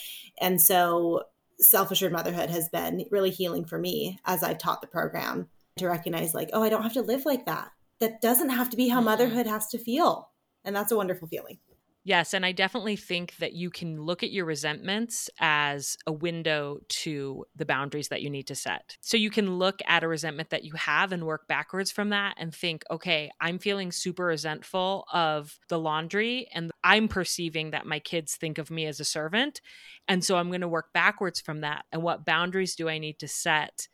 And 0.41 0.61
so 0.61 1.25
self 1.59 1.93
assured 1.93 2.13
motherhood 2.13 2.51
has 2.51 2.69
been 2.69 3.05
really 3.11 3.31
healing 3.31 3.65
for 3.65 3.79
me 3.79 4.19
as 4.25 4.43
I've 4.43 4.59
taught 4.59 4.81
the 4.81 4.89
program 4.89 5.49
to 5.77 5.89
recognize 5.89 6.35
like 6.35 6.51
oh 6.53 6.63
i 6.63 6.69
don't 6.69 6.83
have 6.83 6.93
to 6.93 7.03
live 7.03 7.25
like 7.25 7.47
that 7.47 7.71
that 8.01 8.21
doesn't 8.21 8.51
have 8.51 8.71
to 8.71 8.77
be 8.77 8.89
how 8.89 8.97
mm-hmm. 8.97 9.07
motherhood 9.07 9.47
has 9.47 9.69
to 9.69 9.79
feel 9.79 10.31
and 10.65 10.75
that's 10.75 10.93
a 10.93 10.97
wonderful 10.97 11.29
feeling 11.29 11.59
Yes, 12.05 12.35
and 12.35 12.45
I 12.45 12.51
definitely 12.51 12.97
think 12.97 13.37
that 13.37 13.53
you 13.53 13.71
can 13.71 14.03
look 14.03 14.25
at 14.25 14.33
your 14.33 14.45
resentments 14.45 15.31
as 15.39 15.97
a 16.05 16.13
window 16.13 16.79
to 16.89 17.45
the 17.55 17.65
boundaries 17.65 18.09
that 18.09 18.23
you 18.23 18.29
need 18.29 18.49
to 18.49 18.57
set. 18.57 18.97
So 19.01 19.17
you 19.17 19.31
can 19.31 19.59
look 19.59 19.79
at 19.87 20.03
a 20.03 20.09
resentment 20.09 20.51
that 20.51 20.65
you 20.65 20.73
have 20.75 21.13
and 21.13 21.25
work 21.25 21.47
backwards 21.47 21.93
from 21.93 22.09
that 22.09 22.35
and 22.39 22.53
think, 22.53 22.83
okay, 22.91 23.31
I'm 23.41 23.61
feeling 23.61 23.93
super 23.93 24.25
resentful 24.25 25.07
of 25.13 25.57
the 25.69 25.79
laundry 25.79 26.49
and 26.53 26.73
I'm 26.83 27.07
perceiving 27.07 27.71
that 27.71 27.87
my 27.87 28.01
kids 28.01 28.35
think 28.35 28.59
of 28.59 28.69
me 28.69 28.87
as 28.87 28.99
a 28.99 29.05
servant. 29.05 29.61
And 30.09 30.25
so 30.25 30.37
I'm 30.37 30.49
going 30.49 30.63
to 30.63 30.69
work 30.69 30.93
backwards 30.93 31.41
from 31.41 31.61
that. 31.61 31.85
And 31.93 32.03
what 32.03 32.25
boundaries 32.25 32.75
do 32.75 32.89
I 32.89 32.99
need 32.99 33.21
to 33.21 33.29
set 33.29 33.87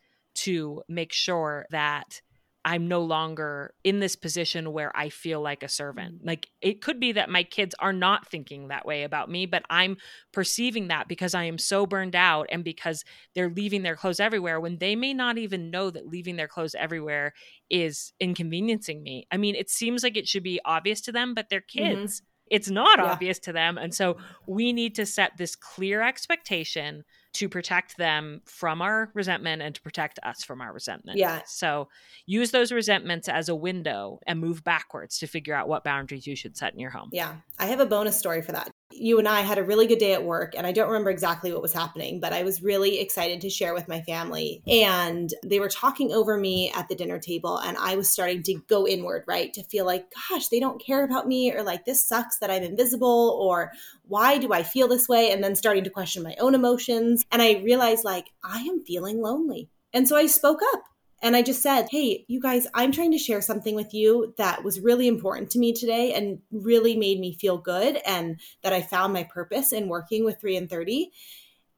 to 0.45 0.83
make 0.89 1.13
sure 1.13 1.67
that 1.71 2.21
I'm 2.65 2.87
no 2.89 3.01
longer 3.01 3.73
in 3.83 4.01
this 4.01 4.15
position 4.15 4.73
where 4.73 4.95
I 4.95 5.09
feel 5.09 5.41
like 5.41 5.63
a 5.63 5.69
servant. 5.69 6.25
Like 6.25 6.49
it 6.61 6.83
could 6.83 7.01
be 7.01 7.13
that 7.13 7.31
my 7.31 7.43
kids 7.43 7.75
are 7.79 7.93
not 7.95 8.29
thinking 8.29 8.69
that 8.69 8.85
way 8.85 9.05
about 9.05 9.31
me, 9.31 9.47
but 9.47 9.63
I'm 9.71 9.97
perceiving 10.33 10.89
that 10.89 11.09
because 11.09 11.35
I 11.35 11.45
am 11.45 11.57
so 11.57 11.87
burned 11.87 12.15
out 12.15 12.49
and 12.51 12.63
because 12.63 13.05
they're 13.35 13.49
leaving 13.49 13.85
their 13.85 13.97
clothes 13.97 14.21
everywhere 14.21 14.61
when 14.61 14.77
they 14.77 14.97
may 14.97 15.15
not 15.15 15.39
even 15.39 15.71
know 15.71 15.91
that 15.91 16.09
leaving 16.09 16.37
their 16.37 16.49
clothes 16.49 16.75
everywhere 16.75 17.33
is 17.71 18.13
inconveniencing 18.21 19.03
me. 19.03 19.27
I 19.31 19.39
mean, 19.39 19.55
it 19.55 19.71
seems 19.71 20.03
like 20.03 20.17
it 20.17 20.29
should 20.29 20.43
be 20.43 20.61
obvious 20.65 21.01
to 21.03 21.13
them, 21.13 21.33
but 21.33 21.47
they're 21.49 21.61
mm-hmm. 21.61 22.01
kids. 22.01 22.21
Mm-hmm. 22.21 22.57
It's 22.57 22.71
not 22.71 22.99
yeah. 22.99 23.07
obvious 23.07 23.39
to 23.41 23.53
them. 23.53 23.79
And 23.79 23.95
so 23.95 24.19
we 24.47 24.75
need 24.75 24.95
to 24.97 25.07
set 25.07 25.39
this 25.39 25.57
clear 25.57 26.03
expectation 26.03 27.05
to 27.39 27.49
protect 27.49 27.97
them 27.99 28.41
from 28.47 28.83
our 28.83 29.13
resentment 29.15 29.63
and 29.63 29.73
to 29.73 29.81
protect 29.81 30.19
us 30.25 30.43
from 30.43 30.61
our 30.61 30.73
resentment. 30.73 31.19
Yeah. 31.19 31.43
So 31.47 31.89
use 32.27 32.51
those 32.51 32.73
resentments 32.73 33.29
as 33.29 33.49
a 33.49 33.55
window 33.55 34.19
and 34.27 34.41
move 34.41 34.65
backwards 34.65 35.19
to 35.21 35.29
figure 35.29 35.55
out 35.55 35.69
what 35.69 35.85
boundaries 35.85 36.27
you 36.27 36.35
should 36.35 36.57
set 36.57 36.73
in 36.73 36.81
your 36.81 36.91
home. 36.91 37.11
Yeah. 37.13 37.37
I 37.57 37.67
have 37.67 37.79
a 37.79 37.87
bonus 37.87 38.19
story 38.19 38.43
for 38.43 38.51
that 38.51 38.73
you 38.91 39.19
and 39.19 39.29
I 39.29 39.43
had 39.43 39.59
a 39.59 39.63
really 39.63 39.87
good 39.87 39.99
day 39.99 40.15
at 40.15 40.25
work, 40.25 40.55
and 40.57 40.67
I 40.67 40.73
don't 40.73 40.89
remember 40.89 41.11
exactly 41.11 41.53
what 41.53 41.63
was 41.63 41.73
happening, 41.73 42.21
but 42.21 42.33
I 42.33 42.43
was 42.43 42.63
really 42.63 43.01
excited 43.01 43.41
to 43.43 43.51
share 43.51 43.75
with 43.75 43.87
my 43.87 44.01
family. 44.03 44.63
And 44.67 45.33
they 45.45 45.61
were 45.61 45.69
talking 45.69 46.13
over 46.13 46.37
me 46.37 46.73
at 46.75 46.89
the 46.89 46.95
dinner 46.95 47.19
table, 47.19 47.59
and 47.59 47.77
I 47.77 47.97
was 47.97 48.09
starting 48.09 48.43
to 48.45 48.55
go 48.69 48.87
inward, 48.87 49.25
right? 49.27 49.53
To 49.55 49.63
feel 49.63 49.85
like, 49.85 50.13
gosh, 50.31 50.49
they 50.49 50.59
don't 50.59 50.83
care 50.85 51.05
about 51.05 51.29
me, 51.29 51.53
or 51.53 51.63
like, 51.63 51.85
this 51.85 52.05
sucks 52.05 52.39
that 52.39 52.51
I'm 52.51 52.63
invisible, 52.63 53.39
or 53.41 53.73
why 54.07 54.39
do 54.39 54.53
I 54.53 54.63
feel 54.63 54.89
this 54.89 55.09
way? 55.09 55.31
And 55.31 55.45
then 55.45 55.55
starting 55.55 55.85
to 55.85 55.91
question 55.91 56.23
my 56.23 56.37
own 56.41 56.55
emotions. 56.55 57.25
And 57.31 57.43
I 57.43 57.61
realized, 57.65 58.05
like, 58.05 58.31
I 58.43 58.61
am 58.61 58.85
feeling 58.85 59.21
lonely. 59.21 59.69
And 59.93 60.09
so 60.09 60.17
I 60.17 60.27
spoke 60.27 60.61
up. 60.75 60.85
And 61.21 61.35
I 61.35 61.43
just 61.43 61.63
said, 61.63 61.89
Hey, 61.91 62.25
you 62.29 62.41
guys, 62.41 62.67
I'm 62.75 62.93
trying 62.93 63.11
to 63.13 63.19
share 63.19 63.41
something 63.41 63.75
with 63.75 63.93
you 63.93 64.35
that 64.39 64.63
was 64.63 64.81
really 64.81 65.09
important 65.09 65.51
to 65.51 65.59
me 65.59 65.73
today 65.73 66.13
and 66.15 66.39
really 66.53 66.97
made 66.97 67.19
me 67.19 67.35
feel 67.35 67.59
good 67.59 67.99
and 68.07 68.41
that 68.63 68.73
I 68.73 68.83
found 68.83 69.13
my 69.13 69.25
purpose 69.25 69.73
in 69.73 69.89
working 69.89 70.25
with 70.25 70.41
3 70.41 70.57
in 70.57 70.69
30. 70.69 71.11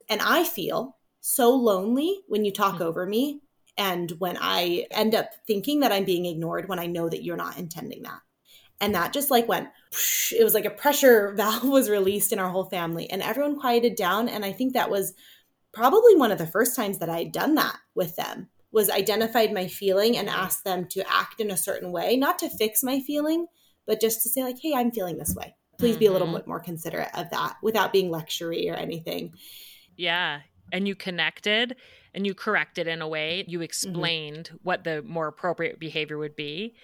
And 0.09 0.21
I 0.21 0.45
feel 0.45 0.97
so 1.21 1.51
lonely 1.55 2.21
when 2.29 2.45
you 2.45 2.53
talk 2.53 2.75
mm-hmm. 2.75 2.85
over 2.85 3.07
me 3.07 3.41
and 3.79 4.11
when 4.19 4.37
I 4.41 4.87
end 4.91 5.15
up 5.15 5.31
thinking 5.47 5.81
that 5.81 5.93
I'm 5.93 6.05
being 6.05 6.27
ignored 6.27 6.69
when 6.69 6.79
I 6.79 6.87
know 6.87 7.09
that 7.09 7.25
you're 7.25 7.37
not 7.37 7.59
intending 7.59 8.03
that. 8.03 8.21
And 8.83 8.95
that 8.95 9.13
just 9.13 9.31
like 9.31 9.49
went, 9.49 9.69
it 10.33 10.45
was 10.45 10.55
like 10.55 10.65
a 10.65 10.71
pressure 10.71 11.33
valve 11.37 11.65
was 11.65 11.89
released 11.89 12.33
in 12.33 12.39
our 12.39 12.51
whole 12.51 12.65
family 12.65 13.11
and 13.11 13.23
everyone 13.23 13.59
quieted 13.59 13.95
down. 13.95 14.29
And 14.29 14.45
I 14.45 14.53
think 14.53 14.75
that 14.75 14.91
was 14.91 15.15
probably 15.73 16.17
one 16.17 16.33
of 16.33 16.39
the 16.39 16.47
first 16.47 16.77
times 16.77 16.99
that 16.99 17.09
I 17.09 17.19
had 17.19 17.33
done 17.33 17.55
that 17.55 17.77
with 17.95 18.17
them 18.17 18.49
was 18.73 18.91
identified 18.91 19.53
my 19.53 19.67
feeling 19.67 20.17
and 20.17 20.29
asked 20.29 20.65
them 20.65 20.87
to 20.87 21.05
act 21.11 21.41
in 21.41 21.51
a 21.51 21.57
certain 21.57 21.93
way, 21.93 22.17
not 22.17 22.39
to 22.39 22.49
fix 22.49 22.83
my 22.83 23.01
feeling, 23.01 23.47
but 23.87 24.01
just 24.01 24.23
to 24.23 24.29
say 24.29 24.43
like, 24.43 24.59
"Hey, 24.61 24.75
I'm 24.75 24.93
feeling 24.93 25.19
this 25.19 25.35
way. 25.35 25.55
Please 25.79 25.93
mm-hmm. 25.93 26.01
be 26.01 26.07
a 26.07 26.13
little 26.13 26.29
mm-hmm. 26.29 26.37
bit 26.37 26.47
more 26.47 26.61
considerate 26.61 27.11
of 27.15 27.31
that 27.31 27.57
without 27.63 27.93
being 27.93 28.11
lectury 28.11 28.71
or 28.71 28.75
anything." 28.75 29.35
Yeah, 29.97 30.41
and 30.73 30.87
you 30.87 30.95
connected 30.95 31.77
and 32.15 32.27
you 32.27 32.35
corrected 32.35 32.89
in 32.89 33.03
a 33.03 33.09
way. 33.09 33.45
You 33.47 33.59
mm-hmm. 33.59 33.65
explained 33.65 34.47
mm-hmm. 34.47 34.57
what 34.63 34.85
the 34.85 35.03
more 35.03 35.29
appropriate 35.29 35.79
behavior 35.79 36.19
would 36.19 36.37
be. 36.37 36.75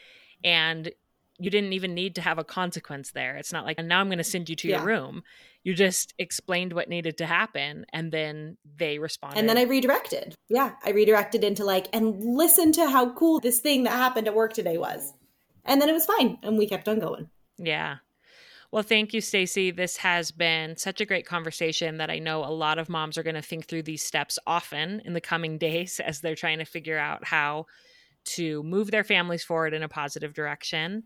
And 0.44 0.90
you 1.38 1.50
didn't 1.50 1.72
even 1.72 1.94
need 1.94 2.14
to 2.14 2.20
have 2.20 2.38
a 2.38 2.44
consequence 2.44 3.10
there. 3.10 3.36
It's 3.36 3.52
not 3.52 3.64
like, 3.64 3.78
and 3.78 3.88
now 3.88 4.00
I'm 4.00 4.08
going 4.08 4.18
to 4.18 4.24
send 4.24 4.48
you 4.48 4.56
to 4.56 4.68
yeah. 4.68 4.76
your 4.76 4.86
room. 4.86 5.22
You 5.64 5.74
just 5.74 6.14
explained 6.18 6.72
what 6.72 6.88
needed 6.88 7.18
to 7.18 7.26
happen 7.26 7.84
and 7.92 8.12
then 8.12 8.56
they 8.76 8.98
responded. 8.98 9.38
And 9.38 9.48
then 9.48 9.58
I 9.58 9.62
redirected. 9.62 10.34
Yeah. 10.48 10.72
I 10.84 10.90
redirected 10.90 11.44
into 11.44 11.64
like, 11.64 11.88
and 11.92 12.22
listen 12.22 12.72
to 12.72 12.88
how 12.88 13.12
cool 13.12 13.40
this 13.40 13.58
thing 13.58 13.84
that 13.84 13.92
happened 13.92 14.28
at 14.28 14.34
work 14.34 14.52
today 14.52 14.78
was. 14.78 15.12
And 15.64 15.80
then 15.80 15.88
it 15.88 15.92
was 15.92 16.06
fine. 16.06 16.38
And 16.42 16.56
we 16.56 16.66
kept 16.66 16.88
on 16.88 17.00
going. 17.00 17.28
Yeah. 17.58 17.96
Well, 18.72 18.82
thank 18.82 19.14
you, 19.14 19.20
Stacey. 19.20 19.70
This 19.70 19.96
has 19.98 20.30
been 20.30 20.76
such 20.76 21.00
a 21.00 21.06
great 21.06 21.26
conversation 21.26 21.98
that 21.98 22.10
I 22.10 22.18
know 22.18 22.44
a 22.44 22.50
lot 22.50 22.78
of 22.78 22.88
moms 22.88 23.16
are 23.16 23.22
going 23.22 23.36
to 23.36 23.42
think 23.42 23.66
through 23.66 23.82
these 23.82 24.02
steps 24.02 24.38
often 24.46 25.00
in 25.04 25.12
the 25.12 25.20
coming 25.20 25.58
days 25.66 26.00
as 26.00 26.20
they're 26.20 26.34
trying 26.34 26.58
to 26.58 26.64
figure 26.64 26.98
out 26.98 27.24
how 27.24 27.66
to 28.26 28.62
move 28.62 28.90
their 28.90 29.04
families 29.04 29.44
forward 29.44 29.74
in 29.74 29.82
a 29.82 29.88
positive 29.88 30.34
direction. 30.34 31.04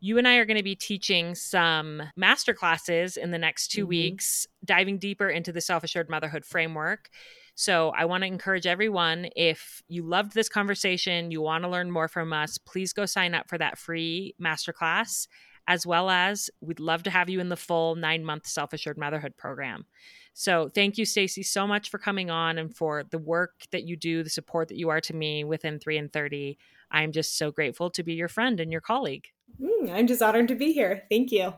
You 0.00 0.18
and 0.18 0.28
I 0.28 0.36
are 0.36 0.44
going 0.44 0.56
to 0.56 0.62
be 0.62 0.76
teaching 0.76 1.34
some 1.34 2.02
master 2.16 2.54
classes 2.54 3.16
in 3.16 3.30
the 3.30 3.38
next 3.38 3.68
2 3.68 3.82
mm-hmm. 3.82 3.88
weeks, 3.88 4.46
diving 4.64 4.98
deeper 4.98 5.28
into 5.28 5.52
the 5.52 5.60
self 5.60 5.82
assured 5.82 6.08
motherhood 6.08 6.44
framework. 6.44 7.10
So 7.54 7.90
I 7.90 8.04
want 8.04 8.22
to 8.22 8.28
encourage 8.28 8.68
everyone 8.68 9.30
if 9.34 9.82
you 9.88 10.04
loved 10.04 10.32
this 10.32 10.48
conversation, 10.48 11.32
you 11.32 11.40
want 11.40 11.64
to 11.64 11.70
learn 11.70 11.90
more 11.90 12.06
from 12.06 12.32
us, 12.32 12.56
please 12.56 12.92
go 12.92 13.04
sign 13.04 13.34
up 13.34 13.48
for 13.48 13.58
that 13.58 13.78
free 13.78 14.36
masterclass 14.40 15.26
as 15.68 15.86
well 15.86 16.08
as 16.08 16.48
we'd 16.60 16.80
love 16.80 17.02
to 17.04 17.10
have 17.10 17.28
you 17.28 17.40
in 17.40 17.50
the 17.50 17.56
full 17.56 17.94
nine 17.94 18.24
month 18.24 18.46
self 18.46 18.72
assured 18.72 18.98
motherhood 18.98 19.36
program. 19.36 19.84
So 20.38 20.68
thank 20.68 20.98
you, 20.98 21.04
Stacey, 21.04 21.42
so 21.42 21.66
much 21.66 21.90
for 21.90 21.98
coming 21.98 22.30
on 22.30 22.58
and 22.58 22.72
for 22.72 23.02
the 23.02 23.18
work 23.18 23.54
that 23.72 23.88
you 23.88 23.96
do, 23.96 24.22
the 24.22 24.30
support 24.30 24.68
that 24.68 24.76
you 24.76 24.88
are 24.88 25.00
to 25.00 25.12
me 25.12 25.42
within 25.42 25.80
3 25.80 25.98
in 25.98 26.08
30. 26.10 26.56
I'm 26.92 27.10
just 27.10 27.36
so 27.36 27.50
grateful 27.50 27.90
to 27.90 28.04
be 28.04 28.14
your 28.14 28.28
friend 28.28 28.60
and 28.60 28.70
your 28.70 28.80
colleague. 28.80 29.26
Mm, 29.60 29.90
I'm 29.90 30.06
just 30.06 30.22
honored 30.22 30.46
to 30.46 30.54
be 30.54 30.72
here. 30.72 31.02
Thank 31.10 31.32
you. 31.32 31.54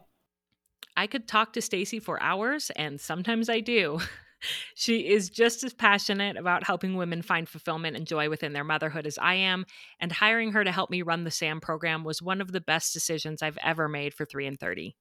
I 0.96 1.06
could 1.06 1.28
talk 1.28 1.52
to 1.52 1.60
Stacey 1.60 2.00
for 2.00 2.22
hours, 2.22 2.70
and 2.74 2.98
sometimes 2.98 3.50
I 3.50 3.60
do. 3.60 4.00
she 4.74 5.08
is 5.08 5.28
just 5.28 5.62
as 5.62 5.74
passionate 5.74 6.38
about 6.38 6.64
helping 6.64 6.96
women 6.96 7.20
find 7.20 7.46
fulfillment 7.46 7.98
and 7.98 8.06
joy 8.06 8.30
within 8.30 8.54
their 8.54 8.64
motherhood 8.64 9.06
as 9.06 9.18
I 9.18 9.34
am, 9.34 9.66
and 10.00 10.10
hiring 10.10 10.52
her 10.52 10.64
to 10.64 10.72
help 10.72 10.88
me 10.88 11.02
run 11.02 11.24
the 11.24 11.30
SAM 11.30 11.60
program 11.60 12.02
was 12.02 12.22
one 12.22 12.40
of 12.40 12.50
the 12.50 12.62
best 12.62 12.94
decisions 12.94 13.42
I've 13.42 13.58
ever 13.62 13.88
made 13.88 14.14
for 14.14 14.24
3 14.24 14.46
in 14.46 14.56
30. 14.56 14.96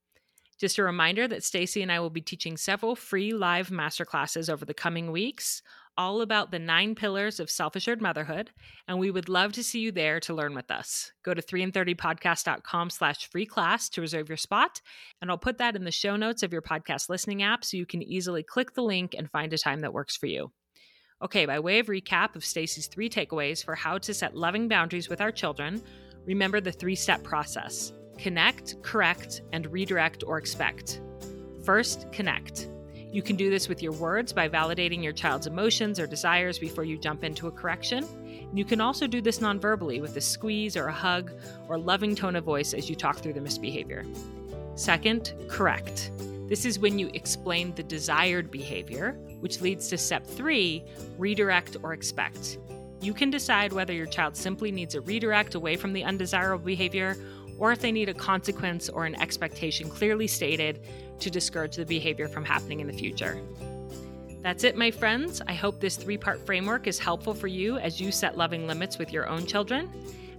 Just 0.59 0.77
a 0.77 0.83
reminder 0.83 1.25
that 1.25 1.43
Stacey 1.43 1.81
and 1.81 1.91
I 1.91 2.01
will 2.01 2.09
be 2.09 2.21
teaching 2.21 2.57
several 2.57 2.93
free 2.93 3.31
live 3.31 3.69
masterclasses 3.69 4.49
over 4.49 4.65
the 4.65 4.73
coming 4.73 5.09
weeks, 5.09 5.61
all 5.97 6.21
about 6.21 6.51
the 6.51 6.59
nine 6.59 6.95
pillars 6.95 7.39
of 7.39 7.49
self-assured 7.49 8.01
motherhood, 8.01 8.49
and 8.85 8.99
we 8.99 9.09
would 9.09 9.29
love 9.29 9.53
to 9.53 9.63
see 9.63 9.79
you 9.79 9.91
there 9.93 10.19
to 10.19 10.33
learn 10.33 10.53
with 10.53 10.69
us. 10.69 11.13
Go 11.23 11.33
to 11.33 11.41
3in30podcast.com 11.41 12.89
slash 12.89 13.29
free 13.29 13.45
class 13.45 13.87
to 13.89 14.01
reserve 14.01 14.27
your 14.27 14.37
spot, 14.37 14.81
and 15.21 15.31
I'll 15.31 15.37
put 15.37 15.59
that 15.59 15.77
in 15.77 15.85
the 15.85 15.91
show 15.91 16.17
notes 16.17 16.43
of 16.43 16.51
your 16.51 16.61
podcast 16.61 17.07
listening 17.07 17.41
app 17.41 17.63
so 17.63 17.77
you 17.77 17.85
can 17.85 18.03
easily 18.03 18.43
click 18.43 18.73
the 18.73 18.83
link 18.83 19.15
and 19.17 19.31
find 19.31 19.53
a 19.53 19.57
time 19.57 19.79
that 19.79 19.93
works 19.93 20.17
for 20.17 20.25
you. 20.25 20.51
Okay, 21.21 21.45
by 21.45 21.59
way 21.59 21.79
of 21.79 21.87
recap 21.87 22.35
of 22.35 22.43
Stacey's 22.43 22.87
three 22.87 23.09
takeaways 23.09 23.63
for 23.63 23.75
how 23.75 23.97
to 23.97 24.13
set 24.13 24.35
loving 24.35 24.67
boundaries 24.67 25.07
with 25.07 25.21
our 25.21 25.31
children, 25.31 25.81
remember 26.25 26.59
the 26.59 26.71
three-step 26.71 27.23
process 27.23 27.93
connect, 28.19 28.81
correct, 28.83 29.41
and 29.53 29.71
redirect 29.71 30.23
or 30.27 30.37
expect. 30.37 31.01
First, 31.63 32.11
connect. 32.11 32.67
You 33.11 33.23
can 33.23 33.35
do 33.35 33.49
this 33.49 33.67
with 33.67 33.81
your 33.81 33.93
words 33.93 34.33
by 34.33 34.47
validating 34.47 35.03
your 35.03 35.13
child's 35.13 35.47
emotions 35.47 35.99
or 35.99 36.05
desires 36.05 36.59
before 36.59 36.83
you 36.83 36.97
jump 36.97 37.23
into 37.23 37.47
a 37.47 37.51
correction. 37.51 38.05
You 38.53 38.65
can 38.65 38.81
also 38.81 39.07
do 39.07 39.19
this 39.19 39.39
nonverbally 39.39 39.99
with 39.99 40.15
a 40.15 40.21
squeeze 40.21 40.77
or 40.77 40.87
a 40.87 40.93
hug 40.93 41.31
or 41.67 41.79
loving 41.79 42.15
tone 42.15 42.35
of 42.35 42.43
voice 42.43 42.73
as 42.73 42.89
you 42.89 42.95
talk 42.95 43.17
through 43.17 43.33
the 43.33 43.41
misbehavior. 43.41 44.05
Second, 44.75 45.33
correct. 45.47 46.11
This 46.47 46.65
is 46.65 46.77
when 46.77 46.99
you 46.99 47.09
explain 47.13 47.73
the 47.73 47.83
desired 47.83 48.51
behavior, 48.51 49.13
which 49.39 49.61
leads 49.61 49.87
to 49.89 49.97
step 49.97 50.25
three 50.25 50.83
redirect 51.17 51.77
or 51.81 51.93
expect. 51.93 52.57
You 53.01 53.13
can 53.13 53.29
decide 53.29 53.71
whether 53.71 53.93
your 53.93 54.07
child 54.07 54.35
simply 54.35 54.71
needs 54.71 54.93
a 54.93 55.01
redirect 55.01 55.55
away 55.55 55.77
from 55.77 55.93
the 55.93 56.03
undesirable 56.03 56.65
behavior 56.65 57.15
or 57.59 57.71
if 57.71 57.79
they 57.79 57.91
need 57.91 58.09
a 58.09 58.13
consequence 58.13 58.89
or 58.89 59.05
an 59.05 59.19
expectation 59.21 59.89
clearly 59.89 60.27
stated 60.27 60.81
to 61.19 61.29
discourage 61.29 61.75
the 61.75 61.85
behavior 61.85 62.27
from 62.27 62.45
happening 62.45 62.79
in 62.79 62.87
the 62.87 62.93
future. 62.93 63.39
That's 64.41 64.63
it, 64.63 64.77
my 64.77 64.89
friends. 64.89 65.41
I 65.47 65.53
hope 65.53 65.81
this 65.81 65.97
three 65.97 66.17
part 66.17 66.45
framework 66.45 66.87
is 66.87 66.97
helpful 66.97 67.33
for 67.33 67.47
you 67.47 67.77
as 67.77 67.99
you 67.99 68.11
set 68.11 68.37
loving 68.37 68.67
limits 68.67 68.97
with 68.97 69.11
your 69.11 69.27
own 69.27 69.45
children. 69.45 69.89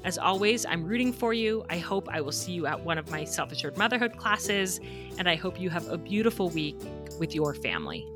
As 0.03 0.17
always, 0.17 0.65
I'm 0.65 0.85
rooting 0.85 1.13
for 1.13 1.35
you. 1.35 1.65
I 1.69 1.77
hope 1.77 2.09
I 2.11 2.23
will 2.23 2.33
see 2.33 2.53
you 2.53 2.67
at 2.67 2.83
one 2.83 2.97
of 2.97 3.11
my 3.11 3.25
self 3.25 3.53
assured 3.53 3.77
motherhood 3.77 4.17
classes, 4.17 4.81
and 5.19 5.29
I 5.29 5.37
hope 5.37 5.61
you 5.61 5.69
have 5.69 5.87
a 5.89 5.99
beautiful 5.99 6.49
week 6.49 6.77
with 7.19 7.35
your 7.35 7.55
family. 7.55 8.07